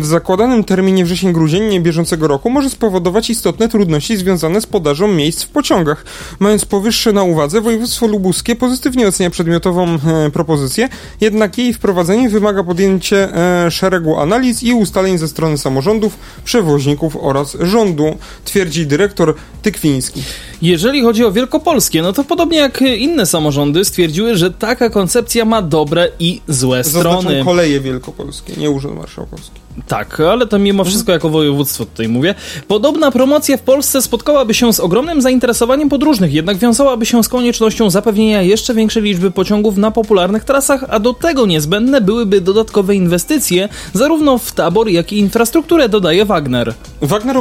w 0.00 0.06
zakładanym 0.06 0.64
terminie 0.64 1.04
wrzesień-grudzień 1.04 1.82
bieżącego 1.82 2.28
roku 2.28 2.50
może 2.50 2.70
spowodować 2.70 3.30
istotne 3.30 3.68
trudności 3.68 4.16
związane 4.16 4.60
z 4.60 4.66
podażą 4.66 5.08
miejsc 5.08 5.42
w 5.42 5.48
pociągach. 5.48 6.04
Mając 6.38 6.64
powyższe 6.64 7.12
na 7.12 7.22
uwadze, 7.22 7.60
województwo 7.60 8.06
lubuskie 8.06 8.56
pozytywnie 8.56 9.08
ocenia 9.08 9.30
przedmiotową 9.30 9.86
e, 9.94 10.30
propozycję, 10.30 10.88
jednak 11.20 11.58
jej 11.58 11.74
wprowadzenie 11.74 12.28
wymaga 12.28 12.64
podjęcia 12.64 13.16
e, 13.16 13.70
szeregu 13.70 14.16
analiz 14.16 14.62
i 14.62 14.74
ustaleń 14.74 15.18
ze 15.18 15.28
strony 15.28 15.58
samorządów, 15.58 16.18
przewoźników 16.44 17.16
oraz 17.20 17.56
rządu, 17.60 18.16
twierdzi 18.44 18.86
dyrektor 18.86 19.34
Tykwiński. 19.62 20.22
Jeżeli 20.62 21.02
chodzi 21.02 21.24
o 21.24 21.32
Wielkopolskie, 21.32 22.02
no 22.02 22.12
to 22.12 22.24
podobnie 22.24 22.58
jak 22.58 22.80
inne 22.82 23.26
samorządy 23.26 23.84
stwierdziły, 23.84 24.36
że 24.36 24.50
taka 24.50 24.90
koncepcja 24.90 25.44
ma 25.44 25.62
dobre 25.62 26.08
i 26.20 26.40
złe 26.48 26.84
Zaznaczam 26.84 27.20
strony. 27.20 27.44
koleje 27.44 27.80
wielkopolskie, 27.80 28.52
nie 28.56 28.70
Urząd 28.70 28.96
Marszałkowski. 28.96 29.60
Tak, 29.86 30.20
ale 30.20 30.46
to 30.46 30.58
mimo 30.58 30.84
wszystko 30.84 31.12
jako 31.12 31.28
województwo 31.28 31.84
tutaj 31.84 32.08
mówię. 32.08 32.34
Podobna 32.68 33.10
promocja 33.10 33.56
w 33.56 33.60
Polsce 33.60 34.02
spotkałaby 34.02 34.54
się 34.54 34.72
z 34.72 34.80
ogromnym 34.80 35.22
zainteresowaniem 35.22 35.88
podróżnych, 35.88 36.32
jednak 36.32 36.56
wiązałaby 36.56 37.06
się 37.06 37.24
z 37.24 37.28
koniecznością 37.28 37.90
zapewnienia 37.90 38.42
jeszcze 38.42 38.74
większej 38.74 39.02
liczby 39.02 39.30
pociągów 39.30 39.76
na 39.76 39.90
popularnych 39.90 40.44
trasach, 40.44 40.84
a 40.88 40.98
do 40.98 41.14
tego 41.14 41.46
niezbędne 41.46 42.00
byłyby 42.00 42.40
dodatkowe 42.40 42.94
inwestycje 42.94 43.68
zarówno 43.92 44.38
w 44.38 44.52
tabor, 44.52 44.88
jak 44.88 45.12
i 45.12 45.18
infrastrukturę, 45.18 45.88
dodaje 45.88 46.24
Wagner. 46.24 46.74
Wagner 47.02 47.36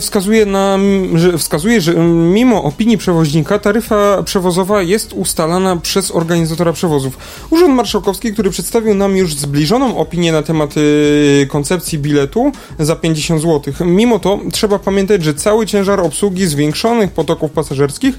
wskazuje, 0.00 0.46
na, 0.46 0.78
że, 1.14 1.38
wskazuje, 1.38 1.80
że 1.80 1.94
mimo 2.34 2.64
opinii 2.64 2.98
przewoźnika 2.98 3.58
taryfa 3.58 4.22
przewozowa 4.22 4.82
jest 4.82 5.12
ustalana 5.12 5.76
przez 5.76 6.10
organizatora 6.10 6.72
przewozów. 6.72 7.18
Urząd 7.50 7.74
Marszałkowski, 7.74 8.32
który 8.32 8.50
przedstawił 8.50 8.94
nam 8.94 9.16
już 9.16 9.34
zbliżoną 9.34 9.96
opinię 9.98 10.32
na 10.32 10.42
temat 10.42 10.76
y, 10.76 11.46
koncepcji 11.50 11.67
biletu 11.98 12.52
za 12.78 12.96
50 12.96 13.42
zł. 13.42 13.74
Mimo 13.80 14.18
to 14.18 14.38
trzeba 14.52 14.78
pamiętać, 14.78 15.24
że 15.24 15.34
cały 15.34 15.66
ciężar 15.66 16.00
obsługi 16.00 16.46
zwiększonych 16.46 17.10
potoków 17.10 17.50
pasażerskich 17.50 18.18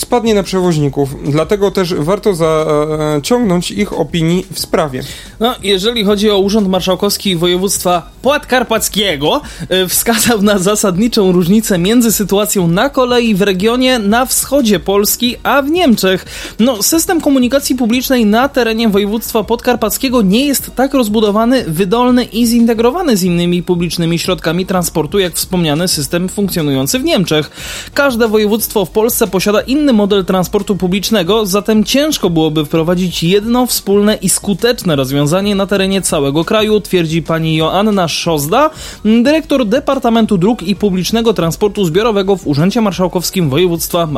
spadnie 0.00 0.34
na 0.34 0.42
przewoźników. 0.42 1.14
Dlatego 1.24 1.70
też 1.70 1.94
warto 1.94 2.34
zaciągnąć 2.34 3.70
ich 3.70 3.92
opinii 4.00 4.46
w 4.52 4.58
sprawie. 4.58 5.02
No, 5.40 5.54
jeżeli 5.62 6.04
chodzi 6.04 6.30
o 6.30 6.38
Urząd 6.38 6.68
Marszałkowski 6.68 7.36
Województwa 7.36 8.10
Podkarpackiego, 8.22 9.40
y, 9.72 9.88
wskazał 9.88 10.42
na 10.42 10.58
zasadniczą 10.58 11.32
różnicę 11.32 11.78
między 11.78 12.12
sytuacją 12.12 12.68
na 12.68 12.88
kolei 12.88 13.34
w 13.34 13.42
regionie 13.42 13.98
na 13.98 14.26
wschodzie 14.26 14.80
Polski, 14.80 15.36
a 15.42 15.62
w 15.62 15.70
Niemczech. 15.70 16.26
No, 16.58 16.82
system 16.82 17.20
komunikacji 17.20 17.76
publicznej 17.76 18.26
na 18.26 18.48
terenie 18.48 18.88
województwa 18.88 19.44
podkarpackiego 19.44 20.22
nie 20.22 20.46
jest 20.46 20.74
tak 20.74 20.94
rozbudowany, 20.94 21.64
wydolny 21.66 22.24
i 22.24 22.46
zintegrowany 22.46 23.16
z 23.16 23.22
innymi 23.22 23.62
publicznymi 23.62 24.18
środkami 24.18 24.66
transportu, 24.66 25.18
jak 25.18 25.34
wspomniany 25.34 25.88
system 25.88 26.28
funkcjonujący 26.28 26.98
w 26.98 27.04
Niemczech. 27.04 27.50
Każde 27.94 28.28
województwo 28.28 28.84
w 28.84 28.90
Polsce 28.90 29.26
posiada 29.26 29.60
inny 29.60 29.89
model 29.92 30.24
transportu 30.24 30.76
publicznego, 30.76 31.46
zatem 31.46 31.84
ciężko 31.84 32.30
byłoby 32.30 32.64
wprowadzić 32.64 33.22
jedno 33.22 33.66
wspólne 33.66 34.14
i 34.14 34.28
skuteczne 34.28 34.96
rozwiązanie 34.96 35.54
na 35.54 35.66
terenie 35.66 36.02
całego 36.02 36.44
kraju, 36.44 36.80
twierdzi 36.80 37.22
pani 37.22 37.56
Joanna 37.56 38.08
Szozda, 38.08 38.70
dyrektor 39.04 39.66
Departamentu 39.66 40.38
Dróg 40.38 40.62
i 40.62 40.76
Publicznego 40.76 41.32
Transportu 41.34 41.84
Zbiorowego 41.84 42.36
w 42.36 42.46
Urzędzie 42.46 42.80
Marszałkowskim 42.80 43.50
Województwa 43.50 44.08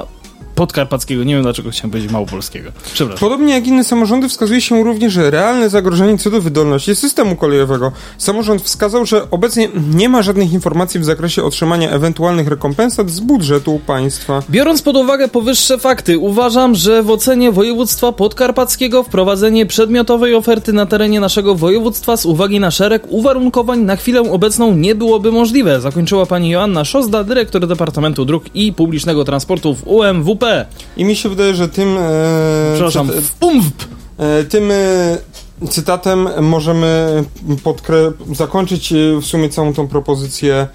Podkarpackiego. 0.54 1.24
Nie 1.24 1.34
wiem 1.34 1.42
dlaczego 1.42 1.70
chciałem 1.70 1.90
powiedzieć 1.90 2.12
Małopolskiego. 2.12 2.70
Przepraszam. 2.92 3.20
Podobnie 3.20 3.54
jak 3.54 3.66
inne 3.66 3.84
samorządy 3.84 4.28
wskazuje 4.28 4.60
się 4.60 4.84
również 4.84 5.16
realne 5.16 5.70
zagrożenie 5.70 6.18
co 6.18 6.30
do 6.30 6.40
wydolności 6.40 6.96
systemu 6.96 7.36
kolejowego. 7.36 7.92
Samorząd 8.18 8.62
wskazał, 8.62 9.06
że 9.06 9.30
obecnie 9.30 9.68
nie 9.94 10.08
ma 10.08 10.22
żadnych 10.22 10.52
informacji 10.52 11.00
w 11.00 11.04
zakresie 11.04 11.44
otrzymania 11.44 11.90
ewentualnych 11.90 12.48
rekompensat 12.48 13.10
z 13.10 13.20
budżetu 13.20 13.80
państwa. 13.86 14.42
Biorąc 14.50 14.82
pod 14.82 14.96
uwagę 14.96 15.28
powyższe 15.28 15.78
fakty, 15.78 16.18
uważam, 16.18 16.74
że 16.74 17.02
w 17.02 17.10
ocenie 17.10 17.52
województwa 17.52 18.12
podkarpackiego 18.12 19.02
wprowadzenie 19.02 19.66
przedmiotowej 19.66 20.34
oferty 20.34 20.72
na 20.72 20.86
terenie 20.86 21.20
naszego 21.20 21.54
województwa 21.54 22.16
z 22.16 22.26
uwagi 22.26 22.60
na 22.60 22.70
szereg 22.70 23.02
uwarunkowań 23.08 23.80
na 23.80 23.96
chwilę 23.96 24.20
obecną 24.20 24.74
nie 24.74 24.94
byłoby 24.94 25.32
możliwe. 25.32 25.80
Zakończyła 25.80 26.26
pani 26.26 26.50
Joanna 26.50 26.84
Szozda, 26.84 27.24
dyrektor 27.24 27.66
Departamentu 27.66 28.24
Dróg 28.24 28.44
i 28.54 28.72
Publicznego 28.72 29.24
Transportu 29.24 29.74
w 29.74 29.86
UMWP. 29.86 30.41
I 30.96 31.04
mi 31.04 31.16
się 31.16 31.28
wydaje, 31.28 31.54
że 31.54 31.68
tym... 31.68 31.96
E, 31.98 32.02
Przepraszam, 32.74 33.10
UMWP. 33.40 33.84
e, 34.18 34.44
tym 34.44 34.70
e, 34.70 35.18
cytatem 35.68 36.28
możemy 36.44 37.24
podkre- 37.64 38.12
zakończyć 38.34 38.92
e, 38.92 38.96
w 39.20 39.24
sumie 39.26 39.48
całą 39.48 39.74
tą 39.74 39.88
propozycję 39.88 40.68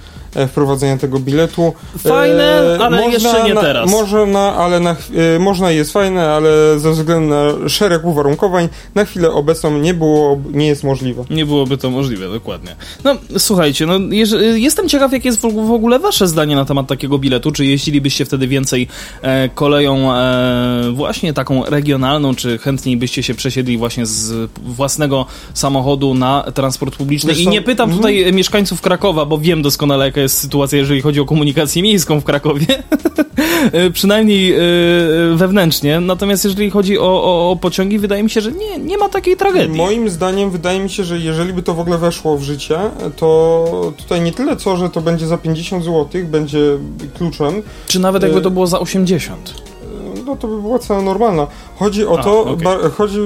wprowadzenia 0.47 0.97
tego 0.97 1.19
biletu. 1.19 1.73
Fajne, 1.97 2.78
ale 2.82 3.10
jeszcze 3.10 3.43
nie 3.43 3.54
na, 3.54 3.62
teraz. 3.62 3.91
Można, 3.91 4.56
ale 4.56 4.80
na, 4.80 4.95
e, 5.36 5.39
można 5.39 5.71
jest 5.71 5.93
fajne, 5.93 6.32
ale 6.32 6.80
ze 6.80 6.91
względu 6.91 7.30
na 7.30 7.69
szereg 7.69 8.06
uwarunkowań 8.06 8.69
na 8.95 9.06
chwilę 9.06 9.32
obecną 9.32 9.78
nie 9.78 9.93
było, 9.93 10.39
nie 10.52 10.67
jest 10.67 10.84
możliwe. 10.84 11.23
Nie 11.30 11.45
byłoby 11.45 11.78
to 11.78 11.89
możliwe, 11.89 12.30
dokładnie. 12.30 12.76
No, 13.04 13.15
słuchajcie, 13.38 13.86
no, 13.86 13.93
jestem 14.56 14.89
ciekaw, 14.89 15.12
jakie 15.12 15.30
jest 15.30 15.41
w 15.41 15.71
ogóle 15.71 16.00
wasze 16.00 16.28
zdanie 16.28 16.56
na 16.56 16.65
temat 16.65 16.88
takiego 16.88 17.17
biletu. 17.17 17.52
Czy 17.52 17.65
jeździlibyście 17.65 18.26
wtedy 18.26 18.47
więcej 18.47 18.88
e, 19.21 19.50
koleją 19.50 20.13
e, 20.13 20.91
właśnie 20.93 21.34
taką 21.34 21.63
regionalną, 21.65 22.36
czy 22.36 22.58
chętniej 22.58 22.97
byście 22.97 23.23
się 23.23 23.34
przesiedli 23.34 23.78
właśnie 23.78 24.06
z 24.06 24.52
własnego 24.63 25.26
samochodu 25.54 26.13
na 26.13 26.43
transport 26.54 26.95
publiczny? 26.95 27.30
Wiesz 27.34 27.39
I 27.39 27.47
nie 27.47 27.62
pytam 27.62 27.89
mhm. 27.89 27.97
tutaj 27.97 28.34
mieszkańców 28.34 28.82
Krakowa, 28.82 29.26
bo 29.26 29.38
wiem 29.38 29.62
doskonale, 29.62 30.06
jaka 30.06 30.21
jest 30.21 30.26
sytuacja, 30.35 30.77
jeżeli 30.77 31.01
chodzi 31.01 31.19
o 31.19 31.25
komunikację 31.25 31.81
miejską 31.81 32.21
w 32.21 32.23
Krakowie. 32.23 32.65
E, 33.71 33.89
Przynajmniej 33.91 34.53
e, 34.53 34.57
wewnętrznie. 35.35 35.99
Natomiast 35.99 36.45
jeżeli 36.45 36.69
chodzi 36.69 36.99
o, 36.99 37.23
o, 37.23 37.51
o 37.51 37.55
pociągi, 37.55 37.99
wydaje 37.99 38.23
mi 38.23 38.29
się, 38.29 38.41
że 38.41 38.51
nie, 38.51 38.79
nie 38.79 38.97
ma 38.97 39.09
takiej 39.09 39.37
tragedii. 39.37 39.77
Moim 39.77 40.09
zdaniem 40.09 40.51
wydaje 40.51 40.79
mi 40.79 40.89
się, 40.89 41.03
że 41.03 41.19
jeżeli 41.19 41.53
by 41.53 41.63
to 41.63 41.73
w 41.73 41.79
ogóle 41.79 41.97
weszło 41.97 42.37
w 42.37 42.43
życie, 42.43 42.79
to 43.15 43.93
tutaj 43.97 44.21
nie 44.21 44.31
tyle 44.31 44.55
co, 44.55 44.77
że 44.77 44.89
to 44.89 45.01
będzie 45.01 45.27
za 45.27 45.37
50 45.37 45.83
zł, 45.83 46.07
będzie 46.23 46.59
kluczem. 47.17 47.61
Czy 47.87 47.99
nawet 47.99 48.23
jakby 48.23 48.41
to 48.41 48.51
było 48.51 48.67
za 48.67 48.79
80? 48.79 49.66
No 50.27 50.35
to 50.35 50.47
by 50.47 50.61
była 50.61 50.79
cena 50.79 51.01
normalna. 51.01 51.47
Chodzi 51.75 52.05
o 52.05 52.19
A, 52.19 52.23
to, 52.23 52.41
okej. 52.41 52.63
ba, 52.63 52.89
chodzi, 52.89 53.17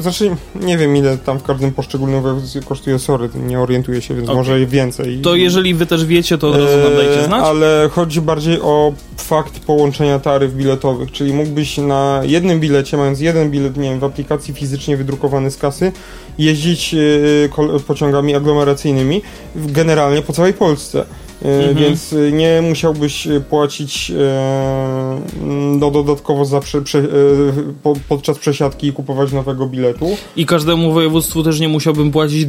znaczy 0.00 0.36
nie 0.60 0.78
wiem 0.78 0.96
ile 0.96 1.18
tam 1.18 1.38
w 1.38 1.42
każdym 1.42 1.72
poszczególnym 1.72 2.22
województwie 2.22 2.60
kosztuje, 2.60 2.98
sorry, 2.98 3.28
nie 3.46 3.60
orientuję 3.60 4.02
się, 4.02 4.14
więc 4.14 4.26
Okej. 4.28 4.36
może 4.36 4.66
więcej. 4.66 5.20
To 5.20 5.34
jeżeli 5.34 5.74
wy 5.74 5.86
też 5.86 6.04
wiecie, 6.04 6.38
to 6.38 6.48
od 6.48 6.56
razu 6.56 6.76
nam 6.76 6.96
dajcie 6.96 7.18
Eee, 7.20 7.26
znać. 7.26 7.44
Ale 7.44 7.90
chodzi 7.92 8.20
bardziej 8.20 8.60
o 8.60 8.92
fakt 9.16 9.58
połączenia 9.60 10.18
taryf 10.18 10.54
biletowych, 10.54 11.12
czyli 11.12 11.32
mógłbyś 11.32 11.78
na 11.78 12.20
jednym 12.24 12.60
bilecie, 12.60 12.96
mając 12.96 13.20
jeden 13.20 13.50
bilet, 13.50 13.76
nie 13.76 13.90
wiem, 13.90 13.98
w 13.98 14.04
aplikacji 14.04 14.54
fizycznie 14.54 14.96
wydrukowany 14.96 15.50
z 15.50 15.56
kasy, 15.56 15.92
jeździć 16.38 16.94
kol- 17.50 17.80
pociągami 17.80 18.34
aglomeracyjnymi 18.34 19.22
generalnie 19.56 20.22
po 20.22 20.32
całej 20.32 20.52
Polsce. 20.52 21.04
E, 21.46 21.56
Mhm. 21.68 21.74
Więc 21.76 22.12
e, 22.12 22.32
nie 22.32 22.62
musiałbyś 22.62 23.26
e, 23.26 23.40
płacić 23.40 24.12
no, 25.80 25.90
dodatkowo 25.90 26.44
za 26.44 26.60
prze, 26.60 26.82
prze, 26.82 27.02
po, 27.82 27.94
podczas 28.08 28.38
przesiadki 28.38 28.86
i 28.86 28.92
kupować 28.92 29.32
nowego 29.32 29.66
biletu. 29.66 30.16
I 30.36 30.46
każdemu 30.46 30.92
województwu 30.92 31.42
też 31.42 31.60
nie 31.60 31.68
musiałbym 31.68 32.10
płacić 32.10 32.46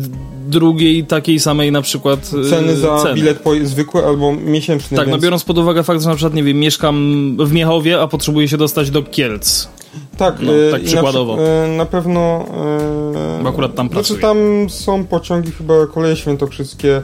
drugiej 0.48 1.04
takiej 1.06 1.40
samej 1.40 1.72
na 1.72 1.82
przykład 1.82 2.32
Ceny 2.50 2.76
za 2.76 3.00
ceny. 3.04 3.16
bilet 3.16 3.40
po, 3.40 3.52
zwykły 3.64 4.06
albo 4.06 4.34
miesięczny. 4.34 4.98
Tak, 4.98 5.08
no 5.08 5.12
więc... 5.14 5.24
biorąc 5.24 5.44
pod 5.44 5.58
uwagę 5.58 5.84
fakt, 5.84 6.02
że 6.02 6.10
na 6.10 6.16
przykład, 6.16 6.34
nie 6.34 6.44
wiem, 6.44 6.60
mieszkam 6.60 7.38
w 7.40 7.52
Miechowie, 7.52 8.02
a 8.02 8.08
potrzebuję 8.08 8.48
się 8.48 8.58
dostać 8.58 8.90
do 8.92 9.04
Kielc. 9.04 9.68
Tak, 10.18 10.36
No, 10.42 10.52
tak 10.72 10.84
przykładowo. 10.84 11.36
Na, 11.38 11.68
na 11.68 11.86
pewno. 11.86 12.46
e, 13.40 13.44
Bo 13.44 13.50
akurat 13.50 13.76
tam 13.76 13.88
Znaczy 13.90 13.94
pracuję. 13.94 14.20
tam 14.22 14.70
są 14.70 15.06
pociągi, 15.06 15.52
chyba 15.52 15.74
koleje 15.94 16.16
świętokrzyskie 16.16 17.02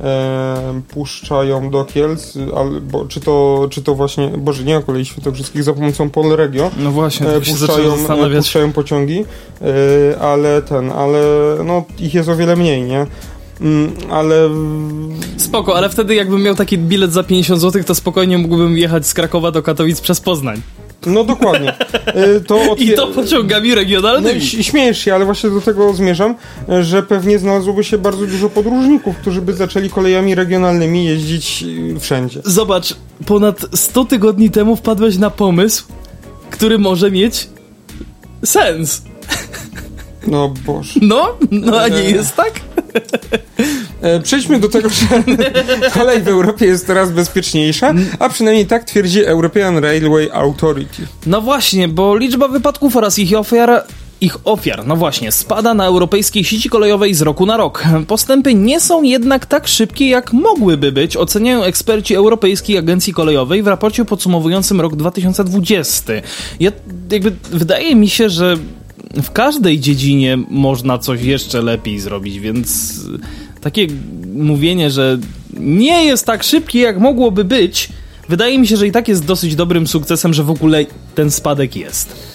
e, 0.00 0.80
puszczają 0.88 1.70
do 1.70 1.84
Kielc, 1.84 2.34
albo 2.56 3.04
czy 3.04 3.20
to, 3.20 3.66
czy 3.70 3.82
to 3.82 3.94
właśnie, 3.94 4.28
boże 4.28 4.64
nie 4.64 4.76
o 4.76 4.82
kolei 4.82 5.04
świętokrzyskich, 5.04 5.62
za 5.64 5.72
pomocą 5.72 6.10
Polregio. 6.10 6.70
No 6.78 6.90
właśnie, 6.90 7.26
E, 7.28 7.44
się 7.44 7.52
puszczają, 7.52 7.94
e, 7.94 7.98
zastanawiać. 7.98 8.44
puszczają 8.44 8.72
pociągi, 8.72 9.24
e, 9.62 10.20
ale 10.20 10.62
ten, 10.62 10.92
ale 10.92 11.20
no 11.64 11.84
ich 11.98 12.14
jest 12.14 12.28
o 12.28 12.36
wiele 12.36 12.56
mniej, 12.56 12.82
nie? 12.82 13.06
Mm, 13.60 13.92
ale 14.10 14.50
Spoko, 15.36 15.76
ale 15.76 15.88
wtedy 15.88 16.14
jakbym 16.14 16.42
miał 16.42 16.54
taki 16.54 16.78
bilet 16.78 17.12
za 17.12 17.22
50 17.22 17.60
zł, 17.60 17.82
to 17.84 17.94
spokojnie 17.94 18.38
mógłbym 18.38 18.78
jechać 18.78 19.06
z 19.06 19.14
Krakowa 19.14 19.50
do 19.50 19.62
Katowic 19.62 20.00
przez 20.00 20.20
Poznań. 20.20 20.60
No 21.06 21.24
dokładnie. 21.24 21.74
E, 22.06 22.40
to 22.48 22.74
I 22.78 22.92
to 22.92 23.06
pociągami 23.06 23.68
No, 23.68 23.74
regionalnymi. 23.74 24.38
ś- 24.40 24.66
śmiejesz 24.66 24.98
się, 24.98 25.14
ale 25.14 25.24
właśnie 25.24 25.50
do 25.50 25.60
tego 25.60 25.94
zmierzam, 25.94 26.34
że 26.80 27.02
pewnie 27.02 27.38
znalazłoby 27.38 27.84
się 27.84 27.98
bardzo 27.98 28.26
dużo 28.26 28.48
podróżników, 28.50 29.16
którzy 29.16 29.42
by 29.42 29.52
zaczęli 29.54 29.90
kolejami 29.90 30.34
regionalnymi 30.34 31.04
jeździć 31.04 31.64
y, 31.96 32.00
wszędzie. 32.00 32.40
Zobacz, 32.44 32.94
ponad 33.26 33.60
100 33.74 34.04
tygodni 34.04 34.50
temu 34.50 34.76
wpadłeś 34.76 35.16
na 35.18 35.30
pomysł, 35.30 35.84
który 36.50 36.78
może 36.78 37.10
mieć 37.10 37.48
sens. 38.44 39.02
No 40.26 40.54
boże. 40.66 40.92
No, 41.02 41.36
no 41.50 41.80
a 41.80 41.88
nie 41.88 42.02
jest 42.10 42.36
tak? 42.36 42.52
E, 44.00 44.20
przejdźmy 44.20 44.60
do 44.60 44.68
tego, 44.68 44.88
że 44.88 45.06
kolej 45.94 46.22
w 46.22 46.28
Europie 46.28 46.66
jest 46.66 46.86
coraz 46.86 47.12
bezpieczniejsza, 47.12 47.94
a 48.18 48.28
przynajmniej 48.28 48.66
tak 48.66 48.84
twierdzi 48.84 49.24
European 49.24 49.78
Railway 49.78 50.30
Authority. 50.32 51.02
No 51.26 51.40
właśnie, 51.40 51.88
bo 51.88 52.16
liczba 52.16 52.48
wypadków 52.48 52.96
oraz 52.96 53.18
ich 53.18 53.38
ofiar 53.38 53.84
ich 54.20 54.36
ofiar, 54.44 54.86
no 54.86 54.96
właśnie, 54.96 55.32
spada 55.32 55.74
na 55.74 55.86
europejskiej 55.86 56.44
sieci 56.44 56.68
kolejowej 56.68 57.14
z 57.14 57.22
roku 57.22 57.46
na 57.46 57.56
rok. 57.56 57.84
Postępy 58.06 58.54
nie 58.54 58.80
są 58.80 59.02
jednak 59.02 59.46
tak 59.46 59.68
szybkie, 59.68 60.08
jak 60.08 60.32
mogłyby 60.32 60.92
być, 60.92 61.16
oceniają 61.16 61.62
eksperci 61.62 62.14
Europejskiej 62.14 62.78
Agencji 62.78 63.12
Kolejowej 63.12 63.62
w 63.62 63.66
raporcie 63.66 64.04
podsumowującym 64.04 64.80
rok 64.80 64.96
2020. 64.96 66.12
Ja, 66.60 66.72
jakby, 67.12 67.32
wydaje 67.50 67.96
mi 67.96 68.08
się, 68.08 68.28
że 68.28 68.56
w 69.22 69.30
każdej 69.30 69.80
dziedzinie 69.80 70.38
można 70.48 70.98
coś 70.98 71.22
jeszcze 71.22 71.62
lepiej 71.62 72.00
zrobić, 72.00 72.40
więc 72.40 73.00
takie 73.60 73.86
mówienie, 74.34 74.90
że 74.90 75.18
nie 75.60 76.04
jest 76.04 76.26
tak 76.26 76.42
szybkie, 76.42 76.80
jak 76.80 76.98
mogłoby 76.98 77.44
być, 77.44 77.88
wydaje 78.28 78.58
mi 78.58 78.66
się, 78.66 78.76
że 78.76 78.86
i 78.86 78.92
tak 78.92 79.08
jest 79.08 79.24
dosyć 79.24 79.54
dobrym 79.56 79.86
sukcesem, 79.86 80.34
że 80.34 80.44
w 80.44 80.50
ogóle 80.50 80.86
ten 81.14 81.30
spadek 81.30 81.76
jest. 81.76 82.29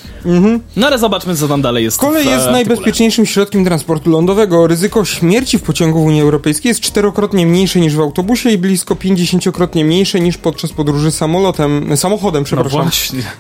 No 0.75 0.87
ale 0.87 0.97
zobaczmy, 0.97 1.35
co 1.35 1.47
tam 1.47 1.61
dalej 1.61 1.83
jest. 1.83 1.97
Kolej 1.97 2.27
e, 2.27 2.31
jest 2.31 2.51
najbezpieczniejszym 2.51 3.25
środkiem 3.25 3.65
transportu 3.65 4.09
lądowego. 4.09 4.67
Ryzyko 4.67 5.05
śmierci 5.05 5.57
w 5.57 5.61
pociągu 5.61 6.03
w 6.03 6.05
Unii 6.05 6.21
Europejskiej 6.21 6.69
jest 6.69 6.81
czterokrotnie 6.81 7.45
mniejsze 7.45 7.79
niż 7.79 7.95
w 7.95 7.99
autobusie 7.99 8.49
i 8.49 8.57
blisko 8.57 8.95
50-krotnie 8.95 9.85
mniejsze 9.85 10.19
niż 10.19 10.37
podczas 10.37 10.71
podróży 10.71 11.11
samolotem, 11.11 11.97
samochodem, 11.97 12.41
No 12.41 12.45
przepraszam. 12.45 12.89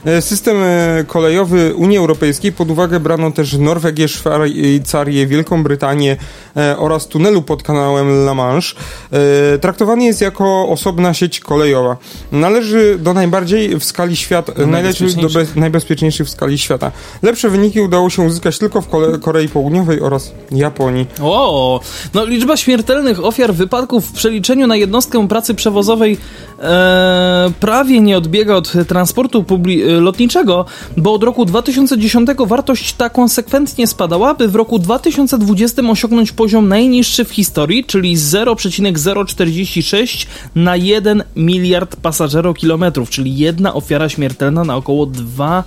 E, 0.05 0.21
System 0.21 0.57
e, 0.63 1.03
kolejowy 1.07 1.75
Unii 1.75 1.97
Europejskiej 1.97 2.51
pod 2.51 2.71
uwagę 2.71 2.99
brano 2.99 3.31
też 3.31 3.53
Norwegię, 3.53 4.07
Szwajcarię, 4.07 5.27
Wielką 5.27 5.63
Brytanię 5.63 6.17
e, 6.57 6.77
oraz 6.77 7.07
tunelu 7.07 7.41
pod 7.41 7.63
kanałem 7.63 8.07
La 8.25 8.33
Manche. 8.33 8.75
E, 9.11 9.57
Traktowany 9.57 10.05
jest 10.05 10.21
jako 10.21 10.69
osobna 10.69 11.13
sieć 11.13 11.39
kolejowa. 11.39 11.97
Należy 12.31 12.97
do 12.99 13.13
najbardziej 13.13 13.79
w 13.79 13.83
skali 13.83 14.15
świata, 14.15 14.51
najlepiej 14.51 14.65
do 14.65 14.71
najbezpieczniejszych. 14.71 15.47
bez, 15.47 15.55
najbezpieczniejszych 15.55 16.27
w 16.27 16.29
skali 16.29 16.57
świata. 16.57 16.74
Lepsze 17.21 17.49
wyniki 17.49 17.81
udało 17.81 18.09
się 18.09 18.21
uzyskać 18.21 18.59
tylko 18.59 18.81
w 18.81 18.87
Korei 19.21 19.49
Południowej 19.49 20.01
oraz 20.01 20.31
Japonii. 20.51 21.05
O, 21.21 21.79
no 22.13 22.25
liczba 22.25 22.57
śmiertelnych 22.57 23.25
ofiar 23.25 23.53
wypadków 23.53 24.05
w 24.05 24.11
przeliczeniu 24.11 24.67
na 24.67 24.75
jednostkę 24.75 25.27
pracy 25.27 25.55
przewozowej 25.55 26.17
e, 26.59 27.51
prawie 27.59 28.01
nie 28.01 28.17
odbiega 28.17 28.55
od 28.55 28.73
transportu 28.87 29.43
publi- 29.43 29.89
e, 29.89 29.99
lotniczego, 29.99 30.65
bo 30.97 31.13
od 31.13 31.23
roku 31.23 31.45
2010 31.45 32.29
wartość 32.47 32.93
ta 32.93 33.09
konsekwentnie 33.09 33.87
spadała, 33.87 34.33
by 34.33 34.47
w 34.47 34.55
roku 34.55 34.79
2020 34.79 35.81
osiągnąć 35.89 36.31
poziom 36.31 36.67
najniższy 36.67 37.25
w 37.25 37.31
historii, 37.31 37.85
czyli 37.85 38.17
0,046 38.17 40.27
na 40.55 40.75
1 40.75 41.23
miliard 41.35 41.95
pasażerokilometrów, 41.95 43.09
czyli 43.09 43.37
jedna 43.37 43.73
ofiara 43.73 44.09
śmiertelna 44.09 44.63
na 44.63 44.75
około 44.75 45.05
2 45.05 45.63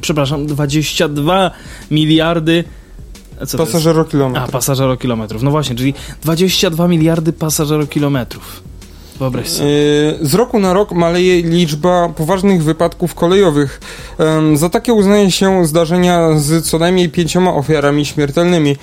przepraszam, 0.00 0.46
22 0.46 1.50
miliardy 1.90 2.64
co 3.36 3.42
jest? 3.42 3.54
A, 3.54 3.58
Pasażerokilometr. 3.58 4.52
pasażerokilometrów. 4.52 5.42
No 5.42 5.50
właśnie, 5.50 5.76
czyli 5.76 5.94
22 6.22 6.88
miliardy 6.88 7.32
pasażerokilometrów. 7.32 8.62
Wyobraź 9.18 9.48
sobie. 9.48 9.70
Yy, 9.70 10.18
Z 10.20 10.34
roku 10.34 10.58
na 10.58 10.72
rok 10.72 10.92
maleje 10.92 11.42
liczba 11.42 12.08
poważnych 12.08 12.64
wypadków 12.64 13.14
kolejowych. 13.14 13.80
Za 14.54 14.68
takie 14.70 14.92
uznaje 14.92 15.30
się 15.30 15.66
zdarzenia 15.66 16.38
z 16.38 16.66
co 16.66 16.78
najmniej 16.78 17.08
pięcioma 17.08 17.54
ofiarami 17.54 18.06
śmiertelnymi. 18.06 18.70
E, 18.70 18.76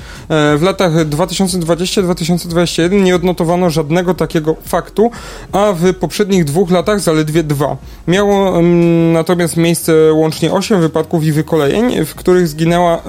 W 0.58 0.62
latach 0.62 0.94
2020-2021 1.10 3.04
nie 3.04 3.16
odnotowano 3.16 3.70
żadnego 3.70 4.14
takiego 4.14 4.56
faktu, 4.66 5.12
a 5.52 5.74
w 5.74 5.94
poprzednich 5.94 6.46
dwóch 6.46 6.72
latach 6.72 7.00
zaledwie 7.00 7.44
dwa. 7.44 7.78
Miało 8.08 8.62
natomiast 9.14 9.58
miejsce 9.58 10.14
łącznie 10.14 10.54
8 10.54 10.82
wypadków 10.82 11.24
i 11.24 11.32
wykolejeń, 11.32 12.06
w 12.06 12.16
których 12.16 12.48
zginęła 12.48 12.98
e, 12.98 13.02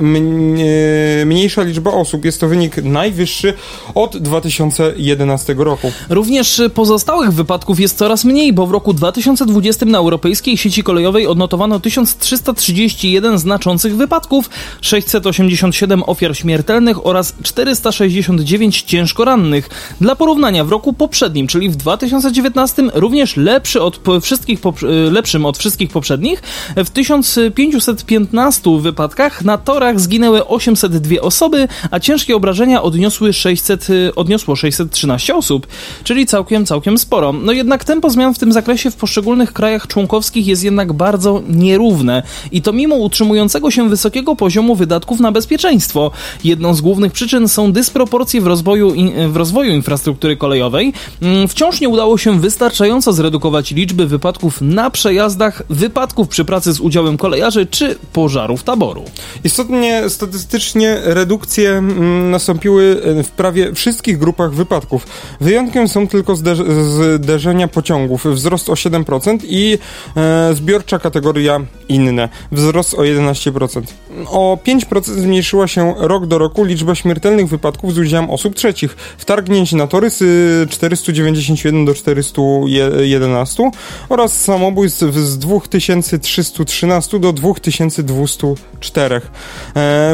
mniejsza 1.27 1.63
liczba 1.63 1.91
osób. 1.91 2.25
Jest 2.25 2.41
to 2.41 2.49
wynik 2.49 2.77
najwyższy 2.77 3.55
od 3.95 4.17
2011 4.17 5.55
roku. 5.59 5.93
Również 6.09 6.59
y, 6.59 6.71
pozostałych 7.15 7.37
wypadków 7.37 7.81
jest 7.81 7.99
coraz 7.99 8.25
mniej, 8.25 8.53
bo 8.53 8.67
w 8.67 8.71
roku 8.71 8.93
2020 8.93 9.87
na 9.87 9.99
europejskiej 9.99 10.57
sieci 10.57 10.83
kolejowej 10.83 11.27
odnotowano 11.27 11.81
1331 11.81 13.39
znaczących 13.39 13.97
wypadków, 13.97 14.51
687 14.81 16.03
ofiar 16.07 16.37
śmiertelnych 16.37 17.07
oraz 17.07 17.35
469 17.43 18.83
ciężko 18.83 19.25
rannych. 19.25 19.69
Dla 20.01 20.17
porównania 20.17 20.65
w 20.65 20.71
roku 20.71 20.93
poprzednim, 20.93 21.47
czyli 21.47 21.69
w 21.71 21.77
2019 21.77 22.83
również 22.95 23.37
lepszy 23.37 23.83
od 23.83 24.01
wszystkich 24.23 24.61
y, 24.83 25.11
lepszym 25.11 25.47
od 25.47 25.59
wszystkich 25.59 25.91
poprzednich, 25.91 26.43
w 26.77 26.91
1515 26.91 28.81
wypadkach 28.81 29.45
na 29.45 29.59
torach 29.59 30.01
zginęły 30.01 30.47
802 30.47 31.21
osoby, 31.21 31.69
a 31.91 32.01
ciężkie 32.01 32.37
obrażenia 32.37 32.83
odniosły 32.83 33.33
600, 33.33 33.91
y, 33.91 34.15
odniosło 34.15 34.57
613 34.57 35.35
osób, 35.35 35.67
czyli 36.05 36.27
całkiem, 36.27 36.67
całkiem 36.67 36.99
sporo. 37.05 37.33
No 37.33 37.53
jednak 37.53 37.85
tempo 37.85 38.11
zmian 38.11 38.35
w 38.35 38.39
tym 38.39 38.53
zakresie 38.53 38.91
w 38.91 38.97
poszczególnych 38.97 39.53
krajach 39.53 39.87
członkowskich 39.87 40.47
jest 40.47 40.65
jednak 40.65 40.93
bardzo 40.93 41.43
nierówne 41.49 42.23
i 42.53 42.63
to 42.63 42.73
mimo 42.73 42.97
utrzymującego 42.97 43.71
się 43.71 43.89
wysokiego 43.89 44.37
poziomu 44.37 44.75
wydatków 44.75 45.21
na 45.21 45.33
bezpieczeństwo. 45.33 46.11
Jedną 46.45 46.75
z 46.75 46.81
głównych 46.81 47.13
przyczyn 47.13 47.49
są 47.49 47.73
dysproporcje 47.73 48.41
w 48.41 48.47
rozwoju, 48.47 48.93
w 49.29 49.37
rozwoju 49.37 49.73
infrastruktury 49.73 50.37
kolejowej. 50.37 50.93
Mm, 51.23 51.49
Wciąż 51.49 51.81
nie 51.81 51.89
udało 51.89 52.19
się 52.19 52.41
wystarczająco 52.41 53.13
zredukować 53.13 53.71
liczby 53.71 54.07
wypadków 54.07 54.61
na 54.61 54.91
przejazdach, 54.91 55.63
wypadków 55.71 56.29
przy 56.29 56.45
pracy 56.45 56.73
z 56.73 56.81
udziałem 56.81 57.17
kolejarzy 57.17 57.67
czy 57.67 57.97
pożarów 58.13 58.63
taboru. 58.63 59.05
Istotnie 59.45 60.03
statystycznie 60.09 60.99
redukcje 61.05 61.71
mm, 61.71 62.31
nastąpiły 62.31 63.03
e, 63.05 63.23
w 63.23 63.31
prawie 63.31 63.73
wszystkich 63.75 64.19
grupach 64.19 64.55
wypadków. 64.55 65.07
Wyjątkiem 65.41 65.89
są 65.89 66.09
tylko 66.09 66.33
zdarz- 66.33 66.65
zderzenia 66.95 67.69
pociągów, 67.69 68.27
wzrost 68.27 68.71
o 68.71 68.75
7% 68.75 69.39
i 69.43 69.79
e, 70.17 70.55
zbiorcza 70.55 70.99
kategoria 70.99 71.61
inne, 71.89 72.29
wzrost 72.53 72.95
o 72.95 73.03
11%. 73.03 73.83
O 74.27 74.59
5% 74.67 75.03
zmniejszyła 75.03 75.69
się 75.69 75.95
rok 75.99 76.27
do 76.27 76.39
roku 76.39 76.65
liczba 76.65 76.95
śmiertelnych 76.95 77.49
wypadków 77.49 77.95
z 77.95 77.99
udziałem 77.99 78.31
osób 78.31 78.55
trzecich. 78.55 78.97
Wtargnięć 79.19 79.73
na 79.73 79.87
tory 79.87 80.11
z 80.11 80.71
491 80.71 81.85
do 81.85 81.95
411 81.95 83.71
oraz 84.09 84.43
samobójstw 84.43 85.15
z 85.15 85.39
2313 85.39 87.21
do 87.21 87.33
2204. 87.33 89.15
E, 89.15 89.21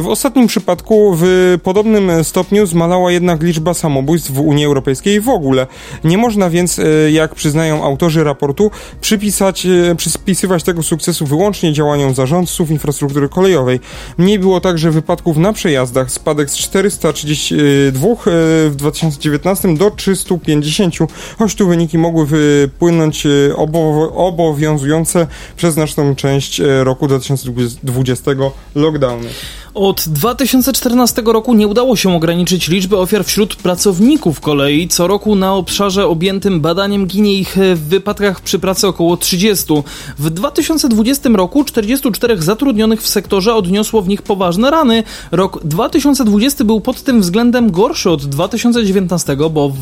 w 0.01 0.07
ostatnim 0.07 0.47
przypadku 0.47 1.17
w 1.19 1.59
podobnym 1.63 2.25
stopniu 2.25 2.67
zmalała 2.67 3.13
jednak 3.13 3.43
liczba 3.43 3.75
samobójstw 3.75 4.31
w 4.31 4.41
Unii 4.41 4.65
Europejskiej 4.65 5.21
w 5.21 5.29
ogóle. 5.29 5.67
Nie 6.05 6.19
można 6.19 6.51
więc, 6.51 6.70
e, 6.79 7.11
jak 7.11 7.35
przyznają 7.35 7.85
autorzy 7.85 8.25
raportu, 8.25 8.71
przypisać, 9.01 9.67
e, 9.67 9.95
przypisywać 9.95 10.63
tego 10.63 10.83
sukcesu 10.83 11.27
wyłącznie 11.27 11.73
działaniom 11.73 12.15
zarządców 12.15 12.71
infrastruktury 12.71 13.29
kolejowej. 13.29 13.81
Mniej 14.19 14.39
było 14.39 14.61
także 14.61 14.91
wypadków 14.91 15.37
na 15.37 15.53
przejazdach, 15.53 16.11
spadek 16.11 16.51
z 16.51 16.57
432 16.57 18.09
w 18.71 18.75
2019 18.77 19.77
do 19.77 19.91
350, 19.91 20.95
choć 21.39 21.55
tu 21.55 21.69
wyniki 21.69 21.99
mogły 21.99 22.27
wypłynąć 22.27 23.27
obo 23.57 24.13
obowiązujące 24.15 25.27
przez 25.57 25.75
znaczną 25.75 26.15
część 26.15 26.61
roku 26.85 27.09
2020 27.09 28.31
lockdowny. 28.75 29.29
Od 29.81 30.09
2014 30.09 31.23
roku 31.23 31.55
nie 31.55 31.69
udało 31.69 31.97
się 31.97 32.17
ograniczyć 32.17 32.69
liczby 32.69 32.97
ofiar 32.97 33.25
wśród 33.25 33.57
pracowników 33.57 34.41
kolei. 34.41 34.89
Co 34.89 35.07
roku 35.07 35.35
na 35.35 35.55
obszarze 35.55 36.07
objętym 36.07 36.61
badaniem 36.61 37.07
ginie 37.07 37.35
ich 37.35 37.57
w 37.75 37.89
wypadkach 37.89 38.41
przy 38.41 38.59
pracy 38.59 38.89
około 38.89 39.17
30. 39.17 39.65
W 40.19 40.31
2020 40.31 41.29
roku 41.29 41.65
44 41.65 42.43
zatrudnionych 42.43 43.03
w 43.03 43.09
sektorze 43.09 43.55
odniosło 43.55 44.03
w 44.03 44.09
nich 44.09 44.23
poważne 44.23 44.71
rany. 44.71 45.03
Rok 45.31 45.61
2020 45.65 46.65
był 46.65 46.81
pod 46.81 47.03
tym 47.03 47.21
względem 47.21 47.71
gorszy 47.71 48.11
od 48.11 48.27
2019, 48.27 49.37
bo 49.51 49.73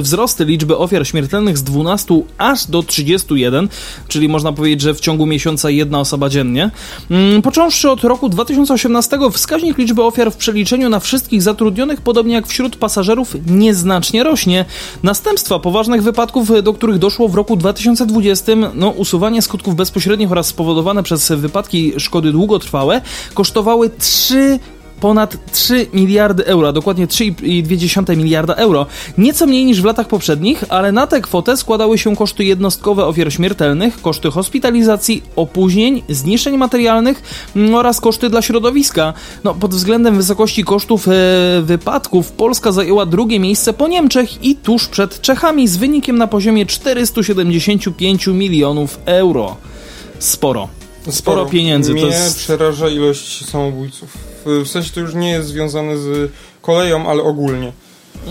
wzrosty 0.00 0.44
liczby 0.44 0.76
ofiar 0.76 1.06
śmiertelnych 1.06 1.58
z 1.58 1.62
12 1.62 2.22
aż 2.38 2.66
do 2.66 2.82
31, 2.82 3.68
czyli 4.08 4.28
można 4.28 4.52
powiedzieć, 4.52 4.80
że 4.80 4.94
w 4.94 5.00
ciągu 5.00 5.26
miesiąca 5.26 5.70
jedna 5.70 6.00
osoba 6.00 6.28
dziennie. 6.28 6.70
Mm, 7.10 7.42
począwszy 7.42 7.90
od 7.90 8.04
roku 8.04 8.28
2018 8.28 9.18
wskaźnik 9.42 9.78
liczby 9.78 10.02
ofiar 10.02 10.32
w 10.32 10.36
przeliczeniu 10.36 10.88
na 10.88 11.00
wszystkich 11.00 11.42
zatrudnionych, 11.42 12.00
podobnie 12.00 12.34
jak 12.34 12.46
wśród 12.46 12.76
pasażerów, 12.76 13.34
nieznacznie 13.46 14.24
rośnie. 14.24 14.64
Następstwa 15.02 15.58
poważnych 15.58 16.02
wypadków, 16.02 16.62
do 16.62 16.72
których 16.72 16.98
doszło 16.98 17.28
w 17.28 17.34
roku 17.34 17.56
2020, 17.56 18.52
no 18.74 18.88
usuwanie 18.88 19.42
skutków 19.42 19.76
bezpośrednich 19.76 20.32
oraz 20.32 20.46
spowodowane 20.46 21.02
przez 21.02 21.32
wypadki 21.32 21.92
szkody 21.96 22.32
długotrwałe, 22.32 23.00
kosztowały 23.34 23.90
3 23.98 24.58
ponad 25.02 25.36
3 25.52 25.86
miliardy 25.92 26.46
euro, 26.46 26.68
a 26.68 26.72
dokładnie 26.72 27.06
3,2 27.06 28.16
miliarda 28.16 28.54
euro. 28.54 28.86
Nieco 29.18 29.46
mniej 29.46 29.64
niż 29.64 29.82
w 29.82 29.84
latach 29.84 30.08
poprzednich, 30.08 30.64
ale 30.68 30.92
na 30.92 31.06
tę 31.06 31.20
kwotę 31.20 31.56
składały 31.56 31.98
się 31.98 32.16
koszty 32.16 32.44
jednostkowe 32.44 33.06
ofiar 33.06 33.32
śmiertelnych, 33.32 34.02
koszty 34.02 34.30
hospitalizacji, 34.30 35.22
opóźnień, 35.36 36.02
zniszczeń 36.08 36.56
materialnych 36.56 37.22
mm, 37.56 37.74
oraz 37.74 38.00
koszty 38.00 38.30
dla 38.30 38.42
środowiska. 38.42 39.12
No, 39.44 39.54
pod 39.54 39.74
względem 39.74 40.16
wysokości 40.16 40.64
kosztów 40.64 41.08
e, 41.08 41.12
wypadków 41.62 42.32
Polska 42.32 42.72
zajęła 42.72 43.06
drugie 43.06 43.40
miejsce 43.40 43.72
po 43.72 43.88
Niemczech 43.88 44.44
i 44.44 44.56
tuż 44.56 44.88
przed 44.88 45.20
Czechami 45.20 45.68
z 45.68 45.76
wynikiem 45.76 46.18
na 46.18 46.26
poziomie 46.26 46.66
475 46.66 48.26
milionów 48.26 48.98
euro. 49.04 49.56
Sporo. 50.18 50.68
Sporo, 51.00 51.12
Sporo 51.12 51.46
pieniędzy. 51.46 51.92
Mnie 51.92 52.02
to 52.02 52.08
jest... 52.08 52.38
przeraża 52.38 52.88
ilość 52.88 53.48
samobójców 53.48 54.31
w 54.44 54.68
sensie 54.68 54.90
to 54.94 55.00
już 55.00 55.14
nie 55.14 55.30
jest 55.30 55.48
związane 55.48 55.98
z 55.98 56.32
koleją, 56.62 57.08
ale 57.08 57.22
ogólnie. 57.22 57.72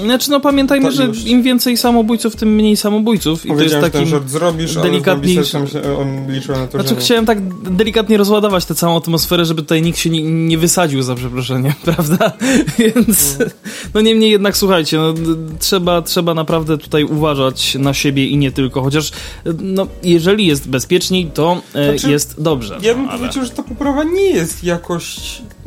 Znaczy, 0.04 0.32
no 0.32 0.40
pamiętajmy, 0.40 0.92
że 0.92 1.12
im 1.26 1.44
więcej 1.44 1.78
samobójców, 1.78 2.36
tym 2.36 2.56
mniej 2.56 2.78
samobójców. 2.78 3.46
I 3.46 3.50
to 3.50 3.62
jest 3.62 3.80
taki 3.80 4.06
zrobisz, 4.26 4.76
delikatnie. 4.76 5.42
ale 5.84 5.98
on 5.98 6.32
liczył 6.32 6.56
na 6.56 6.68
to, 6.68 6.72
Znaczy, 6.72 6.96
że 6.96 7.02
chciałem 7.02 7.26
tak 7.26 7.54
delikatnie 7.64 8.18
rozładować 8.18 8.66
tę 8.66 8.76
całą 8.76 8.98
atmosferę, 8.98 9.46
żeby 9.46 9.62
tutaj 9.62 9.82
nikt 9.82 10.00
się 10.00 10.10
nie, 10.10 10.22
nie 10.22 10.58
wysadził 10.58 11.02
za 11.02 11.16
przeproszenie, 11.16 11.74
prawda? 11.86 12.32
Więc, 12.78 13.40
no. 13.40 13.46
no 13.94 14.02
niemniej 14.02 14.32
jednak, 14.32 14.58
słuchajcie, 14.58 14.98
no, 14.98 15.14
trzeba, 15.60 16.02
trzeba 16.02 16.34
naprawdę 16.34 16.78
tutaj 16.78 17.04
uważać 17.04 17.76
na 17.76 17.94
siebie 17.94 18.28
i 18.28 18.38
nie 18.38 18.52
tylko, 18.52 18.82
chociaż 18.82 19.12
no, 19.60 19.88
jeżeli 20.04 20.48
jest 20.48 20.70
bezpieczniej, 20.70 21.26
to 21.34 21.62
e, 21.74 21.90
znaczy, 21.90 22.12
jest 22.12 22.42
dobrze. 22.42 22.78
Ja 22.82 22.94
bym 22.94 23.04
no, 23.04 23.10
ale... 23.10 23.20
powiedział, 23.20 23.46
że 23.46 23.52
ta 23.52 23.64
poprawa 23.64 24.04
nie 24.04 24.30
jest 24.30 24.64
jakoś, 24.64 25.18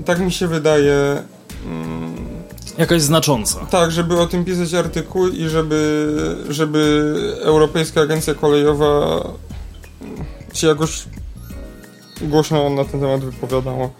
tak 0.05 0.21
mi 0.21 0.33
się 0.33 0.49
wydaje... 0.49 1.23
Mm, 1.67 2.34
Jakaś 2.79 3.03
znacząca. 3.03 3.67
Tak, 3.67 3.91
żeby 3.91 4.21
o 4.21 4.27
tym 4.27 4.45
pisać 4.45 4.75
artykuł 4.75 5.29
i 5.29 5.49
żeby, 5.49 6.09
żeby 6.49 7.13
Europejska 7.43 8.01
Agencja 8.01 8.35
Kolejowa 8.35 9.23
się 10.55 10.67
jakoś 10.67 11.05
głośno 12.23 12.71
na 12.71 12.85
ten 12.85 13.01
temat 13.01 13.25
wypowiadała. 13.25 13.91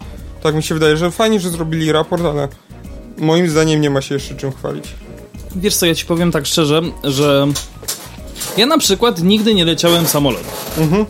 Tak 0.43 0.55
mi 0.55 0.63
się 0.63 0.75
wydaje, 0.75 0.97
że 0.97 1.11
fajnie, 1.11 1.39
że 1.39 1.49
zrobili 1.49 1.91
raport, 1.91 2.23
ale 2.25 2.47
moim 3.17 3.49
zdaniem 3.49 3.81
nie 3.81 3.89
ma 3.89 4.01
się 4.01 4.13
jeszcze 4.13 4.35
czym 4.35 4.51
chwalić. 4.51 4.85
Wiesz 5.55 5.75
co, 5.75 5.85
ja 5.85 5.95
ci 5.95 6.05
powiem 6.05 6.31
tak 6.31 6.45
szczerze, 6.45 6.81
że 7.03 7.47
ja 8.57 8.65
na 8.65 8.77
przykład 8.77 9.23
nigdy 9.23 9.53
nie 9.53 9.65
leciałem 9.65 10.07
samolotem. 10.07 10.51
Mhm. 10.77 11.05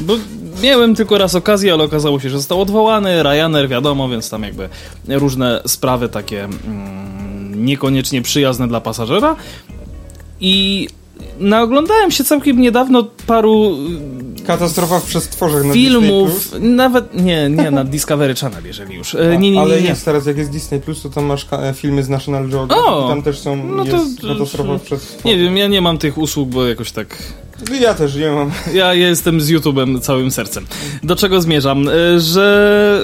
Bo 0.00 0.16
miałem 0.62 0.94
tylko 0.94 1.18
raz 1.18 1.34
okazję, 1.34 1.72
ale 1.72 1.84
okazało 1.84 2.20
się, 2.20 2.30
że 2.30 2.36
został 2.36 2.60
odwołany. 2.60 3.22
Ryanair, 3.22 3.68
wiadomo, 3.68 4.08
więc 4.08 4.30
tam 4.30 4.42
jakby 4.42 4.68
różne 5.08 5.62
sprawy 5.66 6.08
takie 6.08 6.44
mm, 6.44 7.64
niekoniecznie 7.64 8.22
przyjazne 8.22 8.68
dla 8.68 8.80
pasażera. 8.80 9.36
I 10.40 10.88
naoglądałem 11.38 12.10
się 12.10 12.24
całkiem 12.24 12.60
niedawno 12.60 13.04
paru 13.26 13.76
Katastrofa 14.46 15.00
w 15.00 15.04
przestworzach 15.04 15.64
na 15.64 15.74
filmów, 15.74 16.52
nawet 16.60 17.14
nie, 17.14 17.48
nie 17.50 17.70
na 17.70 17.84
Discovery 17.84 18.34
Channel, 18.34 18.64
jeżeli 18.64 18.94
już. 18.94 19.14
E, 19.14 19.18
nie, 19.30 19.38
nie, 19.38 19.50
nie, 19.50 19.60
ale 19.60 19.80
nie. 19.80 19.88
jest 19.88 20.04
teraz, 20.04 20.26
jak 20.26 20.36
jest 20.36 20.50
Disney 20.50 20.80
Plus, 20.80 21.02
to 21.02 21.10
tam 21.10 21.24
masz 21.24 21.46
e, 21.52 21.74
filmy 21.74 22.02
z 22.02 22.08
National 22.08 22.48
Geographic. 22.48 22.86
O, 22.86 23.08
tam 23.08 23.22
też 23.22 23.38
są 23.38 23.56
no 23.56 23.84
to, 23.84 23.90
katastrofa 24.28 24.78
w 24.78 24.82
przestworzach. 24.82 25.24
Nie 25.24 25.38
wiem, 25.38 25.56
ja 25.56 25.66
nie 25.66 25.80
mam 25.80 25.98
tych 25.98 26.18
usług, 26.18 26.48
bo 26.48 26.66
jakoś 26.66 26.92
tak 26.92 27.16
ja 27.80 27.94
też 27.94 28.14
nie 28.14 28.30
mam. 28.30 28.50
Ja 28.74 28.94
jestem 28.94 29.40
z 29.40 29.50
YouTube'em 29.50 30.00
całym 30.00 30.30
sercem. 30.30 30.66
Do 31.02 31.16
czego 31.16 31.40
zmierzam? 31.40 31.88
E, 31.88 32.20
że 32.20 33.02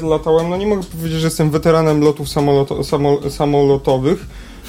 latałem, 0.02 0.50
no 0.50 0.58
nie 0.58 0.68
mogę 0.68 0.84
powiedzieć, 0.84 1.20
że 1.20 1.28
jestem 1.28 1.50
weteranem 1.50 2.02
lotów 2.02 2.30
samoloto, 2.30 2.82
samolotowych, 3.30 4.26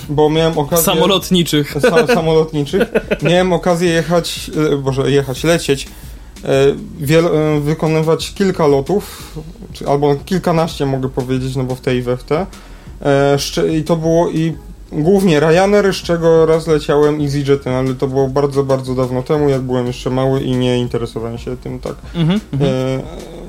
bo 0.09 0.31
miałem 0.31 0.59
okazję... 0.59 0.85
Samolotniczych. 0.85 1.75
Sa, 1.81 2.07
samolotniczych. 2.07 2.83
Miałem 3.23 3.53
okazję 3.53 3.90
jechać, 3.90 4.51
e, 4.73 4.77
boże, 4.77 5.11
jechać, 5.11 5.44
lecieć, 5.44 5.87
e, 6.44 6.49
wiel, 6.99 7.27
e, 7.27 7.61
wykonywać 7.61 8.35
kilka 8.35 8.66
lotów, 8.66 9.35
albo 9.88 10.14
kilkanaście 10.14 10.87
mogę 10.87 11.09
powiedzieć, 11.09 11.57
no 11.57 11.64
bo 11.64 11.75
w 11.75 11.81
tej 11.81 11.99
i 11.99 12.03
we 12.03 12.16
w 12.16 12.25
te. 12.25 12.47
I 13.73 13.85
to 13.85 13.97
było 13.97 14.31
i 14.31 14.55
głównie 14.92 15.40
Ryanair, 15.40 15.94
z 15.94 15.97
czego 15.97 16.47
raz 16.47 16.66
leciałem 16.66 17.20
EasyJetem, 17.20 17.75
ale 17.75 17.94
to 17.94 18.07
było 18.07 18.29
bardzo, 18.29 18.64
bardzo 18.64 18.94
dawno 18.94 19.23
temu, 19.23 19.49
jak 19.49 19.62
byłem 19.62 19.87
jeszcze 19.87 20.11
mały 20.11 20.40
i 20.40 20.57
nie 20.57 20.79
interesowałem 20.79 21.38
się 21.38 21.57
tym 21.57 21.79
tak. 21.81 21.94
Mhm, 22.14 22.40
mhm. 22.53 22.70
E, 22.70 23.03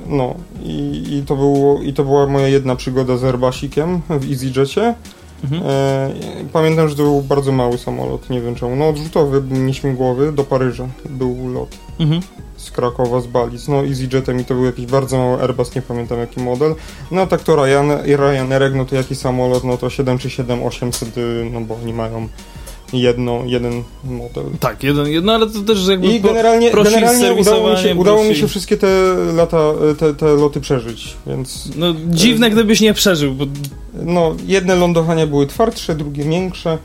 no 0.08 0.34
i, 0.62 1.04
i, 1.10 1.26
to 1.26 1.36
było, 1.36 1.82
i 1.82 1.92
to 1.92 2.04
była 2.04 2.26
moja 2.26 2.48
jedna 2.48 2.76
przygoda 2.76 3.16
z 3.16 3.24
Airbusikiem 3.24 4.00
w 4.08 4.30
EasyJetie. 4.30 4.94
Mhm. 5.44 5.62
E, 5.66 6.10
pamiętam, 6.52 6.88
że 6.88 6.96
to 6.96 7.02
był 7.02 7.22
bardzo 7.22 7.52
mały 7.52 7.78
samolot, 7.78 8.30
nie 8.30 8.40
wiem 8.40 8.54
czemu. 8.54 8.76
No 8.76 8.88
odrzutowy, 8.88 9.42
nieśmigłowy, 9.50 10.32
do 10.32 10.44
Paryża 10.44 10.88
był 11.10 11.48
lot. 11.48 11.68
Mhm. 12.00 12.20
Z 12.56 12.70
Krakowa, 12.70 13.20
z 13.20 13.26
Balic. 13.26 13.68
No 13.68 13.86
EasyJetem 13.86 14.40
i 14.40 14.44
to 14.44 14.54
był 14.54 14.64
jakiś 14.64 14.86
bardzo 14.86 15.18
mały 15.18 15.42
Airbus, 15.42 15.74
nie 15.74 15.82
pamiętam 15.82 16.18
jaki 16.18 16.40
model. 16.40 16.74
No 17.10 17.26
tak 17.26 17.42
to 17.42 17.56
Ryan, 17.56 17.90
Ryanairek, 18.16 18.74
no 18.74 18.84
to 18.84 18.96
jaki 18.96 19.14
samolot, 19.14 19.64
no 19.64 19.76
to 19.76 19.90
7 19.90 20.18
czy 20.18 20.30
7 20.30 20.62
800, 20.62 21.18
y, 21.18 21.50
no 21.52 21.60
bo 21.60 21.76
oni 21.82 21.92
mają 21.92 22.28
jedno, 22.92 23.42
jeden 23.46 23.82
model. 24.04 24.44
Tak, 24.60 24.82
jeden, 24.82 25.06
jedno, 25.06 25.32
ale 25.32 25.46
to 25.46 25.60
też 25.60 25.88
jakby 25.88 26.06
I 26.06 26.20
generalnie, 26.20 26.70
prosi 26.70 26.90
generalnie 26.90 27.32
udało, 27.32 27.70
mi 27.70 27.78
się, 27.78 27.94
udało 27.94 28.24
mi 28.24 28.36
się 28.36 28.48
wszystkie 28.48 28.76
te 28.76 28.88
lata, 29.34 29.58
te, 29.98 30.14
te 30.14 30.26
loty 30.26 30.60
przeżyć, 30.60 31.16
więc 31.26 31.68
No 31.76 31.94
dziwne, 32.08 32.50
gdybyś 32.50 32.80
nie 32.80 32.94
przeżył, 32.94 33.34
bo 33.34 33.44
no, 33.94 34.34
jedne 34.46 34.76
lądowania 34.76 35.26
były 35.26 35.46
twardsze, 35.46 35.94
drugie 35.94 36.24
większe. 36.24 36.78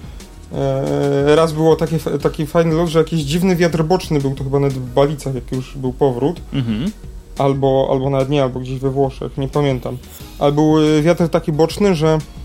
E, 0.53 1.35
raz 1.35 1.53
było 1.53 1.75
takie, 1.75 1.99
taki 2.21 2.45
fajny 2.45 2.75
lot, 2.75 2.89
że 2.89 2.99
jakiś 2.99 3.21
dziwny 3.21 3.55
wiatr 3.55 3.83
boczny 3.83 4.19
był, 4.19 4.35
to 4.35 4.43
chyba 4.43 4.59
nawet 4.59 4.73
w 4.73 4.93
Balicach, 4.93 5.35
jak 5.35 5.51
już 5.51 5.77
był 5.77 5.93
powrót, 5.93 6.41
mhm. 6.53 6.91
albo, 7.37 7.87
albo 7.91 8.09
nawet 8.09 8.29
nie, 8.29 8.43
albo 8.43 8.59
gdzieś 8.59 8.79
we 8.79 8.89
Włoszech, 8.89 9.37
nie 9.37 9.47
pamiętam. 9.47 9.97
Ale 10.39 10.51
był 10.51 10.77
e, 10.79 11.01
wiatr 11.01 11.29
taki 11.29 11.51
boczny, 11.51 11.95
że 11.95 12.07
e, 12.07 12.40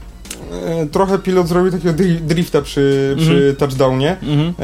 trochę 0.93 1.19
pilot 1.19 1.49
zrobił 1.49 1.73
takiego 1.73 1.95
dri- 1.95 2.21
drifta 2.21 2.63
przy, 2.63 3.15
przy 3.19 3.33
Mhm. 3.33 3.57
touchdownie, 3.57 4.17
Mhm. 4.23 4.55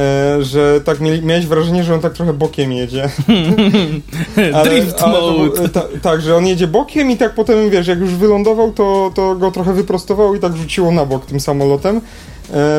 e, 0.41 0.45
że 0.45 0.81
tak 0.85 0.99
miałeś 1.23 1.47
wrażenie, 1.47 1.85
że 1.85 1.95
on 1.95 2.01
tak 2.01 2.13
trochę 2.13 2.33
bokiem 2.33 2.73
jedzie. 2.73 3.09
Drift 4.65 4.99
to 4.99 5.09
był- 5.09 5.47
mode. 5.47 5.69
ta, 5.69 5.83
tak, 6.03 6.21
że 6.21 6.37
on 6.37 6.47
jedzie 6.47 6.67
bokiem 6.67 7.11
i 7.11 7.17
tak 7.17 7.35
potem, 7.35 7.71
wiesz, 7.71 7.87
jak 7.87 7.99
już 8.01 8.11
wylądował, 8.15 8.73
to, 8.73 9.11
to 9.15 9.35
go 9.35 9.51
trochę 9.51 9.73
wyprostowało 9.75 10.35
i 10.35 10.39
tak 10.41 10.57
rzuciło 10.57 10.91
na 10.93 11.07
bok 11.07 11.27
tym 11.27 11.41
samolotem. 11.41 11.97
E, 11.97 12.01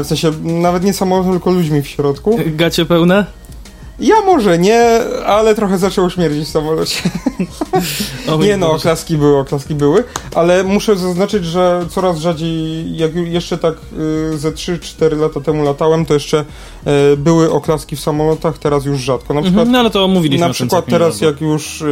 w 0.04 0.08
sensie, 0.08 0.32
nawet 0.44 0.84
nie 0.84 0.94
samolotem, 0.94 1.32
tylko 1.32 1.52
ludźmi 1.52 1.82
w 1.82 1.88
środku. 1.88 2.40
Gacie 2.46 2.86
pełne? 2.86 3.26
Ja 4.00 4.16
może 4.26 4.58
nie, 4.58 5.00
ale 5.26 5.56
trochę 5.56 5.78
zaczęło 5.78 6.10
śmierdzić 6.10 6.48
w 6.48 6.52
samolocie. 6.52 7.02
Nie 8.40 8.58
no, 8.58 8.72
oklaski 8.72 9.18
były, 9.18 9.38
oklaski 9.38 9.76
były, 9.76 10.04
ale 10.36 10.64
muszę 10.64 10.96
zaznaczyć, 10.96 11.46
że 11.46 11.86
coraz 11.90 12.18
rzadziej, 12.18 12.98
jak 12.98 13.16
jeszcze 13.16 13.58
tak 13.58 13.74
y, 14.34 14.38
ze 14.38 14.52
3-4 14.52 15.20
lata 15.20 15.42
temu 15.42 15.64
latałem, 15.64 16.06
to 16.06 16.14
jeszcze 16.14 16.46
y, 17.14 17.18
były 17.18 17.52
oklaski 17.52 17.96
w 17.96 18.00
samolotach, 18.00 18.58
teraz 18.58 18.86
już 18.86 19.00
rzadko. 19.00 19.34
Na 19.34 19.42
przykład 19.42 19.60
Mhm, 19.60 19.72
no 19.72 19.80
ale 19.80 19.90
to 19.90 20.08
mówiliśmy 20.08 20.48
na 20.48 20.54
przykład 20.54 20.86
teraz 20.86 21.22
jak 21.22 21.42
już 21.42 21.82
yy, 21.82 21.88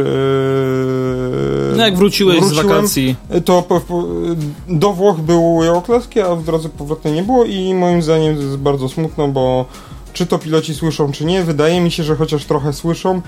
No 1.76 1.84
jak 1.84 1.96
wróciłeś 1.96 2.38
z 2.44 2.46
wróciłem, 2.52 2.68
wakacji. 2.68 3.16
to 3.44 3.64
do 4.68 4.92
Włoch 4.92 5.20
były 5.20 5.70
oklaski, 5.70 6.20
a 6.20 6.34
w 6.34 6.44
drodze 6.44 6.68
powrotnej 6.68 7.14
nie 7.14 7.22
było 7.22 7.44
i 7.44 7.74
moim 7.74 8.02
zdaniem 8.02 8.36
to 8.36 8.42
jest 8.42 8.56
bardzo 8.56 8.88
smutno, 8.88 9.28
bo 9.28 9.64
czy 10.12 10.26
to 10.26 10.38
piloci 10.38 10.74
słyszą, 10.74 11.12
czy 11.12 11.24
nie, 11.24 11.42
wydaje 11.42 11.80
mi 11.80 11.90
się, 11.90 12.02
że 12.02 12.16
chociaż 12.16 12.44
trochę 12.44 12.72
słyszą, 12.72 13.22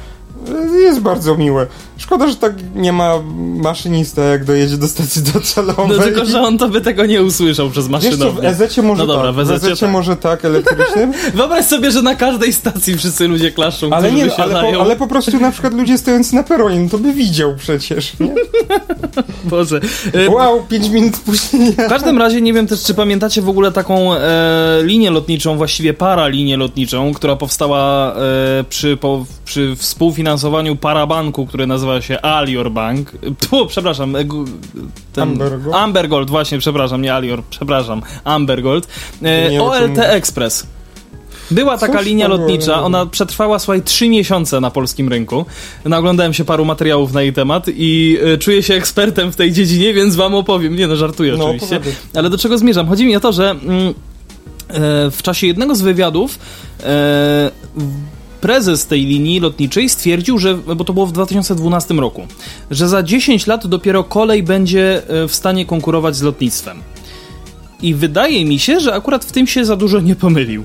jest 0.80 1.00
bardzo 1.00 1.36
miłe. 1.36 1.66
Szkoda, 1.96 2.28
że 2.28 2.36
tak 2.36 2.52
nie 2.74 2.92
ma 2.92 3.14
maszynista, 3.38 4.22
jak 4.22 4.44
dojedzie 4.44 4.76
do 4.76 4.88
stacji 4.88 5.22
docelowej. 5.34 5.98
No 5.98 6.04
tylko, 6.04 6.24
że 6.24 6.40
on 6.40 6.58
to 6.58 6.68
by 6.68 6.80
tego 6.80 7.06
nie 7.06 7.22
usłyszał 7.22 7.70
przez 7.70 7.88
co, 8.18 8.32
w. 8.32 8.44
Ezecie 8.44 8.82
może 8.82 9.02
No 9.02 9.06
dobra, 9.06 9.26
tak, 9.26 9.34
w 9.34 9.38
Ezecie 9.38 9.66
Ezecie 9.66 9.86
tak. 9.86 9.92
może 9.92 10.16
tak, 10.16 10.44
elektrycznym, 10.44 11.12
Wyobraź 11.34 11.64
sobie, 11.64 11.90
że 11.90 12.02
na 12.02 12.14
każdej 12.14 12.52
stacji 12.52 12.96
wszyscy 12.96 13.28
ludzie 13.28 13.52
klaszczą, 13.52 13.90
ale 13.90 14.12
nie, 14.12 14.36
ale 14.36 14.72
po, 14.72 14.80
ale 14.80 14.96
po 14.96 15.06
prostu 15.06 15.40
na 15.40 15.50
przykład 15.50 15.74
ludzie 15.74 15.98
stojący 15.98 16.34
na 16.34 16.42
peronie, 16.42 16.88
to 16.88 16.98
by 16.98 17.12
widział 17.12 17.54
przecież, 17.56 18.18
nie? 18.20 18.34
Boże. 19.44 19.80
E, 20.12 20.30
Wow, 20.30 20.62
5 20.68 20.88
minut 20.88 21.16
później. 21.16 21.72
W 21.72 21.88
każdym 21.88 22.18
razie 22.18 22.40
nie 22.40 22.52
wiem 22.52 22.66
też, 22.66 22.82
czy 22.82 22.94
pamiętacie 22.94 23.42
w 23.42 23.48
ogóle 23.48 23.72
taką 23.72 24.14
e, 24.14 24.80
linię 24.82 25.10
lotniczą, 25.10 25.56
właściwie 25.56 25.94
paralinię 25.94 26.56
lotniczą, 26.56 27.14
która 27.14 27.36
powstała 27.36 28.14
e, 28.14 28.64
przy, 28.68 28.96
po, 28.96 29.24
przy 29.44 29.76
współfinansowaniu 29.76 30.76
parabanku, 30.76 31.46
który 31.46 31.66
nazywa 31.66 32.00
się 32.00 32.22
Alior 32.22 32.70
Bank. 32.70 33.12
Tu, 33.50 33.66
przepraszam. 33.66 34.16
E, 34.16 34.24
ten, 35.12 35.28
Ambergold? 35.28 35.76
Ambergold, 35.76 36.30
właśnie, 36.30 36.58
przepraszam, 36.58 37.02
nie 37.02 37.14
Alior, 37.14 37.42
przepraszam. 37.50 38.02
Ambergold. 38.24 38.88
E, 39.22 39.62
OLT. 39.62 39.98
Express. 39.98 40.66
Była 41.50 41.78
taka 41.78 41.98
Coś 41.98 42.06
linia 42.06 42.28
lotnicza, 42.28 42.82
ona 42.82 43.06
przetrwała, 43.06 43.58
słuchaj, 43.58 43.82
trzy 43.82 44.08
miesiące 44.08 44.60
na 44.60 44.70
polskim 44.70 45.08
rynku. 45.08 45.46
Naoglądałem 45.84 46.34
się 46.34 46.44
paru 46.44 46.64
materiałów 46.64 47.12
na 47.12 47.22
jej 47.22 47.32
temat 47.32 47.66
i 47.68 48.18
e, 48.34 48.38
czuję 48.38 48.62
się 48.62 48.74
ekspertem 48.74 49.32
w 49.32 49.36
tej 49.36 49.52
dziedzinie, 49.52 49.94
więc 49.94 50.16
wam 50.16 50.34
opowiem. 50.34 50.76
Nie 50.76 50.86
no, 50.86 50.96
żartuję 50.96 51.36
No, 51.36 51.44
oczywiście. 51.44 51.80
Ale 52.14 52.30
do 52.30 52.38
czego 52.38 52.58
zmierzam? 52.58 52.88
Chodzi 52.88 53.06
mi 53.06 53.16
o 53.16 53.20
to, 53.20 53.32
że 53.32 53.50
mm, 53.50 53.94
e, 54.68 55.10
w 55.10 55.18
czasie 55.22 55.46
jednego 55.46 55.74
z 55.74 55.80
wywiadów 55.80 56.38
e, 56.82 57.50
prezes 58.44 58.86
tej 58.86 59.06
linii 59.06 59.40
lotniczej 59.40 59.88
stwierdził, 59.88 60.38
że, 60.38 60.54
bo 60.54 60.84
to 60.84 60.92
było 60.92 61.06
w 61.06 61.12
2012 61.12 61.94
roku, 61.94 62.26
że 62.70 62.88
za 62.88 63.02
10 63.02 63.46
lat 63.46 63.66
dopiero 63.66 64.04
kolej 64.04 64.42
będzie 64.42 65.02
e, 65.08 65.28
w 65.28 65.34
stanie 65.34 65.66
konkurować 65.66 66.16
z 66.16 66.22
lotnictwem. 66.22 66.78
I 67.82 67.94
wydaje 67.94 68.44
mi 68.44 68.58
się, 68.58 68.80
że 68.80 68.94
akurat 68.94 69.24
w 69.24 69.32
tym 69.32 69.46
się 69.46 69.64
za 69.64 69.76
dużo 69.76 70.00
nie 70.00 70.16
pomylił. 70.16 70.64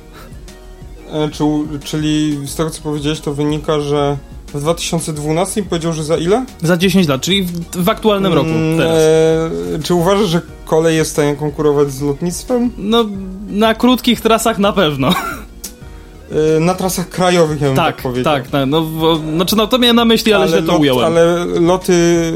E, 1.12 1.30
Czy, 1.30 1.44
czyli 1.84 2.40
z 2.48 2.56
tego 2.56 2.70
co 2.70 2.82
powiedziałeś, 2.82 3.20
to 3.20 3.34
wynika, 3.34 3.82
że 3.82 4.18
w 4.54 4.60
2012 4.60 5.64
powiedział, 5.64 5.94
że 5.94 6.04
za 6.04 6.18
ile? 6.18 6.46
Za 6.62 6.78
10 6.78 7.08
lat, 7.08 7.22
czyli 7.22 7.44
w, 7.44 7.76
w 7.76 7.90
aktualnym 7.90 8.34
roku. 8.34 8.50
Mm, 8.50 8.78
Teraz. 8.78 8.98
E, 8.98 9.84
czy 9.84 9.94
uważasz, 9.94 10.30
że 10.30 10.42
kolej 10.66 10.98
jest 10.98 11.10
w 11.10 11.14
stanie 11.14 11.36
konkurować 11.36 11.92
z 11.92 12.02
lotnictwem? 12.02 12.72
No, 12.78 13.06
na 13.50 13.74
krótkich 13.74 14.22
trasach 14.22 14.60
na 14.60 14.74
pewno. 14.74 15.10
E, 16.32 16.60
na 16.60 16.74
trasach 16.74 17.10
krajowych, 17.10 17.62
ja 17.62 17.68
bym 17.68 17.76
tak, 17.76 17.96
tak, 17.96 18.04
powiedział. 18.04 18.34
tak, 18.34 18.48
tak. 18.48 18.70
No, 18.70 18.82
bo, 18.82 19.16
znaczy, 19.16 19.56
no 19.56 19.68
to 19.68 19.80
miałem 19.80 19.96
na 19.96 20.06
myśli, 20.06 20.34
ale, 20.34 20.48
źle 20.48 20.62
to 20.64 20.72
lot, 20.72 20.82
ująłem. 20.82 21.06
ale 21.06 21.46
loty, 21.46 22.32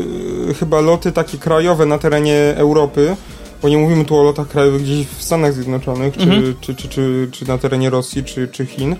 chyba 0.59 0.81
loty 0.81 1.11
takie 1.11 1.37
krajowe 1.37 1.85
na 1.85 1.97
terenie 1.97 2.53
Europy, 2.55 3.15
bo 3.63 3.69
nie 3.69 3.77
mówimy 3.77 4.05
tu 4.05 4.15
o 4.17 4.23
lotach 4.23 4.47
krajowych 4.47 4.81
gdzieś 4.81 5.07
w 5.07 5.23
Stanach 5.23 5.53
Zjednoczonych, 5.53 6.17
czy, 6.17 6.23
Mhm. 6.23 6.55
czy, 6.61 6.75
czy, 6.75 6.87
czy, 6.89 7.27
czy 7.31 7.47
na 7.47 7.57
terenie 7.57 7.89
Rosji, 7.89 8.23
czy, 8.23 8.47
czy 8.47 8.65
Chin, 8.65 8.95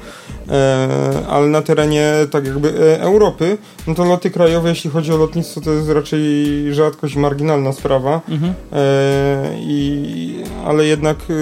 e, 0.49 0.88
ale 1.30 1.47
na 1.47 1.61
terenie 1.61 2.11
tak 2.32 2.45
jakby 2.45 2.70
e, 2.70 3.01
Europy, 3.01 3.57
no 3.88 3.95
to 3.95 4.03
loty 4.05 4.30
krajowe, 4.32 4.70
jeśli 4.70 4.89
chodzi 4.89 5.11
o 5.11 5.18
lotnictwo, 5.18 5.61
to 5.61 5.72
jest 5.72 5.89
raczej 5.89 6.24
rzadkość, 6.74 7.16
marginalna 7.16 7.74
sprawa. 7.74 8.22
Mhm. 8.30 8.53
E, 8.74 9.55
i, 9.59 10.36
ale 10.66 10.86
jednak, 10.86 11.18
e, 11.30 11.34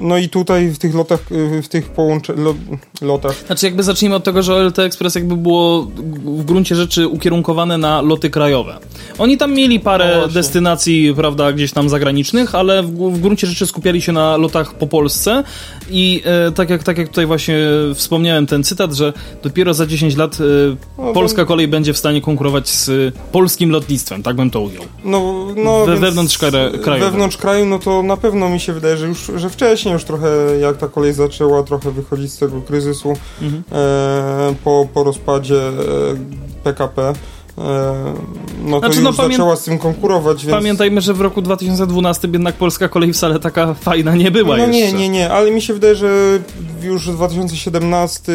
no 0.00 0.18
i 0.18 0.28
tutaj 0.28 0.68
w 0.68 0.78
tych 0.78 0.94
lotach, 0.94 1.20
e, 1.58 1.62
w 1.62 1.68
tych 1.68 1.88
połącze, 1.90 2.32
lo, 2.32 2.54
lotach, 3.02 3.34
Znaczy 3.46 3.66
jakby 3.66 3.82
zacznijmy 3.82 4.16
od 4.16 4.24
tego, 4.24 4.42
że 4.42 4.54
OLT 4.54 4.78
Express 4.78 5.14
jakby 5.14 5.36
było 5.36 5.82
w 6.24 6.44
gruncie 6.44 6.74
rzeczy 6.74 7.08
ukierunkowane 7.08 7.78
na 7.78 8.02
loty 8.02 8.30
krajowe. 8.30 8.78
Oni 9.18 9.38
tam 9.38 9.54
mieli 9.54 9.78
No 9.78 9.84
parę 9.84 10.14
właśnie. 10.16 10.34
destynacji, 10.34 11.14
prawda, 11.16 11.52
gdzieś 11.52 11.72
tam 11.72 11.88
zagranicznych, 11.88 12.54
ale 12.56 12.82
w, 12.82 12.86
w 12.90 13.20
gruncie 13.20 13.46
rzeczy 13.46 13.66
skupiali 13.66 14.02
się 14.02 14.12
na 14.12 14.36
lotach 14.36 14.74
po 14.74 14.86
Polsce 14.86 15.42
i 15.90 16.22
e, 16.48 16.52
tak, 16.52 16.70
jak, 16.70 16.82
tak 16.82 16.98
jak 16.98 17.08
tutaj 17.08 17.26
właśnie 17.26 17.58
wspomniałem 17.94 18.46
ten 18.46 18.64
cytat, 18.64 18.92
że 18.92 19.12
dopiero 19.42 19.74
za 19.74 19.86
10 19.86 20.16
lat 20.16 20.38
e, 20.40 20.76
No, 20.98 21.12
polska 21.12 21.44
kolej 21.44 21.68
będzie 21.68 21.92
w 21.92 21.98
stanie 21.98 22.20
konkurować 22.20 22.68
z 22.68 23.14
polskim 23.32 23.70
lotnictwem, 23.70 24.22
tak 24.22 24.36
bym 24.36 24.50
to 24.50 24.60
ujął. 24.60 24.84
No, 25.04 25.46
no 25.56 25.86
We- 25.86 25.96
wewnątrz 25.96 26.38
kra- 26.38 26.80
kraju. 26.80 27.04
Wewnątrz 27.04 27.36
kraju, 27.36 27.66
no 27.66 27.78
to 27.78 28.02
na 28.02 28.16
pewno 28.16 28.48
mi 28.48 28.60
się 28.60 28.72
wydaje, 28.72 28.96
że 28.96 29.06
już 29.06 29.30
że 29.36 29.50
wcześniej 29.50 29.92
już 29.92 30.04
trochę, 30.04 30.28
jak 30.60 30.76
ta 30.76 30.88
kolej 30.88 31.12
zaczęła 31.12 31.62
trochę 31.62 31.90
wychodzić 31.90 32.32
z 32.32 32.38
tego 32.38 32.60
kryzysu 32.62 33.16
Mhm. 33.42 33.62
e, 33.72 34.54
po, 34.64 34.88
po 34.94 35.04
rozpadzie 35.04 35.60
PKP, 36.64 37.02
e, 37.08 37.12
no 37.56 38.80
to 38.80 38.86
Znaczy, 38.86 39.00
no, 39.00 39.12
pamię- 39.12 39.30
zaczęła 39.32 39.56
z 39.56 39.64
tym 39.64 39.78
konkurować, 39.78 40.46
więc... 40.46 40.56
Pamiętajmy, 40.58 41.00
że 41.00 41.14
w 41.14 41.20
roku 41.20 41.42
2012 41.42 42.28
jednak 42.32 42.54
polska 42.54 42.88
kolej 42.88 43.12
wcale 43.12 43.38
taka 43.38 43.74
fajna 43.74 44.14
nie 44.14 44.30
była 44.30 44.56
No 44.56 44.66
jeszcze. 44.66 44.92
nie, 44.92 44.92
nie, 44.92 45.08
nie, 45.08 45.30
ale 45.30 45.50
mi 45.50 45.62
się 45.62 45.74
wydaje, 45.74 45.94
że 45.94 46.38
już 46.82 47.06
2017 47.10 48.32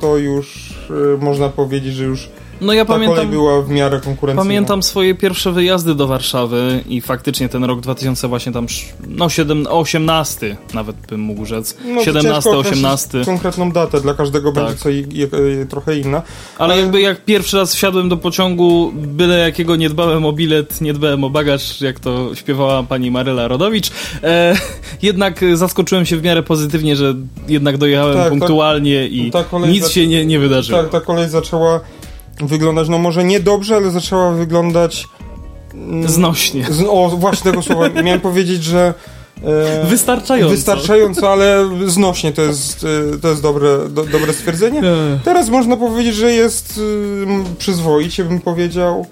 to 0.00 0.16
już 0.16 0.74
e, 0.90 1.24
można 1.24 1.48
powiedzieć, 1.48 1.94
że 1.94 2.04
już 2.04 2.28
No 2.60 2.72
ja 2.72 2.84
ta 2.84 2.92
pamiętam, 2.92 3.28
była 3.30 3.62
w 3.62 3.68
miarę 3.70 4.00
konkurencyjna. 4.00 4.42
pamiętam 4.42 4.82
swoje 4.82 5.14
pierwsze 5.14 5.52
wyjazdy 5.52 5.94
do 5.94 6.06
Warszawy 6.06 6.80
i 6.88 7.00
faktycznie 7.00 7.48
ten 7.48 7.64
rok 7.64 7.80
2000 7.80 8.28
właśnie 8.28 8.52
tam, 8.52 8.66
no 9.08 9.28
7, 9.28 9.66
18 9.70 10.56
nawet 10.74 10.96
bym 10.96 11.20
mógł 11.20 11.44
rzec, 11.46 11.76
No, 11.84 11.94
to 11.98 12.04
17, 12.04 12.32
ciężko 12.32 12.50
określić 12.50 12.78
18. 12.84 13.24
Konkretną 13.24 13.72
datę, 13.72 14.00
dla 14.00 14.14
każdego 14.14 14.52
Tak. 14.52 14.64
będzie 14.64 14.78
co 14.80 14.90
i, 14.90 15.06
i, 15.12 15.22
e, 15.22 15.66
trochę 15.66 15.98
inna. 15.98 16.22
Ale 16.58 16.78
jakby 16.80 17.00
jak 17.00 17.24
pierwszy 17.24 17.56
raz 17.56 17.74
wsiadłem 17.74 18.08
do 18.08 18.16
pociągu, 18.16 18.92
byle 18.94 19.38
jakiego 19.38 19.76
nie 19.76 19.88
dbałem 19.88 20.24
o 20.26 20.32
bilet, 20.32 20.80
nie 20.80 20.92
dbałem 20.92 21.24
o 21.24 21.30
bagaż, 21.30 21.80
jak 21.80 22.00
to 22.00 22.34
śpiewała 22.34 22.82
pani 22.82 23.10
Maryla 23.10 23.48
Rodowicz, 23.48 23.90
e, 24.22 24.56
jednak 25.02 25.40
zaskoczyłem 25.54 26.06
się 26.06 26.16
w 26.16 26.22
miarę 26.22 26.42
pozytywnie, 26.42 26.96
że 26.96 27.14
jednak 27.48 27.78
dojechałem 27.78 28.14
Tak, 28.14 28.22
tak. 28.22 28.30
punktualnie 28.30 29.06
i 29.08 29.30
Ta 29.30 29.44
kolej 29.44 29.70
nic 29.72 29.88
się 29.88 30.06
nie, 30.06 30.26
nie 30.26 30.38
wydarzyło. 30.38 30.82
Tak, 30.82 30.90
ta 30.90 31.00
kolej 31.00 31.28
zaczęła 31.28 31.80
wyglądać, 32.40 32.88
no 32.88 32.98
może 32.98 33.24
nie 33.24 33.40
dobrze, 33.40 33.76
ale 33.76 33.90
zaczęła 33.90 34.32
wyglądać... 34.32 35.06
mm, 35.74 36.08
Znośnie. 36.08 36.66
Z, 36.70 36.84
o, 36.88 37.08
właśnie 37.08 37.50
tego 37.50 37.62
słowa. 37.62 37.88
Miałem 38.04 38.20
powiedzieć, 38.20 38.64
że... 38.64 38.94
E, 39.44 39.86
Wystarczająco. 39.86 40.54
Wystarczająco, 40.54 41.32
ale 41.32 41.68
znośnie 41.86 42.32
to 42.32 42.42
jest, 42.42 42.86
e, 43.14 43.18
to 43.18 43.28
jest 43.28 43.42
dobre, 43.42 43.88
do, 43.88 44.04
dobre 44.04 44.32
stwierdzenie. 44.32 44.78
E, 44.80 45.18
Teraz 45.24 45.48
można 45.48 45.76
powiedzieć, 45.76 46.14
że 46.14 46.32
jest 46.32 46.80
przyzwoicie, 47.58 48.24
bym 48.24 48.40
powiedział. 48.40 49.06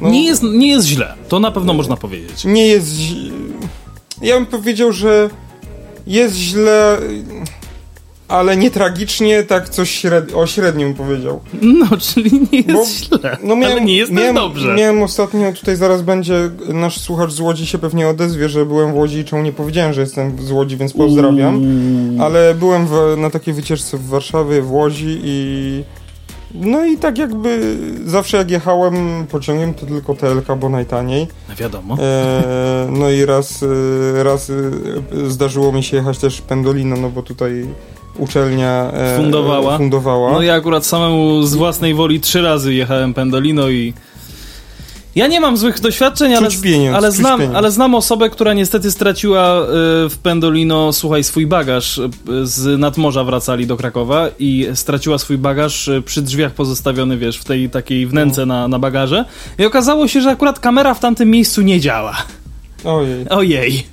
No, 0.00 0.08
Nie, 0.10 0.24
jest, 0.24 0.42
nie 0.42 0.68
jest 0.68 0.86
źle, 0.86 1.14
to 1.28 1.40
na 1.40 1.50
pewno 1.50 1.72
można 1.74 1.96
powiedzieć. 1.96 2.44
Nie 2.44 2.66
jest... 2.66 2.90
Ja 4.22 4.34
bym 4.34 4.46
powiedział, 4.46 4.92
że 4.92 5.30
jest 6.06 6.34
źle, 6.36 6.98
ale 8.30 8.56
nie 8.56 8.70
tragicznie, 8.70 9.42
tak 9.42 9.68
coś 9.68 9.90
śred... 9.90 10.34
o 10.34 10.46
średnim 10.46 10.94
powiedział. 10.94 11.40
No, 11.62 11.86
czyli 11.98 12.40
nie 12.52 12.60
jest 12.60 13.08
Bo- 13.10 13.18
źle, 13.18 13.36
No 13.42 13.56
miałem, 13.56 13.72
ale 13.76 13.84
nie 13.86 13.96
jest 13.96 14.12
miałem, 14.12 14.34
dobrze. 14.34 14.74
Miałem 14.74 15.02
ostatnio, 15.02 15.52
tutaj 15.52 15.76
zaraz 15.76 16.02
będzie, 16.02 16.50
nasz 16.68 17.00
słuchacz 17.00 17.30
z 17.30 17.40
Łodzi 17.40 17.66
się 17.66 17.78
pewnie 17.78 18.08
odezwie, 18.08 18.48
że 18.48 18.66
byłem 18.66 18.92
w 18.92 18.96
Łodzi 18.96 19.18
i 19.18 19.24
czemu 19.24 19.42
nie 19.42 19.52
powiedziałem, 19.52 19.92
że 19.92 20.00
jestem 20.00 20.42
z 20.42 20.50
Łodzi, 20.50 20.76
więc 20.76 20.92
pozdrawiam. 20.92 21.62
Ale 22.20 22.54
byłem 22.54 22.86
w, 22.86 22.92
na 23.18 23.30
takiej 23.30 23.54
wycieczce 23.54 23.96
w 23.96 24.06
Warszawie, 24.06 24.62
w 24.62 24.72
Łodzi 24.72 25.20
i... 25.24 25.84
No 26.54 26.84
i 26.84 26.98
tak 26.98 27.18
jakby 27.18 27.76
zawsze 28.06 28.36
jak 28.36 28.50
jechałem 28.50 29.26
pociągiem, 29.26 29.74
to 29.74 29.86
tylko 29.86 30.14
TLK, 30.14 30.46
bo 30.58 30.68
najtaniej. 30.68 31.26
No 31.48 31.54
wiadomo. 31.56 31.96
E, 32.00 32.88
no 32.90 33.10
i 33.10 33.24
raz, 33.24 33.62
e, 33.62 34.24
raz 34.24 34.50
e, 34.50 34.54
zdarzyło 35.30 35.72
mi 35.72 35.82
się 35.82 35.96
jechać 35.96 36.18
też 36.18 36.40
Pendolino, 36.40 36.96
no 36.96 37.10
bo 37.10 37.22
tutaj 37.22 37.66
uczelnia 38.18 38.90
e, 38.92 39.16
Fundowała. 39.16 39.76
fundowała. 39.78 40.32
No 40.32 40.42
ja 40.42 40.54
akurat 40.54 40.86
samemu 40.86 41.42
z 41.42 41.54
własnej 41.54 41.94
woli 41.94 42.20
trzy 42.20 42.42
razy 42.42 42.74
jechałem 42.74 43.14
Pendolino 43.14 43.68
i 43.68 43.94
ja 45.14 45.26
nie 45.26 45.40
mam 45.40 45.56
złych 45.56 45.80
doświadczeń, 45.80 46.34
ale, 46.34 46.48
pieniądz, 46.62 46.96
ale, 46.96 47.12
znam, 47.12 47.40
pieniądz. 47.40 47.56
ale 47.56 47.70
znam 47.70 47.94
osobę, 47.94 48.30
która 48.30 48.54
niestety 48.54 48.90
straciła 48.90 49.60
y, 49.62 49.66
w 50.08 50.18
Pendolino, 50.22 50.92
słuchaj, 50.92 51.24
swój 51.24 51.46
bagaż. 51.46 51.98
y, 51.98 52.10
Z 52.42 52.80
nadmorza 52.80 53.24
wracali 53.24 53.66
do 53.66 53.76
Krakowa 53.76 54.28
i 54.38 54.66
straciła 54.74 55.18
swój 55.18 55.38
bagaż 55.38 55.88
y, 55.88 56.02
przy 56.02 56.22
drzwiach 56.22 56.52
pozostawiony, 56.52 57.16
wiesz, 57.16 57.38
w 57.38 57.44
tej 57.44 57.70
takiej 57.70 58.06
wnęce 58.06 58.46
na, 58.46 58.68
na 58.68 58.78
bagaże. 58.78 59.24
I 59.58 59.64
okazało 59.64 60.08
się, 60.08 60.20
że 60.20 60.30
akurat 60.30 60.58
kamera 60.58 60.94
w 60.94 61.00
tamtym 61.00 61.30
miejscu 61.30 61.62
nie 61.62 61.80
działa. 61.80 62.16
Ojej. 62.84 63.28
Ojej. 63.28 63.86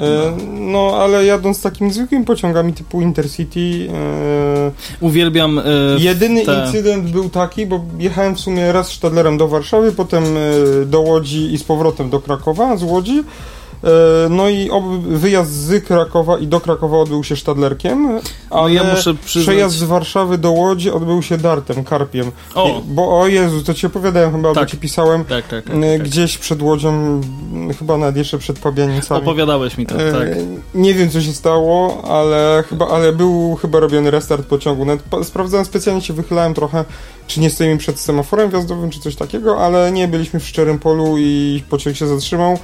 E, 0.00 0.32
no, 0.60 0.92
ale 1.02 1.24
jadąc 1.24 1.62
takimi 1.62 1.92
zwykłymi 1.92 2.24
pociągami 2.24 2.72
typu 2.72 3.00
Intercity, 3.00 3.88
e, 3.94 4.70
Uwielbiam 5.00 5.58
y, 5.58 5.62
jedyny 5.98 6.44
te- 6.46 6.62
incydent 6.66 7.10
był 7.10 7.28
taki, 7.30 7.66
bo 7.66 7.80
jechałem 7.98 8.34
w 8.36 8.40
sumie 8.40 8.72
raz 8.72 8.88
Stadlerem 8.92 9.38
do 9.38 9.48
Warszawy, 9.48 9.92
potem 9.92 10.24
e, 10.24 10.84
do 10.86 11.00
Łodzi 11.00 11.54
i 11.54 11.58
z 11.58 11.64
powrotem 11.64 12.10
do 12.10 12.20
Krakowa, 12.20 12.76
z 12.76 12.82
Łodzi. 12.82 13.22
E, 13.84 14.28
no 14.30 14.48
i 14.48 14.70
wyjazd 15.00 15.52
z 15.52 15.84
Krakowa 15.84 16.38
i 16.38 16.46
do 16.46 16.60
Krakowa 16.60 16.98
odbył 16.98 17.24
się 17.24 17.36
Stadlerkiem, 17.36 18.14
No 18.14 18.20
ale 18.50 18.72
ja 18.74 18.84
muszę 18.84 19.14
przyznać... 19.14 19.44
przejazd 19.46 19.76
z 19.76 19.82
Warszawy 19.82 20.38
do 20.38 20.50
Łodzi 20.50 20.90
odbył 20.90 21.22
się 21.22 21.38
Dartem, 21.38 21.84
Karpiem. 21.84 22.30
O! 22.54 22.80
Bo 22.84 23.20
o 23.20 23.26
Jezu, 23.26 23.62
to 23.62 23.74
ci 23.74 23.86
opowiadałem 23.86 24.32
chyba, 24.32 24.54
Tak. 24.54 24.64
bo 24.64 24.70
ci 24.70 24.76
pisałem, 24.76 25.24
Tak, 25.24 25.48
tak, 25.48 25.64
tak, 25.64 25.74
e, 25.76 25.98
tak. 25.98 26.02
gdzieś 26.08 26.38
przed 26.38 26.62
Łodzią, 26.62 26.88
m, 26.90 27.22
chyba 27.78 27.96
nawet 27.96 28.16
jeszcze 28.16 28.38
przed 28.38 28.58
Pabianicami. 28.58 29.20
Opowiadałeś 29.22 29.78
mi 29.78 29.86
to, 29.86 29.94
E, 30.02 30.12
tak. 30.12 30.28
Nie 30.74 30.94
wiem, 30.94 31.10
co 31.10 31.20
się 31.20 31.32
stało, 31.32 32.02
ale 32.04 32.64
chyba, 32.68 32.88
ale 32.88 33.12
był 33.12 33.56
chyba 33.62 33.80
robiony 33.80 34.10
restart 34.10 34.46
pociągu. 34.46 34.84
Nawet 34.84 35.02
sprawdzałem 35.22 35.66
specjalnie, 35.66 36.02
się 36.02 36.12
wychylałem 36.12 36.54
trochę, 36.54 36.84
czy 37.26 37.40
nie 37.40 37.50
stoimy 37.50 37.78
przed 37.78 38.00
semaforem 38.00 38.50
wjazdowym, 38.50 38.90
czy 38.90 39.00
coś 39.00 39.16
takiego, 39.16 39.58
ale 39.64 39.92
nie, 39.92 40.08
byliśmy 40.08 40.40
w 40.40 40.48
szczerym 40.48 40.78
polu 40.78 41.14
i 41.18 41.62
pociąg 41.70 41.96
się 41.96 42.06
zatrzymał. 42.06 42.58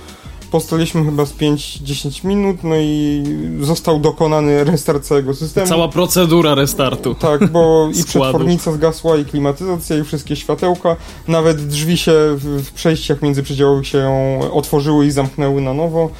Postaliśmy 0.57 1.05
chyba 1.05 1.27
z 1.27 1.33
5-10 1.33 2.25
minut, 2.25 2.57
no 2.65 2.77
i 2.77 3.23
został 3.61 4.01
dokonany 4.01 4.65
restart 4.65 5.05
całego 5.05 5.35
systemu. 5.35 5.67
Cała 5.67 5.89
procedura 5.89 6.55
restartu. 6.55 7.15
Tak, 7.15 7.51
bo 7.51 7.89
i 8.01 8.05
przetwornica 8.05 8.73
zgasła, 8.73 9.17
i 9.17 9.25
klimatyzacja, 9.25 9.99
i 9.99 10.05
wszystkie 10.05 10.37
światełka. 10.37 10.97
Nawet 11.29 11.67
drzwi 11.67 11.97
się 11.97 12.13
w, 12.13 12.63
w 12.63 12.73
przejściach 12.73 13.23
międzyprzedziałowych 13.23 13.87
się 13.87 14.11
otworzyły 14.53 15.07
i 15.07 15.11
zamknęły 15.11 15.61
na 15.61 15.75
nowo. 15.75 16.11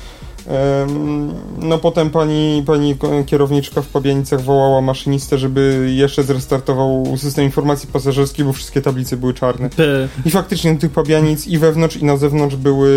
No 1.59 1.79
potem 1.79 2.11
pani, 2.11 2.63
pani 2.67 2.97
kierowniczka 3.27 3.83
w 3.83 3.87
Pabianicach 3.87 4.41
wołała 4.41 4.81
maszynistę, 4.81 5.39
żeby 5.39 5.93
jeszcze 5.95 6.23
zrestartował 6.23 7.17
system 7.17 7.45
informacji 7.45 7.89
pasażerskiej, 7.93 8.45
bo 8.45 8.53
wszystkie 8.53 8.83
tablice 8.83 9.17
były 9.17 9.35
czarne. 9.35 9.71
I 10.25 10.31
faktycznie 10.31 10.75
do 10.75 10.81
tych 10.81 10.91
Pabianic 10.91 11.47
i 11.47 11.59
wewnątrz 11.59 11.97
i 11.97 12.05
na 12.05 12.17
zewnątrz 12.17 12.57
były 12.57 12.93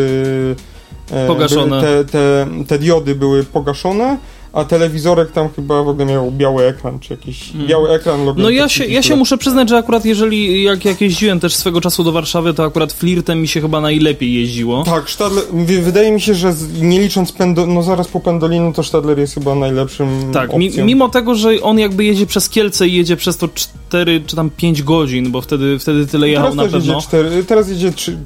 E, 1.12 1.28
pogaszone. 1.28 1.82
Te, 1.82 2.06
te, 2.06 2.48
te 2.68 2.80
diody 2.80 3.16
były 3.16 3.44
pogaszone 3.44 4.18
a 4.54 4.64
telewizorek 4.64 5.32
tam 5.32 5.50
chyba 5.56 5.84
w 5.84 5.88
ogóle 5.88 6.06
miał 6.06 6.32
biały 6.32 6.66
ekran, 6.66 7.00
czy 7.00 7.14
jakiś 7.14 7.52
hmm. 7.52 7.68
biały 7.68 7.90
ekran. 7.90 8.20
No 8.38 8.50
ja 8.50 8.70
się, 8.70 8.86
ja 8.86 9.02
się 9.04 9.16
muszę 9.16 9.38
przyznać, 9.38 9.70
że 9.70 9.78
akurat 9.78 10.06
jeżeli, 10.06 10.64
jak, 10.64 10.86
jak 10.86 11.02
jeździłem 11.02 11.40
też 11.40 11.56
swego 11.56 11.82
czasu 11.82 12.04
do 12.04 12.12
Warszawy, 12.12 12.54
to 12.54 12.64
akurat 12.64 12.94
flirtem 12.94 13.42
mi 13.42 13.48
się 13.48 13.62
chyba 13.62 13.82
najlepiej 13.82 14.34
jeździło. 14.34 14.84
Tak, 14.84 15.10
Stadler, 15.10 15.44
wydaje 15.82 16.12
mi 16.12 16.22
się, 16.22 16.36
że 16.36 16.54
nie 16.82 17.00
licząc 17.00 17.32
pendo, 17.32 17.66
no 17.66 17.84
zaraz 17.84 18.08
po 18.08 18.20
Pendolinu, 18.20 18.74
to 18.74 18.84
Stadler 18.84 19.20
jest 19.20 19.34
chyba 19.34 19.56
najlepszym 19.56 20.32
Tak, 20.34 20.58
mi, 20.58 20.72
mimo 20.84 21.10
tego, 21.10 21.36
że 21.36 21.62
on 21.62 21.80
jakby 21.80 22.04
jedzie 22.04 22.26
przez 22.26 22.50
Kielce 22.50 22.88
i 22.88 22.94
jedzie 22.94 23.18
przez 23.18 23.38
to 23.38 23.48
4 23.48 24.22
czy 24.26 24.36
tam 24.36 24.50
5 24.50 24.84
godzin, 24.84 25.32
bo 25.32 25.42
wtedy, 25.42 25.80
wtedy 25.80 26.08
tyle 26.08 26.30
jechał 26.30 26.56
na 26.56 26.64
pewno. 26.64 26.78
Jedzie 26.78 26.96
4, 27.02 27.44
teraz 27.44 27.70
jedzie 27.70 27.92
3 27.92 28.18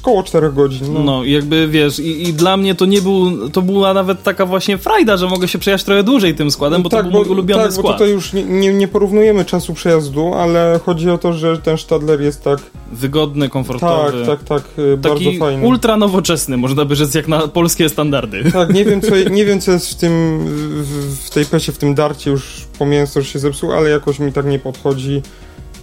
około 0.00 0.22
4 0.22 0.52
godzin. 0.52 0.92
No, 0.92 1.00
no 1.00 1.24
jakby 1.24 1.68
wiesz, 1.68 1.98
i, 1.98 2.28
i, 2.28 2.32
dla 2.32 2.56
mnie 2.56 2.74
to 2.74 2.86
nie 2.86 3.02
był, 3.02 3.48
to 3.48 3.62
była 3.62 3.94
nawet 3.94 4.22
taka 4.22 4.46
właśnie 4.46 4.78
frajda, 4.78 5.16
że 5.16 5.26
mogę 5.26 5.48
się 5.48 5.58
przejechać 5.58 5.84
trochę 5.84 6.02
dłużej 6.02 6.34
tym 6.34 6.50
składem, 6.50 6.82
bo 6.82 6.88
tak, 6.88 7.00
to 7.00 7.02
był 7.02 7.12
bo, 7.12 7.18
mój 7.18 7.28
ulubiony 7.28 7.62
tak, 7.62 7.72
skład. 7.72 7.86
Bo 7.86 7.92
tutaj 7.92 8.10
już 8.10 8.32
nie, 8.32 8.72
nie, 8.72 8.88
porównujemy 8.88 9.44
czasu 9.44 9.74
przejazdu, 9.74 10.34
ale 10.34 10.80
chodzi 10.84 11.10
o 11.10 11.18
to, 11.18 11.32
że 11.32 11.58
ten 11.58 11.78
Stadler 11.78 12.20
jest 12.20 12.44
tak... 12.44 12.58
Wygodny, 12.92 13.48
komfortowy. 13.48 14.26
Tak, 14.26 14.38
tak, 14.38 14.48
tak, 14.48 14.78
y, 14.78 14.98
Taki 15.02 15.24
bardzo 15.24 15.38
fajny. 15.38 15.66
ultra 15.66 15.96
nowoczesny, 15.96 16.56
można 16.56 16.84
by 16.84 16.96
rzec, 16.96 17.14
jak 17.14 17.28
na 17.28 17.48
polskie 17.48 17.88
standardy. 17.88 18.42
Tak, 18.52 18.74
nie 18.74 18.84
wiem 18.84 19.00
co, 19.00 19.16
nie 19.30 19.44
wiem, 19.44 19.60
co 19.60 19.72
jest 19.72 19.90
w 19.90 19.94
tym, 19.94 20.38
w, 20.82 21.26
w 21.26 21.30
tej 21.30 21.46
pesie, 21.46 21.72
w 21.72 21.78
tym 21.78 21.94
darcie, 21.94 22.30
już 22.30 22.66
po 22.78 22.86
mięso 22.86 23.20
już 23.20 23.28
się 23.28 23.38
zepsuł, 23.38 23.72
ale 23.72 23.90
jakoś 23.90 24.18
mi 24.18 24.32
tak 24.32 24.46
nie 24.46 24.58
podchodzi. 24.58 25.22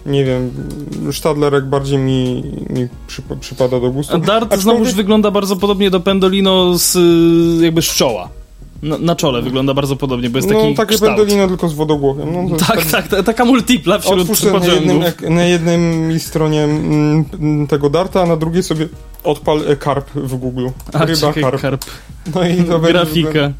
Nie 0.06 0.24
wiem, 0.24 0.50
Stadlerek 1.12 1.64
bardziej 1.66 1.98
mi, 1.98 2.42
mi 2.70 2.88
przypa- 3.08 3.36
przypada 3.40 3.80
do 3.80 3.90
gustu. 3.90 4.14
A 4.16 4.18
Dart 4.18 4.44
Aczkolwiek- 4.52 4.60
znowuż 4.62 4.92
wygląda 4.94 5.30
bardzo 5.30 5.56
podobnie 5.56 5.90
do 5.90 6.00
Pendolino 6.00 6.78
z 6.78 6.96
y, 7.60 7.64
jakby 7.64 7.82
z 7.82 7.86
czoła. 7.86 8.28
Na, 8.82 8.98
na 8.98 9.16
czole 9.16 9.42
wygląda 9.42 9.74
bardzo 9.74 9.96
podobnie, 9.96 10.30
bo 10.30 10.38
jest 10.38 10.48
taki 10.48 10.68
No, 10.68 10.74
takie 10.74 10.94
kształt. 10.94 11.16
pendolino 11.16 11.48
tylko 11.48 11.68
z 11.68 11.74
wodogłowiem. 11.74 12.48
No, 12.50 12.56
Tak, 12.56 12.86
tak, 12.86 13.08
ta, 13.08 13.22
taka 13.22 13.44
multipla 13.44 13.98
wśród 13.98 14.42
na 14.52 14.66
jednym, 14.66 15.02
na 15.34 15.44
jednej 15.44 16.20
stronie 16.20 16.64
mm, 16.64 17.66
tego 17.68 17.90
darta, 17.90 18.22
a 18.22 18.26
na 18.26 18.36
drugiej 18.36 18.62
sobie 18.62 18.88
odpal 19.24 19.70
e, 19.72 19.76
karp 19.76 20.10
w 20.14 20.36
Google. 20.36 20.68
A, 20.92 21.04
Ryba 21.04 21.20
czekaj, 21.20 21.42
karp. 21.42 21.60
karp. 21.60 21.84
No 22.34 22.48
i 22.48 22.64
to 22.64 22.78
Grafika. 22.78 23.52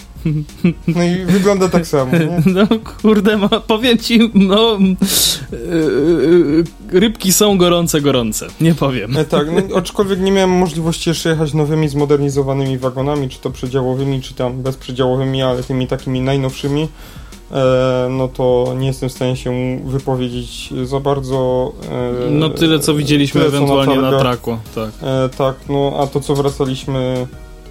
no 0.89 1.03
i 1.03 1.25
wygląda 1.25 1.69
tak 1.69 1.87
samo. 1.87 2.13
Nie? 2.13 2.43
No 2.55 2.67
kurde, 3.03 3.37
ma, 3.37 3.49
powiem 3.49 3.99
ci, 3.99 4.31
no 4.35 4.79
y, 5.53 5.57
y, 5.57 6.65
rybki 7.01 7.33
są 7.33 7.59
gorące, 7.59 8.01
gorące. 8.01 8.47
Nie 8.61 8.75
powiem. 8.75 9.17
E, 9.17 9.25
tak, 9.25 9.47
no, 9.53 9.77
aczkolwiek 9.77 10.21
nie 10.21 10.33
miałem 10.33 10.51
możliwości 10.51 11.11
jeszcze 11.11 11.29
jechać 11.29 11.55
nowymi, 11.55 11.89
zmodernizowanymi 11.89 12.79
wagonami, 12.79 13.29
czy 13.29 13.39
to 13.39 13.51
przedziałowymi, 13.51 14.23
czy 14.23 14.35
tam 14.35 14.63
bezprzedziałowymi, 14.63 15.43
ale 15.43 15.63
tymi 15.63 15.87
takimi 15.87 16.21
najnowszymi. 16.21 16.89
E, 17.53 18.07
no 18.11 18.29
to 18.29 18.75
nie 18.79 18.87
jestem 18.87 19.09
w 19.09 19.13
stanie 19.13 19.37
się 19.37 19.81
wypowiedzieć 19.85 20.71
za 20.85 21.01
bardzo. 21.01 21.73
E, 22.29 22.31
No 22.31 22.49
tyle, 22.49 22.79
co 22.79 22.95
widzieliśmy 22.95 23.41
tyle, 23.41 23.51
co 23.51 23.57
ewentualnie 23.57 23.97
na, 23.97 24.03
targach. 24.03 24.21
traku. 24.21 24.59
Tak. 24.75 24.91
E, 25.03 25.29
tak, 25.29 25.55
no 25.69 25.93
a 25.99 26.07
to 26.07 26.21
co 26.21 26.35
wracaliśmy 26.35 27.27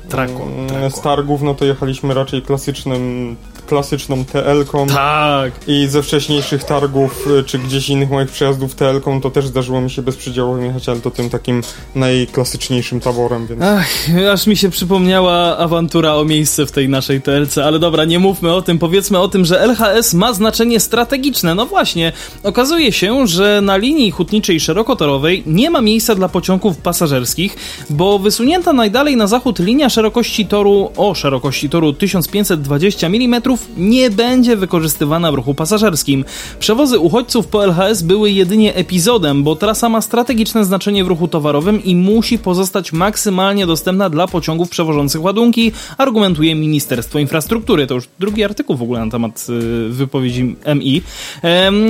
Traku, 0.10 0.44
mm, 0.44 0.68
traku. 0.68 0.98
z 0.98 1.02
targów, 1.02 1.42
no 1.42 1.54
to 1.54 1.66
jechaliśmy 1.66 2.14
raczej 2.14 2.42
klasycznym 2.42 3.36
klasyczną 3.70 4.26
TL-ką. 4.26 4.88
Tak. 4.88 5.52
I 5.68 5.88
ze 5.88 6.04
wcześniejszych 6.04 6.64
targów, 6.64 7.28
y, 7.40 7.44
czy 7.44 7.60
gdzieś 7.60 7.90
innych 7.90 8.10
moich 8.10 8.30
przejazdów 8.30 8.76
TL-ką, 8.76 9.22
to 9.22 9.30
też 9.30 9.48
zdarzyło 9.48 9.82
mi 9.82 9.90
się 9.92 10.02
bezprzedziałowym 10.02 10.66
jechać, 10.66 10.90
ale 10.90 11.00
to 11.00 11.12
tym 11.12 11.30
takim 11.30 11.62
najklasyczniejszym 11.96 13.00
taborem, 13.00 13.48
więc... 13.48 13.62
Ach, 13.62 13.90
aż 14.34 14.48
mi 14.48 14.58
się 14.58 14.70
przypomniała 14.70 15.58
awantura 15.58 16.16
o 16.16 16.26
miejsce 16.26 16.66
w 16.66 16.72
tej 16.72 16.90
naszej 16.90 17.22
TLC, 17.22 17.58
ale 17.58 17.80
dobra, 17.80 18.06
nie 18.06 18.20
mówmy 18.20 18.54
o 18.54 18.62
tym, 18.62 18.80
powiedzmy 18.80 19.20
o 19.20 19.28
tym, 19.28 19.46
że 19.46 19.62
LHS 19.62 20.14
ma 20.14 20.34
znaczenie 20.34 20.80
strategiczne. 20.80 21.56
No 21.56 21.66
właśnie, 21.66 22.12
okazuje 22.44 22.92
się, 22.92 23.28
że 23.28 23.62
na 23.62 23.78
linii 23.78 24.12
hutniczej 24.12 24.60
szerokotorowej 24.60 25.44
nie 25.46 25.70
ma 25.70 25.82
miejsca 25.82 26.16
dla 26.16 26.30
pociągów 26.30 26.78
pasażerskich, 26.78 27.58
bo 27.90 28.20
wysunięta 28.20 28.74
najdalej 28.74 29.16
na 29.18 29.28
zachód 29.28 29.60
linia 29.60 29.90
szerokości 29.90 30.46
toru 30.46 30.92
o 30.98 31.16
szerokości 31.16 31.70
toru 31.70 31.94
1520 31.94 33.08
mm 33.08 33.42
nie 33.78 34.10
będzie 34.10 34.56
wykorzystywana 34.56 35.32
w 35.32 35.36
ruchu 35.36 35.54
pasażerskim. 35.54 36.26
Przewozy 36.60 37.00
uchodźców 37.00 37.48
po 37.48 37.64
LHS 37.64 38.02
były 38.02 38.32
jedynie 38.32 38.76
epizodem, 38.76 39.44
bo 39.44 39.56
trasa 39.56 39.90
ma 39.90 40.02
strategiczne 40.02 40.66
znaczenie 40.66 41.04
w 41.04 41.08
ruchu 41.08 41.28
towarowym 41.28 41.84
i 41.84 41.96
musi 41.96 42.40
pozostać 42.40 42.94
maksymalnie 42.94 43.68
dostępna 43.68 44.10
dla 44.10 44.28
pociągów 44.28 44.70
przewożących 44.70 45.24
ładunki, 45.24 45.72
argumentuje 45.98 46.56
Ministerstwo 46.56 47.20
Infrastruktury. 47.20 47.88
To 47.88 47.96
już 47.96 48.08
drugi 48.20 48.44
artykuł 48.44 48.76
w 48.76 48.82
ogóle 48.82 49.06
na 49.06 49.12
temat 49.12 49.48
y, 49.50 49.90
wypowiedzi 49.90 50.56
MI. 50.76 51.02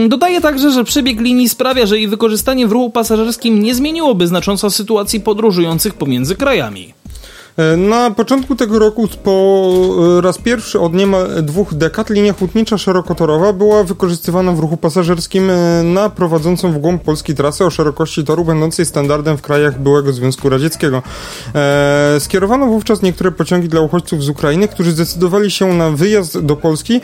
Dodaje 0.10 0.42
także, 0.42 0.72
że 0.72 0.84
przebieg 0.84 1.22
linii 1.22 1.50
sprawia, 1.50 1.86
że 1.86 1.98
jej 1.98 2.08
wykorzystanie 2.08 2.68
w 2.68 2.72
ruchu 2.72 2.90
pasażerskim 2.90 3.64
nie 3.64 3.76
zmieniłoby 3.76 4.28
znacząco 4.28 4.70
sytuacji 4.70 5.20
podróżujących 5.20 5.94
pomiędzy 5.94 6.36
krajami. 6.36 6.99
E, 7.58 7.78
na 7.78 8.12
początku 8.12 8.56
tego 8.56 8.80
roku 8.80 9.08
po 9.24 9.72
e, 10.18 10.22
raz 10.22 10.38
pierwszy 10.38 10.80
od 10.80 10.94
niemal 10.94 11.44
dwóch 11.44 11.74
dekad 11.74 12.10
linia 12.10 12.34
hutnicza 12.34 12.78
szerokotorowa 12.78 13.54
była 13.54 13.84
wykorzystywana 13.84 14.52
w 14.52 14.60
ruchu 14.60 14.78
pasażerskim 14.78 15.50
e, 15.50 15.84
na 15.84 16.10
prowadzącą 16.10 16.72
w 16.72 16.78
głąb 16.78 17.04
Polski 17.04 17.36
trasę 17.36 17.66
o 17.66 17.70
szerokości 17.70 18.24
toru 18.24 18.46
będącej 18.46 18.86
standardem 18.86 19.38
w 19.38 19.42
krajach 19.42 19.82
byłego 19.82 20.14
Związku 20.14 20.50
Radzieckiego. 20.50 21.02
Skierowano 22.20 22.66
wówczas 22.66 23.02
niektóre 23.02 23.32
pociągi 23.32 23.70
dla 23.70 23.82
uchodźców 23.82 24.24
z 24.24 24.30
Ukrainy, 24.30 24.68
którzy 24.68 24.92
zdecydowali 24.92 25.52
się 25.52 25.74
na 25.74 25.90
wyjazd 25.90 26.40
do 26.40 26.56
Polski 26.56 27.02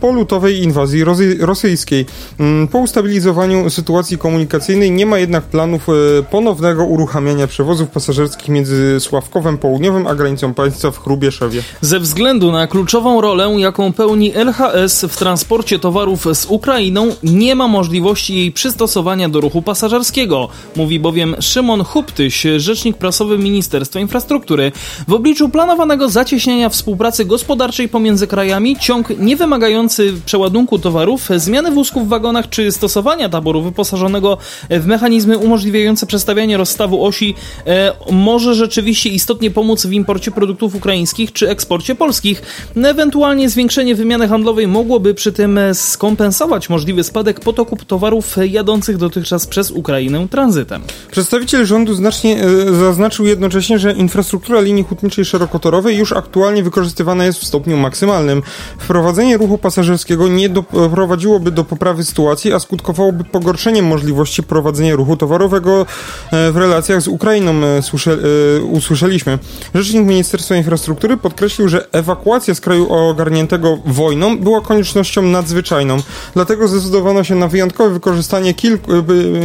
po 0.00 0.12
lutowej 0.12 0.62
inwazji 0.62 1.04
rosyjskiej. 1.40 2.06
Mm, 2.40 2.68
po 2.68 2.78
ustabilizowaniu 2.78 3.70
sytuacji 3.70 4.18
komunikacyjnej 4.18 4.90
nie 4.90 5.06
ma 5.06 5.18
jednak 5.18 5.44
planów 5.44 5.86
ponownego 6.30 6.84
uruchamiania 6.84 7.46
przewozów 7.46 7.88
pasażerskich 7.88 8.48
między 8.48 9.00
Sławkowem 9.00 9.58
Południowym 9.58 9.75
południowym, 9.76 10.06
a 10.06 10.14
granicą 10.14 10.54
państwa 10.54 10.90
w. 10.90 11.00
Ze 11.80 12.00
względu 12.00 12.52
na 12.52 12.66
kluczową 12.66 13.20
rolę, 13.20 13.54
jaką 13.58 13.92
pełni 13.92 14.32
LHS 14.34 15.04
w 15.08 15.16
transporcie 15.16 15.78
towarów 15.78 16.26
z 16.32 16.46
Ukrainą, 16.46 17.08
nie 17.22 17.54
ma 17.54 17.68
możliwości 17.68 18.36
jej 18.36 18.52
przystosowania 18.52 19.28
do 19.28 19.40
ruchu 19.40 19.62
pasażerskiego, 19.62 20.48
mówi 20.76 21.00
bowiem 21.00 21.36
Szymon 21.40 21.84
Huptyś, 21.84 22.46
rzecznik 22.56 22.96
prasowy 22.96 23.38
Ministerstwa 23.38 24.00
Infrastruktury. 24.00 24.72
W 25.08 25.12
obliczu 25.12 25.48
planowanego 25.48 26.08
zacieśniania 26.08 26.68
współpracy 26.68 27.24
gospodarczej 27.24 27.88
pomiędzy 27.88 28.26
krajami, 28.26 28.76
ciąg 28.80 29.18
niewymagający 29.18 30.14
przeładunku 30.26 30.78
towarów, 30.78 31.28
zmiany 31.36 31.70
wózków 31.70 32.06
w 32.06 32.08
wagonach 32.08 32.48
czy 32.48 32.72
stosowania 32.72 33.28
taboru 33.28 33.62
wyposażonego 33.62 34.38
w 34.70 34.86
mechanizmy 34.86 35.38
umożliwiające 35.38 36.06
przestawianie 36.06 36.56
rozstawu 36.56 37.04
osi 37.04 37.34
e, 37.66 37.92
może 38.10 38.54
rzeczywiście 38.54 39.08
istotnie 39.08 39.50
pomóc 39.50 39.65
pomóc 39.66 39.86
w 39.86 39.92
imporcie 39.92 40.30
produktów 40.30 40.74
ukraińskich 40.74 41.32
czy 41.32 41.48
eksporcie 41.48 41.94
polskich. 41.94 42.42
Ewentualnie 42.76 43.48
zwiększenie 43.48 43.94
wymiany 43.94 44.28
handlowej 44.28 44.68
mogłoby 44.68 45.14
przy 45.14 45.32
tym 45.32 45.58
skompensować 45.72 46.68
możliwy 46.68 47.04
spadek 47.04 47.40
potoku 47.40 47.76
towarów 47.86 48.36
jadących 48.48 48.96
dotychczas 48.96 49.46
przez 49.46 49.70
Ukrainę 49.70 50.28
tranzytem. 50.28 50.82
Przedstawiciel 51.10 51.66
rządu 51.66 51.94
znacznie 51.94 52.42
e, 52.42 52.74
zaznaczył 52.74 53.26
jednocześnie, 53.26 53.78
że 53.78 53.92
infrastruktura 53.92 54.60
linii 54.60 54.84
hutniczej 54.84 55.24
szerokotorowej 55.24 55.96
już 55.96 56.12
aktualnie 56.12 56.62
wykorzystywana 56.62 57.24
jest 57.24 57.38
w 57.38 57.46
stopniu 57.46 57.76
maksymalnym. 57.76 58.42
Wprowadzenie 58.78 59.36
ruchu 59.36 59.58
pasażerskiego 59.58 60.28
nie 60.28 60.48
doprowadziłoby 60.48 61.50
do 61.50 61.64
poprawy 61.64 62.04
sytuacji, 62.04 62.52
a 62.52 62.58
skutkowałoby 62.58 63.24
pogorszeniem 63.24 63.86
możliwości 63.86 64.42
prowadzenia 64.42 64.96
ruchu 64.96 65.16
towarowego 65.16 65.86
e, 66.32 66.52
w 66.52 66.56
relacjach 66.56 67.02
z 67.02 67.08
Ukrainą, 67.08 67.52
e, 67.52 67.82
usłyszeliśmy. 68.62 69.38
Rzecznik 69.74 70.06
Ministerstwa 70.06 70.56
Infrastruktury 70.56 71.16
podkreślił, 71.16 71.68
że 71.68 71.92
ewakuacja 71.92 72.54
z 72.54 72.60
kraju 72.60 72.92
ogarniętego 72.92 73.78
wojną 73.86 74.38
była 74.38 74.60
koniecznością 74.60 75.22
nadzwyczajną. 75.22 75.96
Dlatego 76.34 76.68
zdecydowano 76.68 77.24
się 77.24 77.34
na 77.34 77.48
wyjątkowe 77.48 77.90
wykorzystanie, 77.90 78.54
kilku, 78.54 78.90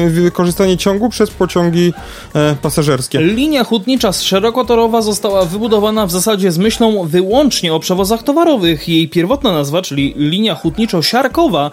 wykorzystanie 0.07 0.78
ciągu 0.78 1.09
przez 1.09 1.32
pociągi 1.32 1.93
e, 2.36 2.55
pasażerskie. 2.62 3.22
Linia 3.22 3.64
hutnicza 3.64 4.12
szerokotorowa 4.12 5.01
została 5.01 5.45
wybudowana 5.45 6.07
w 6.07 6.12
zasadzie 6.12 6.51
z 6.51 6.57
myślą 6.57 7.07
wyłącznie 7.07 7.74
o 7.74 7.80
przewozach 7.80 8.24
towarowych. 8.24 8.89
Jej 8.89 9.09
pierwotna 9.09 9.51
nazwa, 9.51 9.82
czyli 9.82 10.14
linia 10.18 10.55
hutniczo-siarkowa, 10.55 11.72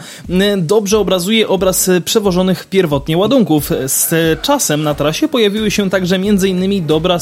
dobrze 0.56 0.98
obrazuje 0.98 1.48
obraz 1.48 1.90
przewożonych 2.04 2.66
pierwotnie 2.66 3.18
ładunków. 3.18 3.70
Z 3.86 4.10
czasem 4.42 4.82
na 4.82 4.94
trasie 4.94 5.28
pojawiły 5.28 5.70
się 5.70 5.90
także 5.90 6.16
m.in. 6.16 6.86
dobra 6.86 7.18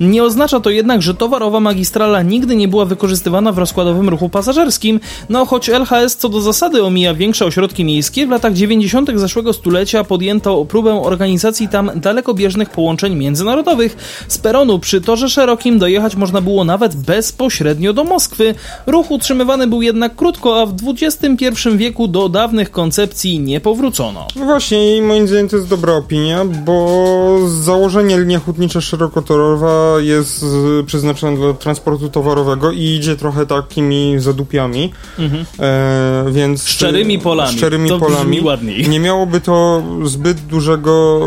nie 0.00 0.24
oznacza 0.24 0.60
to 0.60 0.70
jednak, 0.70 1.02
że 1.02 1.14
towarowa 1.14 1.60
magistrala 1.60 2.22
nigdy 2.22 2.56
nie 2.56 2.68
była 2.68 2.84
wykorzystywana 2.84 3.52
w 3.52 3.58
rozkładowym 3.58 4.08
ruchu 4.08 4.28
pasażerskim, 4.28 5.00
no 5.28 5.46
choć 5.46 5.68
LHS 5.68 6.16
co 6.16 6.28
do 6.28 6.40
zasady 6.40 6.84
omija 6.84 7.14
większe 7.14 7.46
ośrodki 7.46 7.84
miejskie, 7.84 8.26
w 8.26 8.30
latach 8.30 8.52
90. 8.52 9.10
zeszłego 9.14 9.52
stulecia 9.52 10.04
podjęto 10.04 10.64
próbę 10.64 11.02
organizacji 11.02 11.68
tam 11.68 11.90
dalekobieżnych 11.96 12.70
połączeń 12.70 13.14
międzynarodowych. 13.14 13.96
Z 14.28 14.38
peronu 14.38 14.78
przy 14.78 15.00
torze 15.00 15.28
szerokim 15.28 15.78
dojechać 15.78 16.16
można 16.16 16.40
było 16.40 16.64
nawet 16.64 16.96
bezpośrednio 16.96 17.92
do 17.92 18.04
Moskwy. 18.04 18.54
Ruch 18.86 19.10
utrzymywany 19.10 19.66
był 19.66 19.82
jednak 19.82 20.16
krótko, 20.16 20.62
a 20.62 20.66
w 20.66 20.74
XXI 20.86 21.46
wieku 21.76 22.08
do 22.08 22.28
dawnych 22.28 22.70
koncepcji 22.70 23.40
nie 23.40 23.60
powrócono. 23.60 24.26
No 24.36 24.44
właśnie 24.44 24.96
i 24.96 25.02
moim 25.02 25.28
zdaniem 25.28 25.48
to 25.48 25.56
jest 25.56 25.68
dobra 25.68 25.92
opinia, 25.92 26.44
bo 26.44 27.38
założenie 27.48 28.18
linia 28.18 28.38
hutnicza 28.38 28.80
szerokotorowa 28.98 30.00
jest 30.00 30.44
przeznaczona 30.86 31.36
dla 31.36 31.54
transportu 31.54 32.08
towarowego 32.08 32.72
i 32.72 32.84
idzie 32.84 33.16
trochę 33.16 33.46
takimi 33.46 34.14
zadupiami, 34.18 34.92
mhm. 35.18 35.44
e, 35.60 36.24
więc... 36.32 36.68
Szczerymi 36.68 37.18
polami. 37.18 37.56
Szczerymi 37.56 37.88
to 37.88 37.98
polami. 37.98 38.40
ładniej. 38.40 38.88
Nie 38.88 39.00
miałoby 39.00 39.40
to 39.40 39.82
zbyt 40.04 40.40
dużego... 40.40 41.20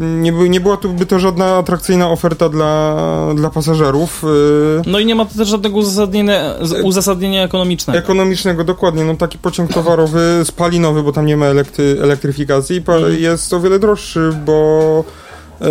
Nie, 0.00 0.32
by, 0.32 0.48
nie 0.48 0.60
byłaby 0.60 1.06
to 1.06 1.18
żadna 1.18 1.56
atrakcyjna 1.56 2.10
oferta 2.10 2.48
dla, 2.48 2.96
dla 3.34 3.50
pasażerów. 3.50 4.24
E, 4.24 4.90
no 4.90 4.98
i 4.98 5.06
nie 5.06 5.14
ma 5.14 5.24
to 5.24 5.38
też 5.38 5.48
żadnego 5.48 5.78
uzasadnienia, 5.78 6.54
uzasadnienia 6.82 7.42
ekonomicznego. 7.42 7.98
Ekonomicznego, 7.98 8.64
dokładnie. 8.64 9.04
No 9.04 9.16
taki 9.16 9.38
pociąg 9.38 9.72
towarowy, 9.72 10.40
spalinowy, 10.44 11.02
bo 11.02 11.12
tam 11.12 11.26
nie 11.26 11.36
ma 11.36 11.46
elektry, 11.46 11.98
elektryfikacji, 12.02 12.76
mhm. 12.76 13.20
jest 13.20 13.52
o 13.52 13.60
wiele 13.60 13.78
droższy, 13.78 14.30
bo 14.46 15.04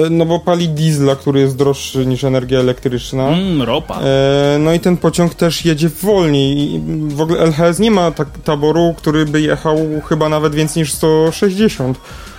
no 0.09 0.25
bo 0.25 0.39
pali 0.39 0.69
diesla, 0.69 1.15
który 1.15 1.39
jest 1.39 1.57
droższy 1.57 2.05
niż 2.05 2.23
energia 2.23 2.59
elektryczna. 2.59 3.27
Mm, 3.27 3.61
ropa. 3.61 3.99
E, 4.01 4.57
no 4.59 4.73
i 4.73 4.79
ten 4.79 4.97
pociąg 4.97 5.35
też 5.35 5.65
jedzie 5.65 5.89
wolniej. 5.89 6.81
W 7.07 7.21
ogóle 7.21 7.39
LHS 7.39 7.79
nie 7.79 7.91
ma 7.91 8.11
tak 8.11 8.27
taboru, 8.43 8.93
który 8.97 9.25
by 9.25 9.41
jechał 9.41 9.77
chyba 10.09 10.29
nawet 10.29 10.55
więcej 10.55 10.81
niż 10.81 10.93
160 10.93 11.97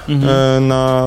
mhm. 0.08 0.30
E, 0.30 0.60
na, 0.60 1.06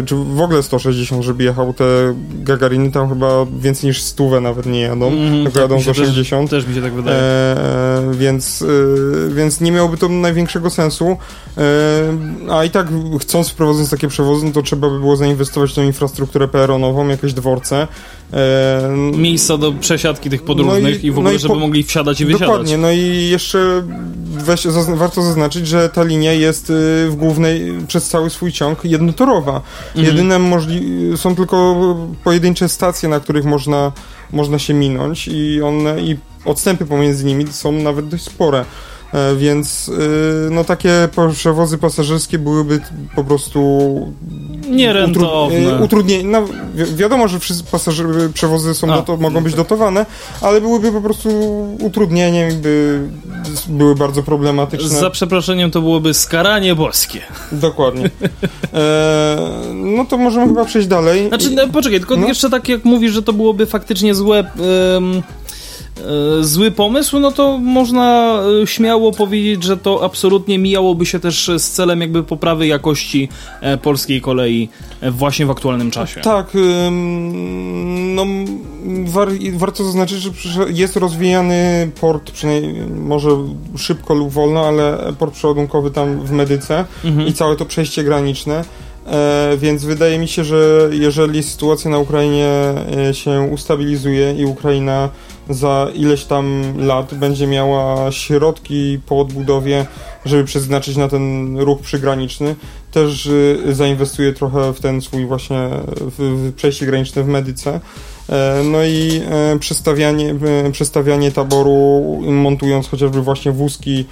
y, 0.00 0.06
czy 0.06 0.16
w 0.16 0.40
ogóle 0.40 0.62
160, 0.62 1.22
żeby 1.24 1.44
jechał 1.44 1.74
te 1.74 1.84
Gagariny, 2.30 2.90
tam 2.90 3.08
chyba 3.08 3.46
więcej 3.58 3.88
niż 3.88 4.02
stówę 4.02 4.40
nawet 4.40 4.66
nie 4.66 4.80
jadą, 4.80 5.08
mhm, 5.08 5.44
tylko 5.44 5.60
jadą 5.60 5.82
do 5.82 5.90
80. 5.90 6.50
Też, 6.50 6.64
też 6.64 6.68
mi 6.68 6.74
się 6.74 6.82
tak 6.82 6.92
wydaje. 6.92 7.18
E, 7.18 8.02
więc, 8.12 8.62
y, 8.62 9.30
więc 9.34 9.60
nie 9.60 9.72
miałoby 9.72 9.96
to 9.96 10.08
największego 10.08 10.70
sensu, 10.70 11.16
e, 11.58 11.62
a 12.50 12.64
i 12.64 12.70
tak 12.70 12.86
chcąc 13.20 13.48
wprowadzać 13.48 13.90
takie 13.90 14.08
przewozy, 14.08 14.46
no 14.46 14.52
to 14.52 14.62
trzeba 14.62 14.90
by 14.90 14.98
było 15.00 15.16
zainwestować 15.16 15.72
w 15.72 15.74
tą 15.74 15.82
infrastrukturę 15.82 16.48
peronową, 16.48 17.08
jakieś 17.08 17.32
dworce, 17.32 17.74
E, 17.84 17.86
Miejsca 19.16 19.58
do 19.58 19.72
przesiadki 19.72 20.30
tych 20.30 20.42
podróżnych 20.42 20.82
no 20.82 20.88
i, 20.88 21.06
i, 21.06 21.10
w 21.10 21.18
ogóle, 21.18 21.30
no 21.30 21.36
i 21.36 21.38
żeby 21.38 21.54
po... 21.54 21.60
mogli 21.60 21.82
wsiadać 21.82 22.20
i 22.20 22.24
wysiadać. 22.24 22.48
Dokładnie, 22.48 22.78
no 22.78 22.90
i 22.90 23.28
jeszcze 23.30 23.82
weź, 24.24 24.64
zazn 24.64 24.94
warto 24.94 25.22
zaznaczyć, 25.22 25.66
że 25.66 25.88
ta 25.88 26.02
linia 26.02 26.32
jest 26.32 26.70
y, 26.70 26.72
w 27.10 27.14
głównej, 27.16 27.72
przez 27.88 28.08
cały 28.08 28.30
swój 28.30 28.52
ciąg 28.52 28.84
jednotorowa. 28.84 29.60
Mhm. 29.86 30.06
Jedyne 30.06 30.38
możli 30.38 30.82
są 31.16 31.36
tylko 31.36 31.76
pojedyncze 32.24 32.68
stacje, 32.68 33.08
na 33.08 33.20
których 33.20 33.44
można, 33.44 33.92
można 34.32 34.58
się 34.58 34.74
minąć 34.74 35.28
i 35.28 35.62
one 35.62 36.00
i 36.00 36.16
odstępy 36.44 36.86
pomiędzy 36.86 37.24
nimi 37.24 37.46
są 37.52 37.72
nawet 37.72 38.08
dość 38.08 38.24
spore. 38.24 38.64
E, 39.14 39.36
więc 39.36 39.90
no 40.50 40.64
takie 40.64 41.08
przewozy 41.32 41.78
pasażerskie 41.78 42.38
byłyby 42.38 42.80
po 43.16 43.24
prostu 43.24 43.60
nierentowne. 44.70 45.80
Utrudnienie. 45.84 46.24
No, 46.24 46.42
wi 46.74 46.96
wiadomo, 46.96 47.28
że 47.28 47.38
wszyscy 47.38 47.64
przewozy 48.34 48.74
są 48.74 49.02
to, 49.02 49.16
mogą 49.16 49.40
być 49.40 49.54
dotowane, 49.54 50.06
ale 50.40 50.60
byłyby 50.60 50.92
po 50.92 51.00
prostu 51.00 51.28
utrudnieniem, 51.80 52.60
by 52.60 53.00
były 53.68 53.94
bardzo 53.94 54.22
problematyczne. 54.22 54.88
Za 54.88 55.10
przeproszeniem 55.10 55.70
to 55.70 55.80
byłoby 55.80 56.14
skaranie 56.14 56.74
boskie. 56.74 57.20
Dokładnie. 57.52 58.10
E, 58.74 59.36
no 59.74 60.04
to 60.04 60.18
możemy 60.18 60.46
chyba 60.46 60.64
przejść 60.64 60.88
dalej. 60.88 61.28
Znaczy, 61.28 61.50
no, 61.50 61.68
poczekaj, 61.68 61.98
tylko 61.98 62.16
no. 62.16 62.26
jeszcze 62.26 62.50
tak 62.50 62.68
jak 62.68 62.84
mówisz, 62.84 63.12
że 63.12 63.22
to 63.22 63.32
byłoby 63.32 63.66
faktycznie 63.66 64.14
złe... 64.14 64.44
zły 66.40 66.70
pomysł, 66.70 67.18
no 67.18 67.32
to 67.32 67.58
można 67.58 68.38
e, 68.62 68.66
śmiało 68.66 69.12
powiedzieć, 69.12 69.64
że 69.64 69.76
to 69.76 70.04
absolutnie 70.04 70.58
mijałoby 70.58 71.06
się 71.06 71.20
też 71.20 71.50
z 71.58 71.70
celem 71.70 72.00
jakby 72.00 72.22
poprawy 72.22 72.66
jakości 72.66 73.28
e, 73.60 73.78
polskiej 73.78 74.20
kolei 74.20 74.68
właśnie 75.12 75.46
w 75.46 75.50
aktualnym 75.50 75.90
czasie. 75.90 76.20
Tak, 76.20 76.50
no 78.14 78.24
war, 79.04 79.28
warto 79.52 79.84
zaznaczyć, 79.84 80.18
że 80.18 80.64
jest 80.68 80.96
rozwijany 80.96 81.90
port, 82.00 82.30
przynajmniej 82.30 82.86
może 82.86 83.30
szybko 83.76 84.14
lub 84.14 84.30
wolno, 84.30 84.66
ale 84.66 85.12
port 85.18 85.34
przeładunkowy 85.34 85.90
tam 85.90 86.20
w 86.20 86.30
Medyce 86.30 86.84
mhm. 87.04 87.28
i 87.28 87.32
całe 87.32 87.56
to 87.56 87.64
przejście 87.64 88.04
graniczne. 88.04 88.64
E, 89.06 89.56
więc 89.58 89.84
wydaje 89.84 90.18
mi 90.18 90.28
się, 90.28 90.44
że 90.44 90.88
jeżeli 90.92 91.42
sytuacja 91.42 91.90
na 91.90 91.98
Ukrainie 91.98 92.48
się 93.12 93.48
ustabilizuje 93.52 94.34
i 94.34 94.44
Ukraina 94.44 95.08
za 95.50 95.88
ileś 95.94 96.24
tam 96.24 96.74
lat 96.78 97.14
będzie 97.14 97.46
miała 97.46 98.12
środki 98.12 98.98
po 99.06 99.20
odbudowie, 99.20 99.86
żeby 100.24 100.44
przeznaczyć 100.44 100.96
na 100.96 101.08
ten 101.08 101.56
ruch 101.58 101.80
przygraniczny. 101.80 102.56
Też 102.90 103.26
y, 103.26 103.74
zainwestuje 103.74 104.32
trochę 104.32 104.72
w 104.72 104.80
ten 104.80 105.00
swój 105.00 105.26
właśnie 105.26 105.68
w, 105.96 106.52
przejście 106.56 106.86
graniczne 106.86 107.22
w 107.22 107.28
Medyce. 107.28 107.80
E, 108.28 108.62
no 108.64 108.84
i 108.84 109.20
e, 109.30 109.58
przestawianie, 109.58 110.34
e, 110.66 110.72
przestawianie 110.72 111.32
taboru, 111.32 112.02
montując 112.22 112.88
chociażby 112.88 113.22
właśnie 113.22 113.52
wózki, 113.52 114.04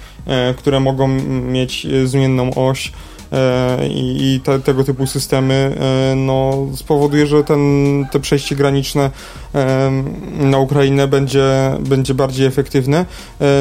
które 0.57 0.79
mogą 0.79 1.07
mieć 1.47 1.87
zmienną 2.05 2.53
oś, 2.53 2.91
i, 3.89 4.33
i 4.35 4.39
te, 4.39 4.59
tego 4.59 4.83
typu 4.83 5.07
systemy 5.07 5.75
e, 6.11 6.15
no, 6.15 6.67
spowoduje, 6.75 7.27
że 7.27 7.43
ten, 7.43 7.59
te 8.11 8.19
przejście 8.19 8.55
graniczne 8.55 9.11
e, 9.55 9.91
na 10.39 10.57
Ukrainę 10.57 11.07
będzie, 11.07 11.77
będzie 11.79 12.13
bardziej 12.13 12.45
efektywne. 12.45 13.05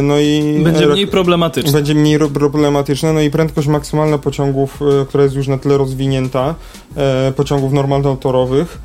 No 0.03 0.19
i 0.19 0.61
będzie 0.65 0.87
mniej 0.87 1.07
problematyczne. 1.07 1.73
Będzie 1.73 1.95
mniej 1.95 2.19
problematyczne, 2.19 3.13
no 3.13 3.21
i 3.21 3.31
prędkość 3.31 3.69
maksymalna 3.69 4.19
pociągów, 4.19 4.81
która 5.09 5.25
jest 5.25 5.37
już 5.37 5.49
na 5.49 5.59
tyle 5.59 5.79
rozwinięta, 5.79 6.55
pociągów 7.37 7.73
normalnotorowych, 7.73 8.79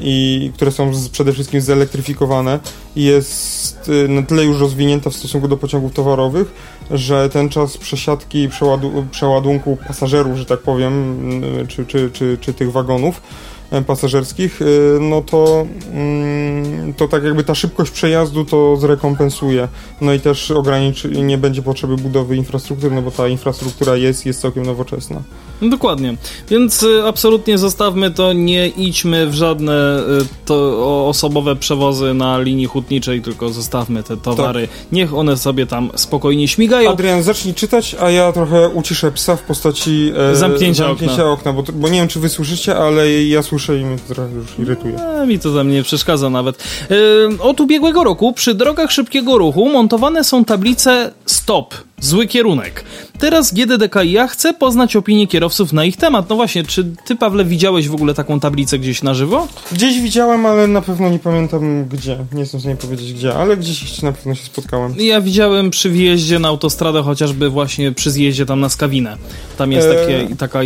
i 0.00 0.50
które 0.54 0.70
są 0.72 0.94
z, 0.94 1.08
przede 1.08 1.32
wszystkim 1.32 1.60
zelektryfikowane. 1.60 2.60
I 2.96 3.04
jest 3.04 3.90
na 4.08 4.22
tyle 4.22 4.44
już 4.44 4.60
rozwinięta 4.60 5.10
w 5.10 5.14
stosunku 5.14 5.48
do 5.48 5.56
pociągów 5.56 5.92
towarowych, 5.92 6.54
że 6.90 7.28
ten 7.28 7.48
czas 7.48 7.78
przesiadki 7.78 8.48
przeładu 8.48 9.06
przeładunku 9.10 9.78
pasażerów, 9.86 10.38
że 10.38 10.44
tak 10.44 10.60
powiem, 10.60 11.20
czy, 11.68 11.86
czy, 11.86 12.10
czy, 12.12 12.38
czy 12.40 12.54
tych 12.54 12.72
wagonów, 12.72 13.20
E, 13.20 13.51
pasażerskich, 13.86 14.62
e, 14.62 14.64
no 15.00 15.22
to, 15.22 15.66
mm, 15.92 16.94
to 16.94 17.08
tak 17.08 17.24
jakby 17.24 17.44
ta 17.44 17.54
szybkość 17.54 17.90
przejazdu 17.90 18.44
to 18.44 18.76
zrekompensuje. 18.76 19.68
No 20.00 20.12
i 20.12 20.20
też 20.20 20.50
ograniczy, 20.50 21.08
nie 21.08 21.38
będzie 21.38 21.62
potrzeby 21.62 21.96
budowy 21.96 22.36
infrastruktury, 22.36 22.94
no 22.94 23.02
bo 23.02 23.10
ta 23.10 23.28
infrastruktura 23.28 23.96
jest, 23.96 24.26
jest 24.26 24.40
całkiem 24.40 24.66
nowoczesna. 24.66 25.22
No 25.62 25.68
dokładnie. 25.68 26.16
Więc 26.48 26.82
e, 26.82 27.04
absolutnie 27.04 27.58
zostawmy 27.58 28.10
to, 28.10 28.32
nie 28.32 28.68
idźmy 28.68 29.26
w 29.26 29.34
żadne 29.34 30.02
to 30.44 31.06
osobowe 31.08 31.56
przewozy 31.56 32.14
na 32.14 32.38
linii 32.38 32.66
hutniczej, 32.66 33.22
tylko 33.22 33.48
zostawmy 33.48 34.02
te 34.02 34.16
towary. 34.16 34.68
Tak. 34.68 34.92
Niech 34.92 35.14
one 35.14 35.36
sobie 35.36 35.66
tam 35.66 35.90
spokojnie 35.94 36.48
śmigają. 36.48 36.90
Adrian, 36.90 37.22
zacznij 37.22 37.54
czytać, 37.54 37.96
a 38.00 38.10
ja 38.10 38.32
trochę 38.32 38.68
uciszę 38.68 39.12
psa 39.12 39.36
w 39.36 39.42
postaci 39.42 40.12
e, 40.32 40.36
zamknięcia, 40.36 40.84
zamknięcia 40.84 41.30
okna, 41.30 41.52
okna 41.52 41.52
bo, 41.52 41.62
bo 41.72 41.88
nie 41.88 41.98
wiem, 41.98 42.08
czy 42.08 42.20
wy 42.20 42.28
słyszycie, 42.28 42.76
ale 42.76 43.22
ja 43.24 43.42
słyszę 43.42 43.61
słyszę 43.62 43.80
i 43.80 43.84
mnie 43.84 43.98
to 44.08 44.14
trochę 44.14 44.34
już 44.34 44.58
irytuje. 44.58 44.94
A, 45.02 45.26
mi 45.26 45.38
to 45.38 45.54
tam 45.54 45.70
nie 45.70 45.82
przeszkadza 45.82 46.30
nawet. 46.30 46.64
Yy, 46.90 46.96
od 47.40 47.60
ubiegłego 47.60 48.04
roku 48.04 48.32
przy 48.32 48.54
drogach 48.54 48.92
szybkiego 48.92 49.38
ruchu 49.38 49.70
montowane 49.70 50.24
są 50.24 50.44
tablice 50.44 51.12
STOP, 51.26 51.74
zły 52.00 52.26
kierunek. 52.26 52.84
Teraz 53.18 53.54
GDDKiA 53.54 54.26
chce 54.26 54.54
poznać 54.54 54.96
opinię 54.96 55.26
kierowców 55.26 55.72
na 55.72 55.84
ich 55.84 55.96
temat. 55.96 56.28
No 56.30 56.36
właśnie, 56.36 56.64
czy 56.64 56.84
ty, 57.04 57.16
Pawle, 57.16 57.44
widziałeś 57.44 57.88
w 57.88 57.94
ogóle 57.94 58.14
taką 58.14 58.40
tablicę 58.40 58.78
gdzieś 58.78 59.02
na 59.02 59.14
żywo? 59.14 59.48
Gdzieś 59.72 60.00
widziałem, 60.00 60.46
ale 60.46 60.66
na 60.66 60.82
pewno 60.82 61.08
nie 61.08 61.18
pamiętam 61.18 61.88
gdzie. 61.88 62.18
Nie 62.32 62.40
jestem 62.40 62.60
w 62.60 62.62
stanie 62.62 62.76
powiedzieć 62.76 63.12
gdzie, 63.12 63.34
ale 63.34 63.56
gdzieś 63.56 64.02
na 64.02 64.12
pewno 64.12 64.34
się 64.34 64.44
spotkałem. 64.44 64.94
Ja 64.98 65.20
widziałem 65.20 65.70
przy 65.70 65.90
wjeździe 65.90 66.38
na 66.38 66.48
autostradę, 66.48 67.02
chociażby 67.02 67.48
właśnie 67.48 67.92
przy 67.92 68.10
zjeździe 68.10 68.46
tam 68.46 68.60
na 68.60 68.68
Skawinę. 68.68 69.16
Tam 69.58 69.72
jest 69.72 69.88
takie, 69.88 70.20
eee, 70.20 70.36
taka 70.36 70.60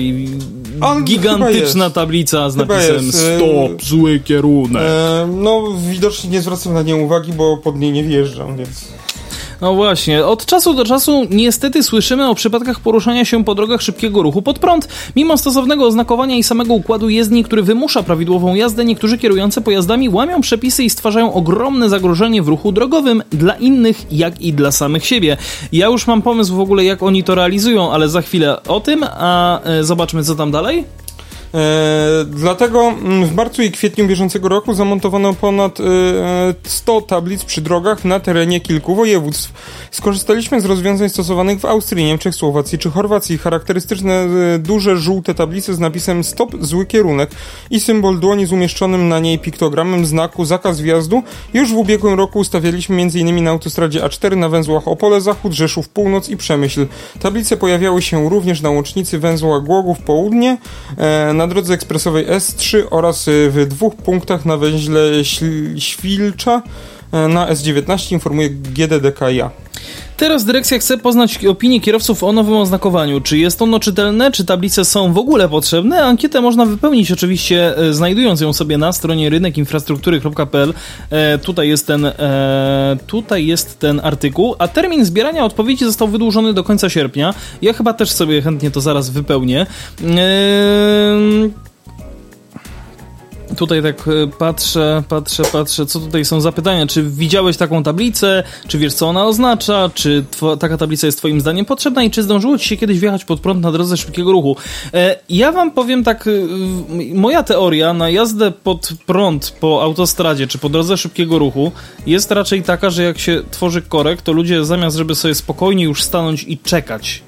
gigantyczna 1.05 1.91
tablica 1.91 2.51
z 2.51 2.57
chyba 2.57 2.75
napisem 2.75 2.86
jest. 2.93 3.19
STOP, 3.19 3.83
zły 3.83 4.21
kierunek. 4.21 4.83
Eee, 4.83 5.29
no, 5.29 5.63
widocznie 5.91 6.31
nie 6.31 6.41
zwracam 6.41 6.75
na 6.75 6.83
nie 6.83 6.97
uwagi, 6.97 7.33
bo 7.33 7.57
pod 7.57 7.79
niej 7.79 7.93
nie 7.93 8.05
wjeżdżam, 8.05 8.57
więc... 8.57 8.97
No 9.61 9.75
właśnie, 9.75 10.27
od 10.27 10.47
czasu 10.47 10.75
do 10.75 10.85
czasu 10.85 11.27
niestety 11.31 11.83
słyszymy 11.83 12.29
o 12.29 12.35
przypadkach 12.35 12.81
poruszania 12.81 13.25
się 13.25 13.45
po 13.45 13.55
drogach 13.55 13.83
szybkiego 13.83 14.23
ruchu 14.23 14.43
pod 14.43 14.59
prąd. 14.59 14.89
Mimo 15.17 15.39
stosownego 15.39 15.87
oznakowania 15.87 16.37
i 16.37 16.43
samego 16.43 16.75
układu 16.75 17.09
jezdni, 17.09 17.45
który 17.45 17.63
wymusza 17.63 18.03
prawidłową 18.03 18.55
jazdę, 18.55 18.85
niektórzy 18.85 19.19
kierujący 19.19 19.61
pojazdami 19.61 20.09
łamią 20.09 20.41
przepisy 20.41 20.85
i 20.85 20.91
stwarzają 20.91 21.33
ogromne 21.33 21.89
zagrożenie 21.89 22.43
w 22.43 22.49
ruchu 22.49 22.73
drogowym 22.73 23.23
dla 23.31 23.55
innych, 23.55 24.13
jak 24.13 24.41
i 24.41 24.53
dla 24.53 24.73
samych 24.73 25.07
siebie. 25.07 25.37
Ja 25.73 25.87
już 25.87 26.07
mam 26.07 26.23
pomysł 26.23 26.57
w 26.57 26.61
ogóle, 26.61 26.85
jak 26.85 27.03
oni 27.03 27.25
to 27.25 27.35
realizują, 27.35 27.93
ale 27.93 28.09
za 28.09 28.23
chwilę 28.23 28.63
o 28.63 28.81
tym, 28.81 29.05
a 29.11 29.61
e, 29.63 29.85
zobaczmy 29.85 30.25
co 30.25 30.35
tam 30.35 30.51
dalej. 30.51 30.85
E, 31.57 32.25
dlatego 32.25 32.89
mm, 32.89 33.27
w 33.27 33.35
marcu 33.35 33.63
i 33.63 33.71
kwietniu 33.71 34.07
bieżącego 34.07 34.49
roku 34.49 34.75
zamontowano 34.75 35.35
ponad 35.35 35.81
e, 35.81 35.85
100 36.63 37.01
tablic 37.01 37.45
przy 37.45 37.61
drogach 37.61 38.05
na 38.05 38.21
terenie 38.21 38.61
kilku 38.61 38.95
województw. 38.95 39.53
Skorzystaliśmy 39.91 40.61
z 40.61 40.65
rozwiązań 40.65 41.09
stosowanych 41.09 41.61
w 41.61 41.65
Austrii, 41.65 42.05
Niemczech, 42.05 42.35
Słowacji 42.35 42.79
czy 42.79 42.91
Chorwacji. 42.91 43.39
Charakterystyczne 43.39 44.13
e, 44.15 44.59
duże 44.59 44.97
żółte 44.97 45.35
tablice 45.35 45.75
z 45.75 45.79
napisem 45.79 46.25
stop, 46.25 46.57
zły 46.61 46.87
kierunek 46.87 47.31
i 47.71 47.81
symbol 47.81 48.19
dłoni 48.19 48.47
z 48.47 48.53
umieszczonym 48.53 49.09
na 49.09 49.21
niej 49.21 49.39
piktogramem 49.39 50.07
znaku 50.07 50.45
zakaz 50.45 50.81
wjazdu 50.81 51.23
już 51.55 51.73
w 51.73 51.77
ubiegłym 51.77 52.15
roku 52.15 52.39
ustawialiśmy 52.39 53.03
m.in. 53.03 53.45
na 53.45 53.51
autostradzie 53.51 54.01
A4 54.01 54.37
na 54.37 54.49
węzłach 54.49 54.89
Opole 54.89 55.21
Zachód, 55.21 55.53
Rzeszów 55.53 55.89
Północ 55.89 56.29
i 56.29 56.37
Przemyśl. 56.37 56.87
Tablice 57.21 57.57
pojawiały 57.57 58.03
się 58.03 58.29
również 58.29 58.61
na 58.61 58.71
łącznicy 58.71 59.19
węzła 59.19 59.61
Głogów 59.61 59.99
Południe, 59.99 60.59
e, 60.99 61.33
na 61.47 61.51
drodze 61.51 61.75
ekspresowej 61.75 62.27
S3 62.27 62.83
oraz 62.91 63.29
y, 63.29 63.51
w 63.51 63.67
dwóch 63.67 63.97
punktach 63.97 64.45
na 64.45 64.57
węźle 64.57 65.25
Świlcza 65.79 66.63
e, 67.13 67.29
na 67.29 67.53
S19 67.53 68.13
informuje 68.13 68.51
GDDKiA. 68.51 69.51
Teraz 70.17 70.45
dyrekcja 70.45 70.79
chce 70.79 70.99
poznać 70.99 71.45
opinię 71.45 71.81
kierowców 71.81 72.25
o 72.25 72.33
nowym 72.33 72.55
oznakowaniu. 72.55 73.21
Czy 73.21 73.39
jest 73.39 73.63
ono 73.63 73.81
czytelne, 73.81 74.31
czy 74.31 74.45
tablice 74.45 74.85
są 74.85 75.13
w 75.13 75.19
ogóle 75.19 75.49
potrzebne? 75.49 76.05
Ankietę 76.05 76.41
można 76.41 76.67
wypełnić 76.67 77.13
oczywiście 77.13 77.79
e, 77.79 77.95
znajdując 77.95 78.41
ją 78.41 78.53
sobie 78.53 78.79
na 78.79 78.93
stronie 78.93 79.31
rynekinfrastruktury.pl. 79.31 80.75
E, 81.11 81.39
tutaj 81.39 81.69
jest 81.69 81.87
ten 81.87 82.05
e, 82.05 82.97
tutaj 83.07 83.47
jest 83.47 83.79
ten 83.79 84.01
artykuł, 84.05 84.55
a 84.59 84.69
termin 84.69 85.05
zbierania 85.05 85.45
odpowiedzi 85.45 85.85
został 85.85 86.09
wydłużony 86.09 86.55
do 86.55 86.65
końca 86.65 86.89
sierpnia. 86.91 87.35
Ja 87.63 87.73
chyba 87.73 87.93
też 87.93 88.11
sobie 88.11 88.43
chętnie 88.43 88.71
to 88.71 88.81
zaraz 88.81 89.11
wypełnię. 89.11 89.67
E, 90.03 91.67
Tutaj 93.57 93.83
tak 93.83 94.09
e, 94.09 94.27
patrzę, 94.39 95.03
patrzę, 95.09 95.43
patrzę, 95.53 95.87
co 95.87 96.01
tutaj 96.01 96.25
są 96.25 96.41
zapytania. 96.41 96.87
Czy 96.87 97.03
widziałeś 97.03 97.57
taką 97.57 97.83
tablicę? 97.83 98.43
Czy 98.69 98.79
wiesz, 98.79 98.95
co 98.95 99.09
ona 99.09 99.27
oznacza? 99.27 99.91
Czy 99.95 100.25
taka 100.61 100.77
tablica 100.77 101.07
jest 101.07 101.19
twoim 101.19 101.41
zdaniem 101.41 101.65
potrzebna? 101.65 102.03
I 102.03 102.11
czy 102.11 102.23
zdążyło 102.23 102.59
ci 102.59 102.69
się 102.69 102.77
kiedyś 102.77 102.99
wjechać 102.99 103.25
pod 103.25 103.41
prąd 103.41 103.61
na 103.61 103.73
drodze 103.73 103.97
szybkiego 103.97 104.33
ruchu? 104.33 104.57
E, 104.95 105.17
ja 105.29 105.53
wam 105.53 105.71
powiem 105.71 106.05
tak, 106.05 106.27
e, 106.27 106.31
moja 107.15 107.43
teoria 107.43 107.93
na 107.93 108.11
jazdę 108.11 108.51
pod 108.51 108.93
prąd 109.07 109.51
po 109.61 109.83
autostradzie, 109.83 110.47
czy 110.47 110.59
po 110.59 110.69
drodze 110.69 110.97
szybkiego 110.97 111.39
ruchu 111.39 111.73
jest 112.07 112.31
raczej 112.31 112.63
taka, 112.63 112.91
że 112.91 113.03
jak 113.03 113.19
się 113.19 113.43
tworzy 113.51 113.83
korek, 113.83 114.23
to 114.23 114.33
ludzie 114.33 114.65
zamiast, 114.65 114.97
żeby 114.97 115.15
sobie 115.15 115.35
spokojnie 115.35 115.85
już 115.85 116.03
stanąć 116.03 116.43
i 116.43 116.59
czekać, 116.59 117.23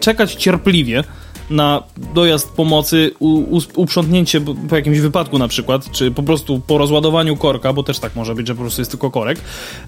czekać 0.00 0.34
cierpliwie, 0.34 1.04
na 1.50 1.82
dojazd 2.14 2.50
pomocy, 2.50 3.10
u, 3.18 3.60
uprzątnięcie 3.76 4.40
po 4.68 4.76
jakimś 4.76 4.98
wypadku 4.98 5.38
na 5.38 5.48
przykład, 5.48 5.90
czy 5.90 6.10
po 6.10 6.22
prostu 6.22 6.60
po 6.66 6.78
rozładowaniu 6.78 7.36
korka, 7.36 7.72
bo 7.72 7.82
też 7.82 7.98
tak 7.98 8.16
może 8.16 8.34
być, 8.34 8.46
że 8.46 8.54
po 8.54 8.60
prostu 8.60 8.80
jest 8.80 8.90
tylko 8.90 9.10
korek, 9.10 9.40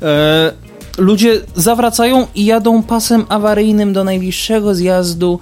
e, 0.03 0.53
ludzie 0.99 1.41
zawracają 1.55 2.27
i 2.35 2.45
jadą 2.45 2.83
pasem 2.83 3.25
awaryjnym 3.29 3.93
do 3.93 4.05
najbliższego 4.05 4.75
zjazdu 4.75 5.39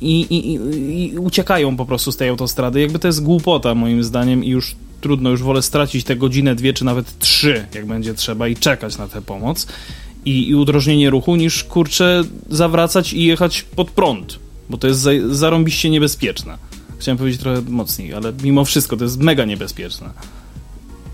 i, 0.00 0.20
i, 0.20 0.54
i, 0.54 1.14
i 1.14 1.18
uciekają 1.18 1.76
po 1.76 1.86
prostu 1.86 2.12
z 2.12 2.16
tej 2.16 2.28
autostrady. 2.28 2.80
Jakby 2.80 2.98
to 2.98 3.08
jest 3.08 3.22
głupota 3.22 3.74
moim 3.74 4.04
zdaniem 4.04 4.44
i 4.44 4.48
już 4.48 4.76
trudno, 5.00 5.30
już 5.30 5.42
wolę 5.42 5.62
stracić 5.62 6.04
te 6.04 6.16
godzinę, 6.16 6.54
dwie 6.54 6.72
czy 6.72 6.84
nawet 6.84 7.18
trzy, 7.18 7.66
jak 7.74 7.86
będzie 7.86 8.14
trzeba 8.14 8.48
i 8.48 8.56
czekać 8.56 8.98
na 8.98 9.08
tę 9.08 9.22
pomoc 9.22 9.66
i, 10.24 10.48
i 10.48 10.54
udrożnienie 10.54 11.10
ruchu, 11.10 11.36
niż 11.36 11.64
kurczę 11.64 12.22
zawracać 12.50 13.12
i 13.12 13.24
jechać 13.24 13.62
pod 13.62 13.90
prąd, 13.90 14.38
bo 14.70 14.78
to 14.78 14.86
jest 14.86 15.00
za, 15.00 15.10
zarąbiście 15.30 15.90
niebezpieczne. 15.90 16.58
Chciałem 16.98 17.18
powiedzieć 17.18 17.40
trochę 17.40 17.62
mocniej, 17.68 18.14
ale 18.14 18.32
mimo 18.42 18.64
wszystko 18.64 18.96
to 18.96 19.04
jest 19.04 19.18
mega 19.20 19.44
niebezpieczne. 19.44 20.10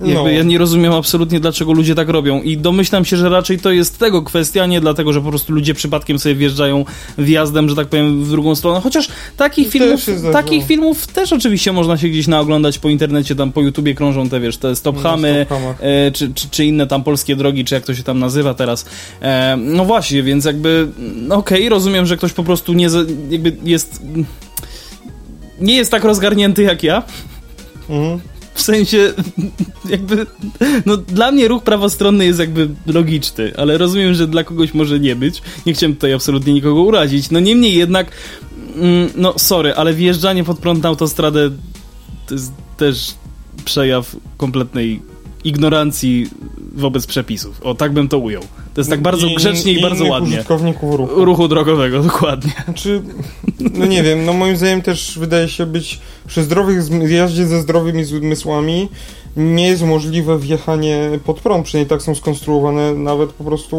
No. 0.01 0.29
Ja 0.29 0.43
nie 0.43 0.59
rozumiem 0.59 0.93
absolutnie, 0.93 1.41
dlaczego 1.41 1.73
ludzie 1.73 1.95
tak 1.95 2.09
robią 2.09 2.43
i 2.43 2.57
domyślam 2.57 3.05
się, 3.05 3.17
że 3.17 3.29
raczej 3.29 3.59
to 3.59 3.71
jest 3.71 3.99
tego 3.99 4.23
kwestia, 4.23 4.67
nie 4.67 4.81
dlatego, 4.81 5.13
że 5.13 5.21
po 5.21 5.29
prostu 5.29 5.53
ludzie 5.53 5.75
przypadkiem 5.75 6.19
sobie 6.19 6.35
wjeżdżają 6.35 6.85
wjazdem, 7.19 7.69
że 7.69 7.77
tak 7.77 7.89
powiem, 7.89 8.25
w 8.25 8.31
drugą 8.31 8.55
stronę. 8.55 8.81
Chociaż 8.81 9.09
takich 9.37 9.69
filmów, 9.69 10.01
takich 10.33 10.67
filmów 10.67 11.07
też 11.07 11.33
oczywiście 11.33 11.73
można 11.73 11.99
się 11.99 12.09
gdzieś 12.09 12.27
naoglądać 12.27 12.79
po 12.79 12.89
internecie, 12.89 13.35
tam 13.35 13.53
po 13.53 13.61
YouTubie 13.61 13.95
krążą 13.95 14.29
te, 14.29 14.41
wiesz, 14.41 14.57
te 14.57 14.77
stophamy, 14.77 15.47
no, 15.51 15.57
e, 15.81 16.11
czy, 16.11 16.35
czy, 16.35 16.49
czy, 16.51 16.65
inne 16.65 16.87
tam 16.87 17.05
polskie 17.05 17.37
drogi, 17.37 17.65
czy 17.65 17.75
jak 17.75 17.85
to 17.85 17.95
się 17.95 18.03
tam 18.03 18.19
nazywa 18.19 18.55
teraz. 18.55 18.87
E, 19.23 19.57
no 19.61 19.85
właśnie, 19.85 20.23
więc 20.23 20.45
jakby, 20.45 20.89
no 20.99 21.35
okej, 21.35 21.59
okay, 21.59 21.69
rozumiem, 21.69 22.07
że 22.07 22.17
ktoś 22.17 22.33
po 22.33 22.45
prostu 22.45 22.73
nie, 22.73 22.89
jakby 23.31 23.57
jest, 23.65 24.03
nie 25.61 25.77
jest 25.77 25.91
tak 25.91 26.05
rozgarnięty 26.05 26.63
jak 26.63 26.83
ja. 26.83 27.03
Mhm. 27.89 28.36
W 28.57 28.63
sensie, 28.63 29.13
jakby, 29.89 30.27
no 30.87 30.97
dla 30.97 31.33
mnie 31.33 31.49
ruch 31.49 31.63
prawostronny 31.63 32.27
jest 32.27 32.39
jakby 32.39 32.69
logiczny, 32.87 33.53
ale 33.57 33.79
rozumiem, 33.79 34.15
że 34.15 34.27
dla 34.27 34.45
kogoś 34.45 34.75
może 34.75 35.01
nie 35.01 35.17
być. 35.17 35.43
Nie 35.67 35.75
chciałem 35.75 35.95
tutaj 35.95 36.13
absolutnie 36.13 36.53
nikogo 36.53 36.83
urazić. 36.83 37.31
No 37.31 37.41
niemniej 37.41 37.75
jednak, 37.75 38.11
mm, 38.77 39.11
no 39.17 39.39
sorry, 39.39 39.75
ale 39.75 39.95
wjeżdżanie 39.95 40.45
pod 40.45 40.59
prąd 40.59 40.83
na 40.83 40.89
autostradę 40.89 41.51
to 42.27 42.35
jest 42.35 42.53
też 42.77 43.15
przejaw 43.65 44.17
kompletnej 44.37 45.03
ignorancji 45.47 46.31
wobec 46.75 47.07
przepisów. 47.07 47.63
O, 47.63 47.75
tak 47.75 47.93
bym 47.93 48.09
to 48.09 48.19
ujął. 48.19 48.43
To 48.75 48.81
jest 48.81 48.91
tak 48.91 49.03
bardzo 49.03 49.27
grzecznie 49.37 49.73
i, 49.73 49.79
i 49.79 49.83
bardzo 49.83 50.05
ładnie. 50.05 50.29
użytkowników 50.29 50.95
ruchu. 50.95 51.25
Ruchu 51.25 51.49
drogowego, 51.49 52.03
dokładnie. 52.03 52.53
Znaczy, 52.65 53.03
no 53.75 53.87
nie 53.87 54.03
wiem, 54.03 54.25
no 54.25 54.33
moim 54.33 54.57
zdaniem 54.57 54.83
też 54.83 55.19
wydaje 55.19 55.49
się 55.49 55.67
być 55.67 56.01
przy 56.27 56.43
zdrowych 56.43 56.83
zjeździe 56.83 57.47
ze 57.47 57.61
zdrowymi 57.61 58.05
zmysłami 58.05 58.89
nie 59.37 59.69
jest 59.69 59.83
możliwe 59.83 60.39
wjechanie 60.39 61.11
pod 61.25 61.41
prąd, 61.41 61.65
przynajmniej 61.65 61.89
tak 61.89 62.03
są 62.03 62.15
skonstruowane 62.15 62.95
nawet 62.95 63.33
po 63.33 63.45
prostu 63.45 63.77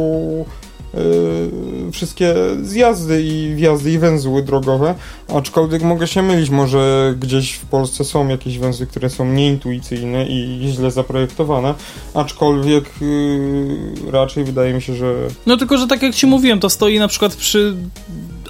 wszystkie 1.92 2.36
zjazdy 2.62 3.24
i 3.24 3.56
wjazdy 3.56 3.92
i 3.92 4.00
węzły 4.00 4.44
drogowe, 4.44 4.96
aczkolwiek 5.36 5.82
mogę 5.84 6.08
się 6.08 6.22
mylić, 6.22 6.50
może 6.50 7.16
gdzieś 7.20 7.54
w 7.54 7.66
Polsce 7.66 8.04
są 8.04 8.28
jakieś 8.28 8.58
węzły, 8.58 8.88
które 8.88 9.10
są 9.10 9.26
nieintuicyjne 9.26 10.26
i 10.28 10.68
źle 10.72 10.92
zaprojektowane, 10.92 11.74
aczkolwiek 12.14 12.90
yy, 13.02 14.12
raczej 14.12 14.44
wydaje 14.44 14.74
mi 14.74 14.82
się, 14.82 14.96
że... 14.96 15.14
No 15.46 15.58
tylko, 15.58 15.78
że 15.78 15.88
tak 15.88 16.02
jak 16.02 16.16
ci 16.16 16.28
mówiłem, 16.28 16.60
to 16.60 16.70
stoi 16.70 17.00
na 17.00 17.08
przykład 17.08 17.36
przy 17.36 17.76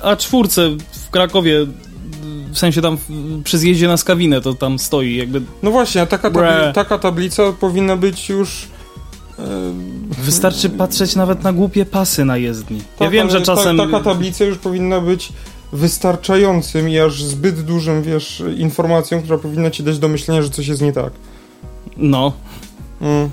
A4 0.02 0.78
w 1.08 1.10
Krakowie 1.10 1.68
w 2.52 2.60
sensie 2.60 2.82
tam 2.82 2.98
przy 3.44 3.58
zjeździe 3.58 3.88
na 3.88 3.98
Skawinę 3.98 4.42
to 4.42 4.54
tam 4.54 4.80
stoi 4.80 5.16
jakby... 5.16 5.42
No 5.64 5.72
właśnie, 5.72 6.08
taka, 6.08 6.32
tabli 6.32 6.74
taka 6.74 6.98
tablica 6.98 7.54
powinna 7.60 7.96
być 7.98 8.30
już 8.30 8.68
Wystarczy 10.24 10.70
patrzeć 10.70 11.16
nawet 11.16 11.44
na 11.44 11.54
głupie 11.54 11.86
pasy 11.86 12.26
na 12.26 12.38
jezdni. 12.38 12.80
Tak, 12.80 13.02
ja 13.02 13.10
wiem, 13.10 13.30
że 13.30 13.42
czasem... 13.42 13.78
Ta, 13.78 13.86
taka 13.86 14.00
tablica 14.00 14.46
już 14.46 14.58
powinna 14.58 15.02
być 15.02 15.34
wystarczającym 15.74 16.90
i 16.90 17.00
aż 17.00 17.24
zbyt 17.24 17.62
dużym, 17.62 18.04
wiesz, 18.04 18.44
informacją, 18.58 19.22
która 19.22 19.38
powinna 19.38 19.72
ci 19.72 19.84
dać 19.84 20.00
do 20.00 20.08
myślenia, 20.08 20.42
że 20.42 20.50
coś 20.50 20.68
jest 20.68 20.82
nie 20.82 20.94
tak. 20.94 21.14
No. 21.98 22.34
Mm. 23.02 23.30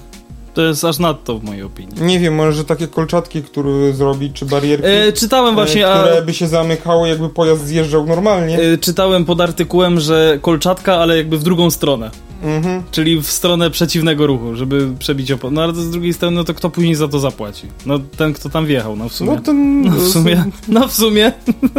To 0.55 0.63
jest 0.63 0.85
aż 0.85 0.99
nadto 0.99 1.39
w 1.39 1.45
mojej 1.45 1.63
opinii. 1.63 2.03
Nie 2.03 2.19
wiem, 2.19 2.35
może 2.35 2.65
takie 2.65 2.89
kolczatki, 2.89 3.43
które 3.43 3.93
zrobić, 3.93 4.33
czy 4.33 4.47
barierki. 4.47 4.89
E, 4.89 5.13
czytałem 5.13 5.55
właśnie. 5.55 5.89
E, 5.89 6.01
które 6.01 6.19
a... 6.19 6.23
by 6.23 6.35
się 6.35 6.49
zamykało, 6.49 7.07
jakby 7.07 7.29
pojazd 7.29 7.67
zjeżdżał 7.67 8.07
normalnie. 8.07 8.59
E, 8.59 8.79
czytałem 8.79 9.25
pod 9.25 9.41
artykułem, 9.41 10.01
że 10.01 10.39
kolczatka, 10.43 10.97
ale 10.97 11.17
jakby 11.17 11.39
w 11.39 11.43
drugą 11.43 11.71
stronę. 11.71 12.11
Mhm. 12.45 12.83
Czyli 12.91 13.21
w 13.21 13.27
stronę 13.27 13.71
przeciwnego 13.71 14.27
ruchu, 14.27 14.57
żeby 14.57 14.89
przebić 14.99 15.33
opon. 15.33 15.55
No 15.55 15.63
ale 15.63 15.75
z 15.75 15.91
drugiej 15.91 16.13
strony, 16.13 16.37
no 16.37 16.45
to 16.45 16.55
kto 16.55 16.71
później 16.71 16.95
za 16.95 17.09
to 17.09 17.19
zapłaci? 17.19 17.67
No 17.87 17.99
ten, 17.99 18.33
kto 18.33 18.51
tam 18.51 18.67
wjechał, 18.67 18.97
no 18.97 19.09
w 19.09 19.13
sumie. 19.13 19.31
No, 19.31 19.41
ten... 19.41 19.83
no 19.85 19.91
w 19.91 20.09
sumie. 20.09 20.45
No 20.69 20.89
w 20.89 20.93
sumie. 20.93 21.33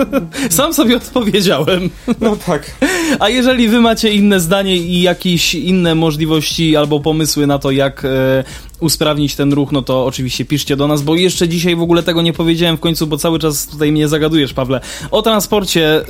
Sam 0.50 0.74
sobie 0.74 0.98
odpowiedziałem. 0.98 1.90
No 2.22 2.36
tak. 2.36 2.72
A 3.20 3.30
jeżeli 3.30 3.68
wy 3.68 3.82
macie 3.82 4.14
inne 4.14 4.40
zdanie 4.40 4.78
i 4.78 5.02
jakieś 5.02 5.56
inne 5.56 5.96
możliwości 5.96 6.76
albo 6.76 7.00
pomysły 7.00 7.48
na 7.48 7.60
to, 7.60 7.72
jak 7.72 8.06
e, 8.06 8.44
usprawnić 8.80 9.36
ten 9.36 9.54
ruch, 9.54 9.72
no 9.72 9.82
to 9.82 10.06
oczywiście 10.06 10.46
piszcie 10.46 10.76
do 10.76 10.88
nas, 10.88 11.02
bo 11.02 11.16
jeszcze 11.16 11.48
dzisiaj 11.48 11.76
w 11.76 11.82
ogóle 11.82 12.04
tego 12.04 12.22
nie 12.22 12.34
powiedziałem 12.34 12.78
w 12.78 12.80
końcu, 12.80 13.08
bo 13.08 13.18
cały 13.18 13.40
czas 13.40 13.68
tutaj 13.68 13.92
mnie 13.92 14.08
zagadujesz, 14.08 14.54
Pawle. 14.54 14.82
O 15.12 15.22
transporcie, 15.22 16.02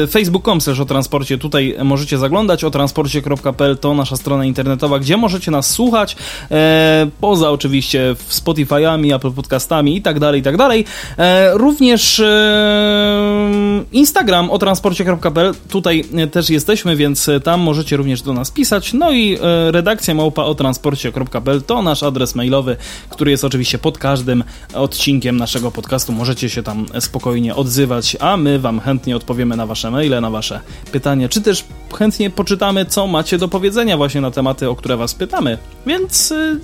yy, 0.00 0.06
facebook.com 0.06 0.58
o 0.80 0.84
transporcie, 0.84 1.38
tutaj 1.38 1.76
możecie 1.84 2.18
zaglądać, 2.18 2.64
o 2.64 2.70
transporcie.pl 2.70 3.78
to 3.78 3.94
nasza 3.94 4.16
strona 4.16 4.44
internetowa, 4.44 4.98
gdzie 4.98 5.16
możecie 5.16 5.50
nas 5.50 5.70
słuchać, 5.70 6.16
e, 6.50 7.06
poza 7.20 7.50
oczywiście 7.50 8.14
Spotify'ami, 8.30 9.16
Apple 9.16 9.32
Podcastami 9.32 9.96
i 9.96 10.02
tak 10.02 10.20
dalej, 10.20 10.40
i 10.40 10.42
tak 10.42 10.56
dalej. 10.56 10.84
E, 11.18 11.58
również 11.58 12.20
e, 12.20 13.84
Instagram 13.92 14.50
o 14.50 14.58
transporcie.pl, 14.58 15.54
tutaj 15.68 16.04
też 16.32 16.50
jesteśmy, 16.50 16.96
więc 16.96 17.30
tam 17.44 17.60
możecie 17.60 17.96
również 17.96 18.22
do 18.22 18.32
nas 18.32 18.50
pisać, 18.50 18.92
no 18.92 19.12
i 19.12 19.38
redakcja 19.70 20.14
małpa 20.14 20.42
o 20.42 20.54
transporcie.pl 20.54 21.62
to 21.62 21.82
nasz 21.84 22.02
adres 22.02 22.34
mailowy, 22.34 22.76
który 23.10 23.30
jest 23.30 23.44
oczywiście 23.44 23.78
pod 23.78 23.98
każdym 23.98 24.44
odcinkiem 24.74 25.36
naszego 25.36 25.70
podcastu. 25.70 26.12
Możecie 26.12 26.50
się 26.50 26.62
tam 26.62 26.86
spokojnie 27.00 27.54
odzywać, 27.54 28.16
a 28.20 28.36
my 28.36 28.58
Wam 28.58 28.80
chętnie 28.80 29.16
odpowiemy 29.16 29.56
na 29.56 29.66
Wasze 29.66 29.90
maile, 29.90 30.20
na 30.20 30.30
Wasze 30.30 30.60
pytania, 30.92 31.28
czy 31.28 31.40
też 31.40 31.64
chętnie 31.98 32.30
poczytamy, 32.30 32.86
co 32.86 33.06
macie 33.06 33.38
do 33.38 33.48
powiedzenia 33.48 33.96
właśnie 33.96 34.20
na 34.20 34.30
tematy, 34.30 34.70
o 34.70 34.76
które 34.76 34.96
Was 34.96 35.14
pytamy. 35.14 35.58
Więc 35.86 36.30
yy, 36.30 36.60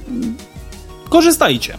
korzystajcie. 1.09 1.79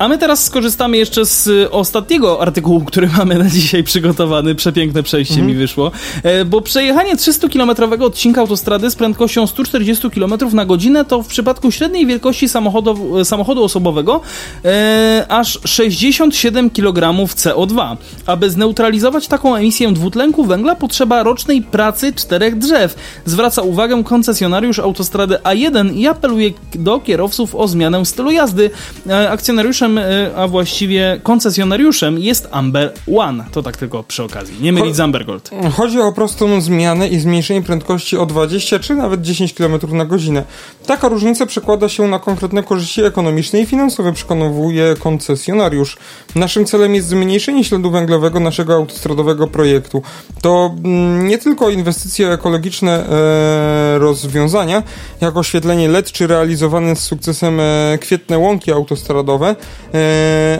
A 0.00 0.08
my 0.08 0.18
teraz 0.18 0.44
skorzystamy 0.44 0.96
jeszcze 0.96 1.26
z 1.26 1.46
y, 1.46 1.70
ostatniego 1.70 2.42
artykułu, 2.42 2.80
który 2.80 3.08
mamy 3.18 3.38
na 3.38 3.50
dzisiaj 3.50 3.84
przygotowany. 3.84 4.54
Przepiękne 4.54 5.02
przejście 5.02 5.34
mhm. 5.34 5.48
mi 5.48 5.54
wyszło. 5.54 5.90
E, 6.22 6.44
bo 6.44 6.60
przejechanie 6.60 7.16
300-kilometrowego 7.16 8.04
odcinka 8.04 8.40
autostrady 8.40 8.90
z 8.90 8.96
prędkością 8.96 9.46
140 9.46 10.10
km 10.10 10.34
na 10.52 10.64
godzinę 10.64 11.04
to 11.04 11.22
w 11.22 11.26
przypadku 11.26 11.70
średniej 11.70 12.06
wielkości 12.06 12.48
samochodu, 12.48 13.18
e, 13.18 13.24
samochodu 13.24 13.64
osobowego 13.64 14.20
e, 14.64 15.26
aż 15.28 15.58
67 15.64 16.70
kg 16.70 17.26
CO2. 17.26 17.96
Aby 18.26 18.50
zneutralizować 18.50 19.28
taką 19.28 19.56
emisję 19.56 19.92
dwutlenku 19.92 20.44
węgla 20.44 20.74
potrzeba 20.74 21.22
rocznej 21.22 21.62
pracy 21.62 22.12
czterech 22.12 22.58
drzew. 22.58 22.94
Zwraca 23.24 23.62
uwagę 23.62 24.04
koncesjonariusz 24.04 24.78
autostrady 24.78 25.34
A1 25.34 25.96
i 25.96 26.06
apeluje 26.06 26.50
do 26.74 27.00
kierowców 27.00 27.54
o 27.54 27.68
zmianę 27.68 28.06
stylu 28.06 28.30
jazdy. 28.30 28.70
E, 29.06 29.30
akcjonariuszem 29.30 29.89
Y, 29.98 30.36
a 30.36 30.48
właściwie 30.48 31.20
koncesjonariuszem 31.22 32.18
jest 32.18 32.48
Amber 32.50 32.92
One. 33.16 33.44
To 33.52 33.62
tak 33.62 33.76
tylko 33.76 34.02
przy 34.02 34.22
okazji. 34.22 34.56
Nie 34.60 34.72
mylić 34.72 34.96
z 34.96 35.00
Amber 35.00 35.26
Gold. 35.26 35.50
Chodzi 35.76 36.00
o 36.00 36.12
prostą 36.12 36.60
zmianę 36.60 37.08
i 37.08 37.18
zmniejszenie 37.18 37.62
prędkości 37.62 38.16
o 38.16 38.26
20 38.26 38.78
czy 38.78 38.94
nawet 38.94 39.20
10 39.20 39.54
km 39.54 39.78
na 39.92 40.04
godzinę. 40.04 40.44
Taka 40.86 41.08
różnica 41.08 41.46
przekłada 41.46 41.88
się 41.88 42.08
na 42.08 42.18
konkretne 42.18 42.62
korzyści 42.62 43.02
ekonomiczne 43.02 43.60
i 43.60 43.66
finansowe, 43.66 44.12
przekonuje 44.12 44.94
koncesjonariusz. 44.98 45.96
Naszym 46.34 46.64
celem 46.64 46.94
jest 46.94 47.08
zmniejszenie 47.08 47.64
śladu 47.64 47.90
węglowego 47.90 48.40
naszego 48.40 48.74
autostradowego 48.74 49.46
projektu. 49.46 50.02
To 50.42 50.74
mm, 50.84 51.28
nie 51.28 51.38
tylko 51.38 51.70
inwestycje 51.70 52.32
ekologiczne 52.32 53.06
e, 53.06 53.98
rozwiązania, 53.98 54.82
jak 55.20 55.36
oświetlenie 55.36 55.88
LED 55.88 56.12
czy 56.12 56.26
realizowane 56.26 56.96
z 56.96 56.98
sukcesem 56.98 57.60
e, 57.60 57.98
kwietne 58.00 58.38
łąki 58.38 58.72
autostradowe, 58.72 59.56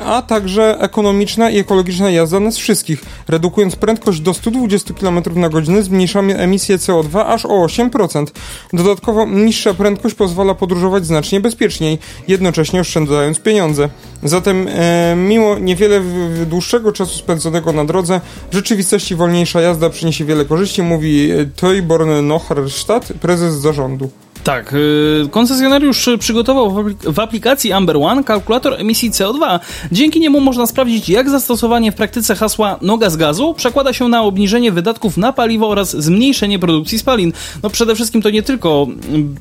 a 0.07 0.23
także 0.23 0.81
ekonomiczna 0.81 1.51
i 1.51 1.59
ekologiczna 1.59 2.11
jazda 2.11 2.41
nas 2.41 2.57
wszystkich. 2.57 3.03
Redukując 3.29 3.77
prędkość 3.77 4.21
do 4.21 4.35
120 4.35 4.95
km 4.95 5.21
na 5.35 5.49
godzinę 5.49 5.83
zmniejszamy 5.83 6.39
emisję 6.39 6.79
CO2 6.79 7.23
aż 7.27 7.47
o 7.47 7.49
8%. 7.49 8.27
Dodatkowo 8.73 9.27
niższa 9.27 9.75
prędkość 9.75 10.14
pozwala 10.14 10.55
podróżować 10.55 11.07
znacznie 11.07 11.41
bezpieczniej, 11.41 11.99
jednocześnie 12.29 12.81
oszczędzając 12.81 13.41
pieniądze. 13.41 13.89
Zatem 14.23 14.68
e, 14.68 15.14
mimo 15.16 15.59
niewiele 15.59 16.01
dłuższego 16.47 16.93
czasu 16.93 17.18
spędzonego 17.18 17.73
na 17.73 17.85
drodze, 17.85 18.21
w 18.51 18.55
rzeczywistości 18.55 19.16
wolniejsza 19.16 19.61
jazda 19.61 19.91
przyniesie 19.91 20.25
wiele 20.25 20.45
korzyści, 20.45 20.83
mówi 20.83 21.31
Toiborn 21.57 22.27
Noharstadt, 22.27 23.12
prezes 23.21 23.55
zarządu. 23.55 24.11
Tak, 24.45 24.72
y, 24.72 25.28
koncesjonariusz 25.30 26.09
przygotował 26.18 26.70
w 26.70 26.74
aplik- 26.74 27.12
w 27.12 27.18
aplikacji 27.18 27.72
Amber 27.72 27.97
One 27.97 28.24
kalkulator 28.24 28.74
emisji 28.80 29.11
CO2. 29.11 29.61
Dzięki 29.93 30.20
niemu 30.20 30.41
można 30.41 30.66
sprawdzić, 30.66 31.09
jak 31.09 31.30
zastosowanie 31.30 31.93
w 31.93 31.95
praktyce 31.95 32.34
hasła 32.34 32.78
noga 32.82 33.11
z 33.11 33.16
gazu 33.16 33.55
przekłada 33.55 33.93
się 33.93 34.09
na 34.09 34.22
obniżenie 34.22 34.72
wydatków 34.72 35.16
na 35.16 35.32
paliwo 35.32 35.68
oraz 35.68 35.97
zmniejszenie 35.97 36.59
produkcji 36.59 36.99
spalin. 36.99 37.32
No 37.62 37.70
przede 37.70 37.95
wszystkim 37.95 38.22
to 38.22 38.30
nie 38.30 38.43
tylko 38.43 38.86
mm, 39.09 39.36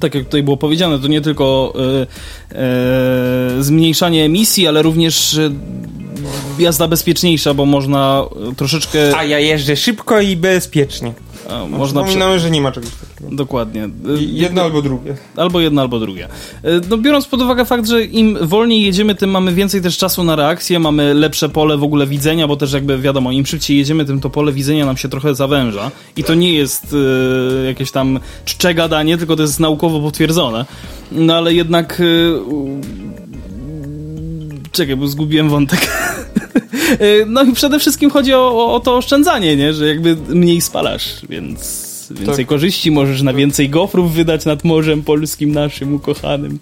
tak 0.00 0.14
jak 0.14 0.24
tutaj 0.24 0.42
było 0.42 0.56
powiedziane, 0.56 0.98
to 0.98 1.08
nie 1.08 1.20
tylko 1.20 1.74
e, 2.52 2.58
e, 2.58 3.62
zmniejszanie 3.62 4.24
emisji, 4.24 4.68
ale 4.68 4.82
również 4.82 5.40
jazda 6.58 6.88
bezpieczniejsza, 6.88 7.54
bo 7.54 7.66
można 7.66 8.24
troszeczkę... 8.56 9.16
A 9.16 9.24
ja 9.24 9.38
jeżdżę 9.38 9.76
szybko 9.76 10.20
i 10.20 10.36
bezpiecznie. 10.36 11.12
A, 11.50 11.66
można. 11.66 12.02
Przypominamy, 12.02 12.40
że 12.40 12.50
nie 12.50 12.60
ma 12.60 12.72
czegoś 12.72 12.90
takiego. 12.90 13.36
Dokładnie. 13.36 13.88
I 14.20 14.34
Jedno 14.34 14.62
albo 14.62 14.82
drugie. 14.82 15.16
Albo 15.36 15.60
jedno, 15.60 15.82
albo 15.82 16.00
drugie. 16.00 16.28
E, 16.62 16.80
No, 16.90 16.98
biorąc 16.98 17.26
pod 17.26 17.42
uwagę 17.42 17.64
fakt, 17.64 17.88
że 17.88 18.04
im 18.04 18.38
wolniej 18.42 18.82
jedziemy, 18.82 19.14
tym 19.14 19.30
mamy 19.30 19.52
więcej 19.54 19.82
też 19.82 19.98
czasu 19.98 20.24
na 20.24 20.36
reakcję, 20.36 20.78
mamy 20.78 21.14
lepsze 21.14 21.48
pole 21.48 21.76
w 21.76 21.82
ogóle 21.82 22.06
widzenia, 22.06 22.48
bo 22.48 22.56
też 22.56 22.72
jakby 22.72 22.98
wiadomo, 22.98 23.32
im 23.32 23.46
szybciej 23.46 23.76
jedziemy, 23.78 24.04
tym 24.04 24.20
to 24.20 24.30
pole 24.30 24.52
widzenia 24.52 24.86
nam 24.86 24.96
się 24.96 25.08
trochę 25.08 25.34
zawęża. 25.34 25.90
I 26.16 26.24
to 26.24 26.34
nie 26.34 26.54
jest 26.54 26.96
e, 27.62 27.66
jakieś 27.66 27.90
tam 27.90 28.20
czcze 28.44 28.74
gadanie, 28.74 29.18
tylko 29.18 29.36
to 29.36 29.42
jest 29.42 29.60
naukowo 29.60 30.00
potwierdzone. 30.00 30.64
No 31.12 31.34
ale 31.36 31.54
jednak... 31.54 32.00
E, 32.00 32.04
czekaj, 34.72 34.96
bo 34.96 35.08
zgubiłem 35.08 35.48
wątek. 35.48 35.80
E, 36.54 37.24
No 37.34 37.42
i 37.42 37.52
przede 37.52 37.78
wszystkim 37.78 38.10
chodzi 38.10 38.34
o, 38.34 38.38
o, 38.38 38.74
o 38.74 38.80
to 38.80 38.96
oszczędzanie, 38.96 39.56
nie? 39.56 39.72
Że 39.72 39.88
jakby 39.88 40.16
mniej 40.16 40.60
spalasz, 40.60 41.26
więc 41.28 41.93
więcej 42.10 42.36
Tak. 42.36 42.46
korzyści 42.46 42.90
możesz 42.90 43.22
na 43.22 43.32
więcej 43.32 43.68
gofrów 43.70 44.12
wydać 44.12 44.44
nad 44.44 44.64
Morzem 44.64 45.02
Polskim 45.02 45.52
naszym 45.52 45.94
ukochanym. 45.94 46.58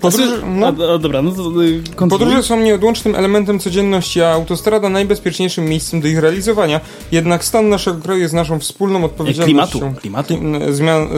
Podróże, 0.00 0.40
A, 0.42 0.46
no, 0.46 0.66
a, 0.66 0.94
a, 0.94 0.98
dobra, 0.98 1.22
no 1.22 1.30
to 1.30 1.42
y, 1.62 1.82
kontynuuj. 1.96 2.08
podróże 2.10 2.42
są 2.42 2.60
nieodłącznym 2.60 3.14
elementem 3.14 3.58
codzienności, 3.58 4.20
a 4.22 4.32
autostrada 4.32 4.88
najbezpieczniejszym 4.88 5.64
miejscem 5.64 6.00
do 6.00 6.08
ich 6.08 6.18
realizowania. 6.18 6.80
Jednak 7.12 7.44
stan 7.44 7.68
naszego 7.68 8.00
kraju 8.02 8.20
jest 8.20 8.34
naszą 8.34 8.58
wspólną 8.58 9.04
odpowiedzialnością. 9.04 9.78
Klimatu, 9.78 10.00
klimatu. 10.00 10.34
Klim- 10.34 10.72
Zmian, 10.72 11.08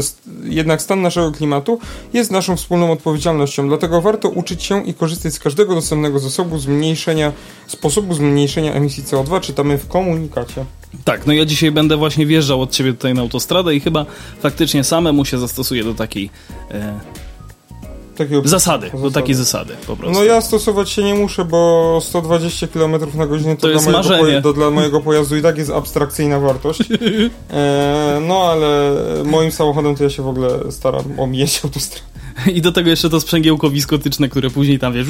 jednak 0.44 0.82
stan 0.82 1.02
naszego 1.02 1.32
klimatu 1.32 1.78
jest 2.12 2.30
naszą 2.30 2.56
wspólną 2.56 2.92
odpowiedzialnością. 2.92 3.68
Dlatego 3.68 4.00
warto 4.00 4.28
uczyć 4.28 4.62
się 4.62 4.84
i 4.86 4.94
korzystać 4.94 5.34
z 5.34 5.38
każdego 5.38 5.74
dostępnego 5.74 6.18
zasobu 6.18 6.58
zmniejszenia, 6.58 7.32
sposobu 7.66 8.14
zmniejszenia 8.14 8.72
emisji 8.72 9.02
CO2. 9.04 9.40
Czytamy 9.40 9.78
w 9.78 9.88
komunikacie. 9.88 10.64
Tak, 11.05 11.26
no 11.26 11.32
ja 11.32 11.45
dzisiaj 11.45 11.70
będę 11.72 11.97
właśnie 11.97 12.26
wjeżdżał 12.26 12.62
od 12.62 12.70
ciebie 12.70 12.93
tutaj 12.93 13.14
na 13.14 13.20
autostradę 13.20 13.74
i 13.74 13.80
chyba 13.80 14.07
faktycznie 14.41 14.84
samemu 14.84 15.24
się 15.24 15.38
zastosuję 15.38 15.84
do 15.84 15.95
takiej 15.95 16.30
e, 16.70 17.01
Takiego 18.16 18.49
zasady, 18.49 18.91
do 18.91 18.99
Zasady. 18.99 19.14
takiej 19.14 19.34
zasady 19.34 19.74
po 19.86 19.97
prostu. 19.97 20.18
No 20.18 20.24
ja 20.24 20.41
stosować 20.41 20.91
się 20.91 21.03
nie 21.03 21.14
muszę, 21.14 21.45
bo 21.45 21.99
120 22.03 22.66
km 22.68 22.93
na 23.14 23.26
godzinę 23.26 23.57
to, 23.57 23.62
To 23.62 23.68
jest 23.70 23.84
dla, 23.84 23.93
mojego 23.93 24.09
marzenie. 24.09 24.22
poja- 24.38 24.43
to 24.43 24.53
dla 24.53 24.70
mojego 24.70 25.01
pojazdu 25.01 25.36
i 25.36 25.43
tak 25.43 25.59
jest 25.59 25.70
abstrakcyjna 25.70 26.41
wartość. 26.41 26.80
E, 27.51 28.20
no 28.28 28.43
ale 28.43 28.93
moim 29.24 29.53
samochodem 29.53 29.97
to 29.97 30.05
ja 30.05 30.11
się 30.11 30.22
w 30.22 30.28
ogóle 30.28 30.49
staram 30.70 31.05
omijać 31.20 31.61
autostradę. 31.64 32.07
I 32.53 32.61
do 32.62 32.72
tego 32.72 32.91
jeszcze 32.91 33.11
to 33.11 33.20
sprzęgiełko 33.20 33.70
wiskotyczne, 33.70 34.28
które 34.28 34.51
później 34.51 34.78
tam 34.78 34.93
wiesz 34.93 35.07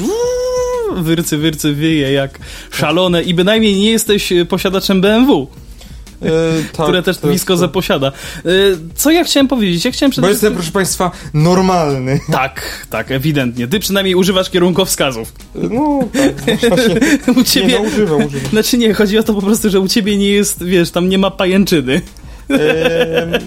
wyrcy, 0.95 1.37
wyrcy 1.37 1.73
wyje 1.73 2.11
jak 2.11 2.39
szalone 2.71 3.23
i 3.23 3.33
bynajmniej 3.33 3.75
nie 3.75 3.91
jesteś 3.91 4.31
e, 4.31 4.45
posiadaczem 4.45 5.01
BMW, 5.01 5.47
tak, 6.73 6.83
które 6.85 7.03
też 7.03 7.17
to 7.17 7.27
jest 7.27 7.39
wiskozę 7.39 7.67
to. 7.67 7.73
posiada. 7.73 8.07
E, 8.07 8.11
Co 8.95 9.11
ja 9.11 9.23
chciałem 9.23 9.47
powiedzieć? 9.47 9.85
Ja 9.85 9.91
chciałem 9.91 10.11
przede 10.11 10.27
Bo 10.27 10.31
jestem, 10.31 10.53
proszę 10.53 10.71
Państwa, 10.71 11.11
normalny. 11.33 12.19
Tak, 12.31 12.87
tak, 12.89 13.11
ewidentnie. 13.11 13.67
Ty 13.67 13.79
przynajmniej 13.79 14.15
używasz 14.15 14.49
kierunkowskazów. 14.49 15.33
No 15.55 15.99
tak, 16.13 16.61
można 16.61 16.77
się... 16.83 16.99
U 17.31 17.33
Nie, 17.39 17.45
ciebie... 17.45 17.79
no 17.79 17.87
używam, 17.87 18.25
używam. 18.25 18.49
Znaczy 18.49 18.77
nie, 18.77 18.93
chodzi 18.93 19.17
o 19.17 19.23
to 19.23 19.33
po 19.33 19.41
prostu, 19.41 19.69
że 19.69 19.79
u 19.79 19.87
ciebie 19.87 20.17
nie 20.17 20.29
jest, 20.29 20.63
wiesz, 20.63 20.91
tam 20.91 21.09
nie 21.09 21.17
ma 21.17 21.31
pajęczyny. 21.31 22.01
E, 22.49 23.39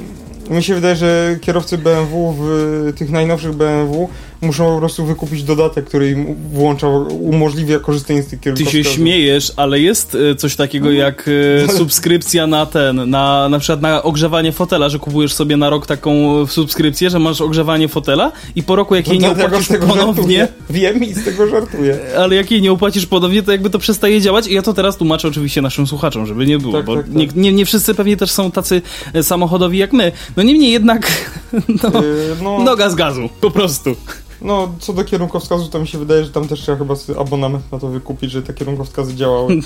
mi 0.50 0.62
się 0.62 0.74
wydaje, 0.74 0.96
że 0.96 1.38
kierowcy 1.40 1.78
BMW 1.78 2.34
w 2.38 2.92
tych 2.96 3.10
najnowszych 3.10 3.52
BMW 3.52 4.08
muszą 4.44 4.74
po 4.74 4.78
prostu 4.78 5.04
wykupić 5.04 5.42
dodatek, 5.42 5.84
który 5.84 6.10
im 6.10 6.34
włącza, 6.52 6.88
umożliwia 7.08 7.78
korzystanie 7.78 8.22
z 8.22 8.26
tych 8.26 8.40
Ty 8.40 8.50
się 8.50 8.54
kierunkowskazów. 8.56 8.92
śmiejesz, 8.92 9.52
ale 9.56 9.80
jest 9.80 10.16
e, 10.30 10.34
coś 10.34 10.56
takiego 10.56 10.90
jak 10.90 11.30
e, 11.68 11.72
subskrypcja 11.78 12.46
na 12.46 12.66
ten, 12.66 13.10
na, 13.10 13.48
na 13.48 13.58
przykład 13.58 13.80
na 13.82 14.02
ogrzewanie 14.02 14.52
fotela, 14.52 14.88
że 14.88 14.98
kupujesz 14.98 15.32
sobie 15.34 15.56
na 15.56 15.70
rok 15.70 15.86
taką 15.86 16.40
e, 16.42 16.46
subskrypcję, 16.46 17.10
że 17.10 17.18
masz 17.18 17.40
ogrzewanie 17.40 17.88
fotela 17.88 18.32
i 18.56 18.62
po 18.62 18.76
roku 18.76 18.94
jak 18.94 19.08
jej 19.08 19.18
nie 19.18 19.26
No, 19.26 19.32
opłacisz 19.44 19.68
ponownie, 19.88 20.38
żartuję. 20.38 20.48
Wiem 20.70 21.04
i 21.04 21.14
z 21.14 21.24
tego 21.24 21.46
żartuję. 21.48 21.98
ale 22.18 22.34
jak 22.34 22.50
jej 22.50 22.62
nie 22.62 22.72
opłacisz 22.72 23.06
ponownie, 23.06 23.42
to 23.42 23.52
jakby 23.52 23.70
to 23.70 23.78
przestaje 23.78 24.20
działać 24.20 24.46
i 24.46 24.54
ja 24.54 24.62
to 24.62 24.72
teraz 24.74 24.96
tłumaczę 24.96 25.28
oczywiście 25.28 25.62
naszym 25.62 25.86
słuchaczom, 25.86 26.26
żeby 26.26 26.46
nie 26.46 26.58
było, 26.58 26.72
Tak, 26.72 26.84
bo 26.84 26.96
tak, 26.96 27.04
tak. 27.06 27.14
Nie, 27.14 27.26
nie, 27.34 27.52
nie 27.52 27.66
wszyscy 27.66 27.94
pewnie 27.94 28.16
też 28.16 28.30
są 28.30 28.50
tacy 28.50 28.82
samochodowi 29.22 29.78
jak 29.78 29.92
my. 29.92 30.12
No 30.36 30.42
niemniej 30.42 30.72
jednak, 30.72 31.30
no, 31.82 31.88
E, 31.88 32.02
no, 32.42 32.58
noga 32.58 32.90
z 32.90 32.94
gazu, 32.94 33.28
po 33.40 33.50
prostu. 33.50 33.96
No, 34.42 34.74
co 34.78 34.92
do 34.92 35.04
kierunkowskazu, 35.04 35.68
to 35.68 35.80
mi 35.80 35.86
się 35.86 35.98
wydaje, 35.98 36.24
że 36.24 36.30
tam 36.30 36.48
też 36.48 36.60
trzeba 36.60 36.78
chyba 36.78 36.94
abonament 37.20 37.72
na 37.72 37.78
to 37.78 37.88
wykupić, 37.88 38.30
że 38.30 38.42
te 38.42 38.54
kierunkowskazy 38.54 39.14
działały. 39.14 39.56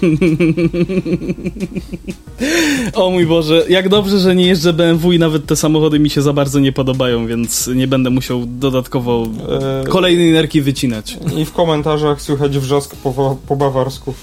O 2.94 3.10
mój 3.10 3.26
Boże, 3.26 3.64
jak 3.68 3.88
dobrze, 3.88 4.18
że 4.18 4.36
nie 4.36 4.46
jeżdżę 4.46 4.72
BMW 4.72 5.12
i 5.12 5.18
nawet 5.18 5.46
te 5.46 5.56
samochody 5.56 5.98
mi 5.98 6.10
się 6.10 6.22
za 6.22 6.32
bardzo 6.32 6.60
nie 6.60 6.72
podobają, 6.72 7.26
więc 7.26 7.70
nie 7.74 7.88
będę 7.88 8.10
musiał 8.10 8.46
dodatkowo 8.46 9.26
E, 9.48 9.84
kolejnej 9.88 10.32
nerki 10.32 10.62
wycinać. 10.62 11.18
I 11.36 11.44
w 11.44 11.52
komentarzach 11.52 12.22
słychać 12.22 12.58
wrzask 12.58 12.96
po, 12.96 13.36
po 13.48 13.56
bawarsku. 13.56 14.14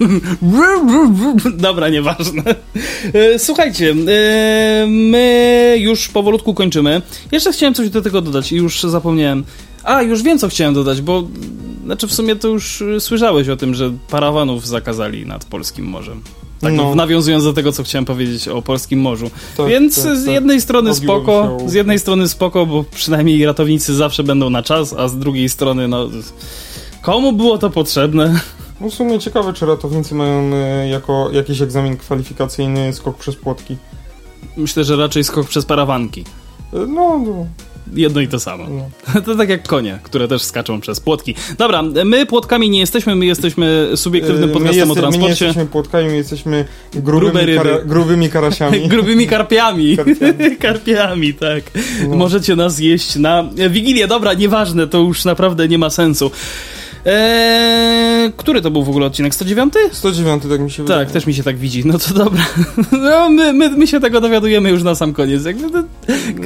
Dobra, 1.56 1.88
nieważne. 1.88 2.42
E, 3.14 3.38
Słuchajcie, 3.38 3.90
e, 3.90 4.86
my 4.86 5.76
już 5.78 6.08
powolutku 6.08 6.54
kończymy. 6.54 7.02
Jeszcze 7.32 7.52
chciałem 7.52 7.74
coś 7.74 7.90
do 7.90 8.02
tego 8.02 8.20
dodać 8.20 8.52
i 8.52 8.56
już 8.56 8.82
zapomniałem. 8.82 9.44
A, 9.84 10.02
już 10.02 10.22
wiem, 10.22 10.38
co 10.38 10.48
chciałem 10.48 10.74
dodać, 10.74 11.00
bo 11.02 11.22
znaczy 11.84 12.06
w 12.06 12.12
sumie 12.12 12.36
to 12.36 12.48
już 12.48 12.82
e, 12.82 13.00
słyszałeś 13.00 13.48
o 13.48 13.56
tym, 13.56 13.74
że 13.74 13.92
parawanów 14.10 14.66
zakazali 14.66 15.26
nad 15.26 15.44
Polskim 15.44 15.84
Morzem. 15.86 16.22
Tak, 16.60 16.72
No. 16.74 16.94
nawiązując 16.94 17.44
do 17.44 17.52
tego, 17.52 17.72
co 17.72 17.82
chciałem 17.82 18.04
powiedzieć 18.04 18.48
o 18.48 18.62
Polskim 18.62 19.00
Morzu. 19.00 19.30
Tak, 19.56 19.66
Więc 19.68 20.02
tak, 20.04 20.16
z 20.16 20.26
jednej 20.26 20.60
strony 20.60 20.94
spoko, 20.94 21.56
się 21.60 21.68
z 21.68 21.72
jednej 21.72 21.98
strony 21.98 22.28
spoko, 22.28 22.66
bo 22.66 22.84
przynajmniej 22.94 23.46
ratownicy 23.46 23.94
zawsze 23.94 24.24
będą 24.24 24.50
na 24.50 24.62
czas, 24.62 24.92
a 24.92 25.08
z 25.08 25.18
drugiej 25.18 25.48
strony, 25.48 25.88
no. 25.88 26.08
Komu 27.02 27.32
było 27.32 27.58
to 27.58 27.70
potrzebne? 27.70 28.40
No 28.80 28.90
w 28.90 28.94
sumie 28.94 29.18
ciekawe, 29.18 29.52
czy 29.52 29.66
ratownicy 29.66 30.14
mają 30.14 30.54
e, 30.54 30.88
jako 30.88 31.30
jakiś 31.32 31.60
egzamin 31.60 31.96
kwalifikacyjny 31.96 32.92
skok 32.92 33.16
przez 33.18 33.36
płotki. 33.36 33.76
Myślę, 34.56 34.84
że 34.84 34.96
raczej 34.96 35.24
skok 35.24 35.46
przez 35.48 35.64
parawanki. 35.64 36.24
E, 36.72 36.76
No, 36.78 37.18
no, 37.18 37.46
Jedno 37.94 38.20
i 38.20 38.28
to 38.28 38.40
samo. 38.40 38.64
no. 38.70 38.90
To 39.26 39.34
tak 39.36 39.48
jak 39.48 39.68
konie, 39.68 39.98
które 40.02 40.28
też 40.28 40.42
skaczą 40.42 40.80
przez 40.80 41.00
płotki. 41.00 41.34
Dobra, 41.58 41.82
my 42.04 42.26
płotkami 42.26 42.70
nie 42.70 42.80
jesteśmy, 42.80 43.14
my 43.16 43.26
jesteśmy 43.26 43.88
subiektywnym 43.94 44.50
podcastem 44.50 44.88
my 44.88 44.92
o 44.92 44.96
jeste- 44.96 45.00
My 45.02 45.06
nie 45.06 45.10
transporcie. 45.18 45.44
jesteśmy 45.44 45.66
płotkami, 45.66 46.06
my 46.06 46.16
jesteśmy 46.16 46.64
grubymi, 46.94 47.54
kara, 47.56 47.78
grubymi 47.84 48.28
karasiami. 48.36 48.88
Grubymi 48.88 49.26
karpiami. 49.26 49.96
Karpiami. 49.96 50.56
Karpiami, 50.66 51.34
tak. 51.34 51.62
No. 52.08 52.16
Możecie 52.16 52.56
nas 52.56 52.78
jeść 52.78 53.16
na 53.16 53.44
Wigilię. 53.70 54.06
Dobra, 54.08 54.32
nieważne, 54.34 54.86
to 54.86 54.98
już 54.98 55.24
naprawdę 55.24 55.68
nie 55.68 55.78
ma 55.78 55.90
sensu. 55.90 56.30
Eee, 57.06 58.32
który 58.36 58.60
to 58.62 58.70
był 58.70 58.82
w 58.84 58.88
ogóle 58.88 59.06
odcinek? 59.06 59.34
109? 59.34 59.74
109, 59.92 60.42
tak 60.50 60.60
mi 60.60 60.70
się 60.70 60.82
wydaje. 60.82 61.04
Tak, 61.04 61.12
też 61.12 61.26
mi 61.26 61.34
się 61.34 61.42
tak 61.42 61.56
widzi. 61.58 61.86
No 61.86 61.98
to 61.98 62.14
dobra. 62.14 62.42
No, 62.92 63.30
my, 63.30 63.52
my, 63.52 63.70
my 63.70 63.86
się 63.86 64.00
tego 64.00 64.20
dowiadujemy 64.20 64.70
już 64.70 64.82
na 64.82 64.94
sam 64.94 65.12
koniec. 65.12 65.44
Jakby 65.44 65.70
to, 65.70 65.82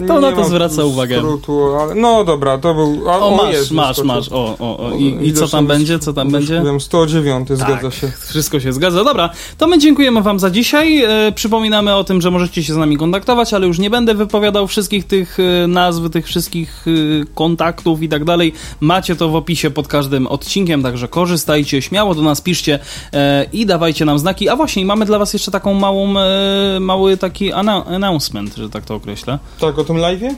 kto 0.04 0.20
na 0.20 0.30
Nie 0.30 0.36
to 0.36 0.42
ma 0.42 0.48
zwraca 0.48 0.84
uwagę? 0.84 1.18
Skrótu, 1.18 1.74
ale... 1.80 1.94
No 1.94 2.24
dobra, 2.24 2.58
to 2.58 2.74
był... 2.74 3.10
A, 3.10 3.18
O, 3.18 3.36
masz, 3.36 3.70
masz, 3.70 3.98
masz. 4.02 4.28
O, 4.32 4.56
o, 4.58 4.78
o. 4.78 4.96
I, 4.96 5.28
i 5.28 5.32
co 5.32 5.48
tam 5.48 5.66
będzie? 5.66 5.98
Co 5.98 6.12
tam 6.12 6.30
będzie? 6.30 6.60
Byłem 6.60 6.80
109, 6.80 7.48
zgadza 7.48 7.76
Tak, 7.82 7.94
się. 7.94 8.12
Wszystko 8.28 8.60
się 8.60 8.72
zgadza. 8.72 9.04
Dobra, 9.04 9.30
to 9.58 9.66
my 9.66 9.78
dziękujemy 9.78 10.22
Wam 10.22 10.38
za 10.38 10.50
dzisiaj. 10.50 11.02
E, 11.02 11.32
przypominamy 11.34 11.94
o 11.94 12.04
tym, 12.04 12.20
że 12.20 12.30
możecie 12.30 12.62
się 12.62 12.74
z 12.74 12.76
nami 12.76 12.96
kontaktować, 12.96 13.54
ale 13.54 13.66
już 13.66 13.78
nie 13.78 13.90
będę 13.90 14.14
wypowiadał 14.14 14.66
wszystkich 14.66 15.06
tych 15.06 15.38
e, 15.40 15.66
nazw, 15.66 16.10
tych 16.10 16.26
wszystkich 16.26 16.84
e, 16.86 16.90
kontaktów 17.34 18.02
i 18.02 18.08
tak 18.08 18.24
dalej. 18.24 18.52
Macie 18.80 19.16
to 19.16 19.28
w 19.28 19.36
opisie 19.36 19.70
pod 19.70 19.88
każdym 19.88 20.26
odcinkiem, 20.26 20.43
także 20.82 21.08
korzystajcie, 21.08 21.82
śmiało 21.82 22.14
do 22.14 22.22
nas 22.22 22.40
piszcie 22.40 22.78
e, 23.12 23.46
i 23.52 23.66
dawajcie 23.66 24.04
nam 24.04 24.18
znaki. 24.18 24.48
A 24.48 24.56
właśnie, 24.56 24.84
mamy 24.84 25.04
dla 25.04 25.18
Was 25.18 25.32
jeszcze 25.32 25.50
taką 25.50 25.74
małą, 25.74 26.18
e, 26.18 26.80
mały 26.80 27.16
taki 27.16 27.52
announcement, 27.52 28.56
że 28.56 28.70
tak 28.70 28.84
to 28.84 28.94
określę. 28.94 29.38
Tak, 29.60 29.78
o 29.78 29.84
tym 29.84 29.96
live'ie? 29.96 30.34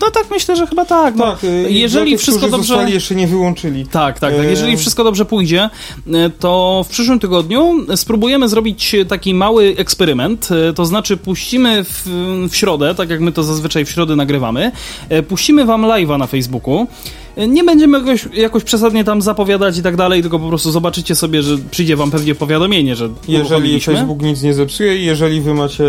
No 0.00 0.10
tak, 0.10 0.30
myślę, 0.30 0.56
że 0.56 0.66
chyba 0.66 0.84
tak. 0.84 1.14
No. 1.16 1.24
Tak, 1.24 1.44
y, 1.44 1.66
jeżeli 1.70 2.10
tych, 2.10 2.20
wszystko 2.20 2.48
dobrze... 2.48 2.68
zostali, 2.68 2.92
jeszcze 2.92 3.14
nie 3.14 3.26
wyłączyli. 3.26 3.86
Tak, 3.86 4.18
tak, 4.18 4.36
tak. 4.36 4.44
Jeżeli 4.44 4.76
wszystko 4.76 5.04
dobrze 5.04 5.24
pójdzie, 5.24 5.70
to 6.38 6.82
w 6.84 6.88
przyszłym 6.88 7.18
tygodniu 7.18 7.86
spróbujemy 7.96 8.48
zrobić 8.48 8.96
taki 9.08 9.34
mały 9.34 9.74
eksperyment. 9.78 10.48
To 10.74 10.86
znaczy, 10.86 11.16
puścimy 11.16 11.84
w, 11.84 12.02
w 12.50 12.56
środę, 12.56 12.94
tak 12.94 13.10
jak 13.10 13.20
my 13.20 13.32
to 13.32 13.42
zazwyczaj 13.42 13.84
w 13.84 13.90
środę 13.90 14.16
nagrywamy, 14.16 14.72
puścimy 15.28 15.64
wam 15.64 15.82
live'a 15.82 16.18
na 16.18 16.26
Facebooku. 16.26 16.86
Nie 17.36 17.64
będziemy 17.64 17.98
jakoś, 17.98 18.28
jakoś 18.32 18.64
przesadnie 18.64 19.04
tam 19.04 19.22
zapowiadać 19.22 19.78
i 19.78 19.82
tak 19.82 19.96
dalej, 19.96 20.22
tylko 20.22 20.38
po 20.38 20.48
prostu 20.48 20.70
zobaczycie 20.70 21.14
sobie, 21.14 21.42
że 21.42 21.56
przyjdzie 21.70 21.96
wam 21.96 22.10
pewnie 22.10 22.34
powiadomienie, 22.34 22.96
że 22.96 23.08
Jeżeli. 23.28 23.80
Facebook 23.80 24.22
nic 24.22 24.42
nie 24.42 24.54
zepsuje 24.54 24.96
i 24.96 25.04
jeżeli 25.04 25.40
wy 25.40 25.54
macie 25.54 25.84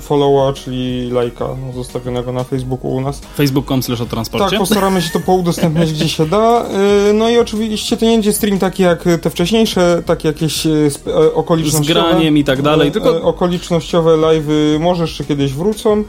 followa, 0.00 0.52
czyli 0.52 1.10
lajka 1.10 1.48
zostawionego 1.74 2.32
na 2.32 2.44
Facebooku 2.44 2.90
u 2.96 3.00
nas, 3.00 3.20
Facebook.com 3.36 3.82
slash 3.82 4.00
o 4.00 4.06
transporcie. 4.06 4.50
tak, 4.50 4.58
postaramy 4.58 5.02
się 5.02 5.10
to 5.10 5.20
poudostępniać 5.20 5.92
gdzie 5.92 6.08
się 6.08 6.26
da. 6.26 6.64
Y, 7.10 7.12
No 7.12 7.30
i 7.30 7.38
oczywiście 7.38 7.96
to 7.96 8.04
nie 8.04 8.12
będzie 8.12 8.32
stream 8.32 8.58
taki 8.58 8.82
jak 8.82 9.04
te 9.22 9.30
wcześniejsze, 9.30 10.02
takie 10.06 10.28
jakieś 10.28 10.66
y, 10.66 10.70
e, 10.86 10.90
z 10.90 11.00
okolicznościowe. 11.34 12.00
graniem 12.00 12.36
i 12.38 12.44
tak 12.44 12.62
dalej, 12.62 12.88
E, 12.88 12.90
tylko 12.90 13.16
e, 13.16 13.22
Okolicznościowe 13.22 14.10
live'y 14.10 14.80
może 14.80 15.02
jeszcze 15.02 15.24
kiedyś 15.24 15.52
wrócą. 15.52 16.04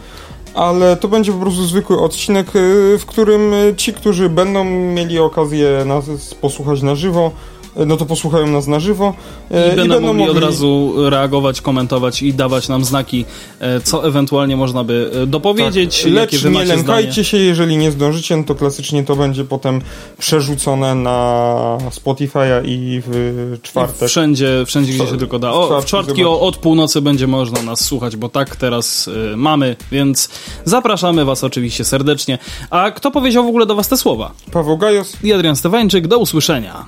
Ale 0.53 0.97
to 0.97 1.07
będzie 1.07 1.31
po 1.31 1.39
prostu 1.39 1.63
zwykły 1.63 1.99
odcinek, 2.01 2.55
y, 2.55 2.97
w 2.99 3.05
którym 3.05 3.53
y, 3.53 3.73
ci, 3.77 3.93
którzy 3.93 4.29
będą 4.29 4.63
mieli 4.63 5.19
okazję 5.19 5.85
nas 5.85 6.05
posłuchać 6.41 6.81
na 6.81 6.95
żywo, 6.95 7.31
no 7.75 7.97
to 7.97 8.05
posłuchają 8.05 8.47
nas 8.47 8.67
na 8.67 8.79
żywo 8.79 9.13
y, 9.51 9.73
I 9.73 9.75
będą 9.75 10.01
mogli 10.01 10.29
od 10.29 10.37
razu 10.37 10.93
reagować, 11.09 11.61
komentować 11.61 12.21
i 12.21 12.33
dawać 12.33 12.69
nam 12.69 12.85
znaki, 12.85 13.25
e, 13.59 13.81
co 13.81 14.07
ewentualnie 14.07 14.57
można 14.57 14.83
by 14.83 15.11
e, 15.23 15.27
dopowiedzieć, 15.27 16.03
Tak, 16.03 16.11
lecz 16.11 16.43
nie 16.43 16.65
lękajcie 16.65 17.11
zdanie. 17.11 17.23
się, 17.23 17.37
jeżeli 17.37 17.77
nie 17.77 17.91
zdążycie, 17.91 18.37
no 18.37 18.43
to 18.43 18.55
klasycznie 18.55 19.03
to 19.03 19.15
będzie 19.15 19.43
potem 19.43 19.81
przerzucone 20.17 20.95
na 20.95 21.77
Spotify'a 21.91 22.61
i 22.65 23.01
w 23.07 23.57
czwartek. 23.61 24.09
Wszędzie, 24.09 24.63
wszędzie 24.65 24.93
gdzie 24.93 25.07
się 25.07 25.17
tylko 25.17 25.39
da. 25.39 25.51
O, 25.51 25.81
w 25.81 25.85
czwartki 25.85 26.25
o, 26.25 26.39
od 26.39 26.57
północy 26.57 27.01
będzie 27.01 27.27
można 27.27 27.61
nas 27.61 27.81
słuchać, 27.85 28.15
bo 28.15 28.29
tak 28.29 28.55
teraz 28.55 29.09
e, 29.33 29.35
mamy, 29.37 29.75
więc 29.91 30.29
zapraszamy 30.65 31.25
was 31.25 31.43
oczywiście 31.43 31.83
serdecznie. 31.83 32.37
A 32.69 32.91
kto 32.91 33.11
powiedział 33.11 33.43
w 33.43 33.47
ogóle 33.47 33.65
do 33.65 33.75
was 33.75 33.87
te 33.87 33.97
słowa? 33.97 34.31
Paweł 34.51 34.77
Gajos. 34.77 35.17
I 35.23 35.33
Adrian 35.33 35.55
Stewańczyk, 35.55 36.07
do 36.07 36.17
usłyszenia. 36.17 36.85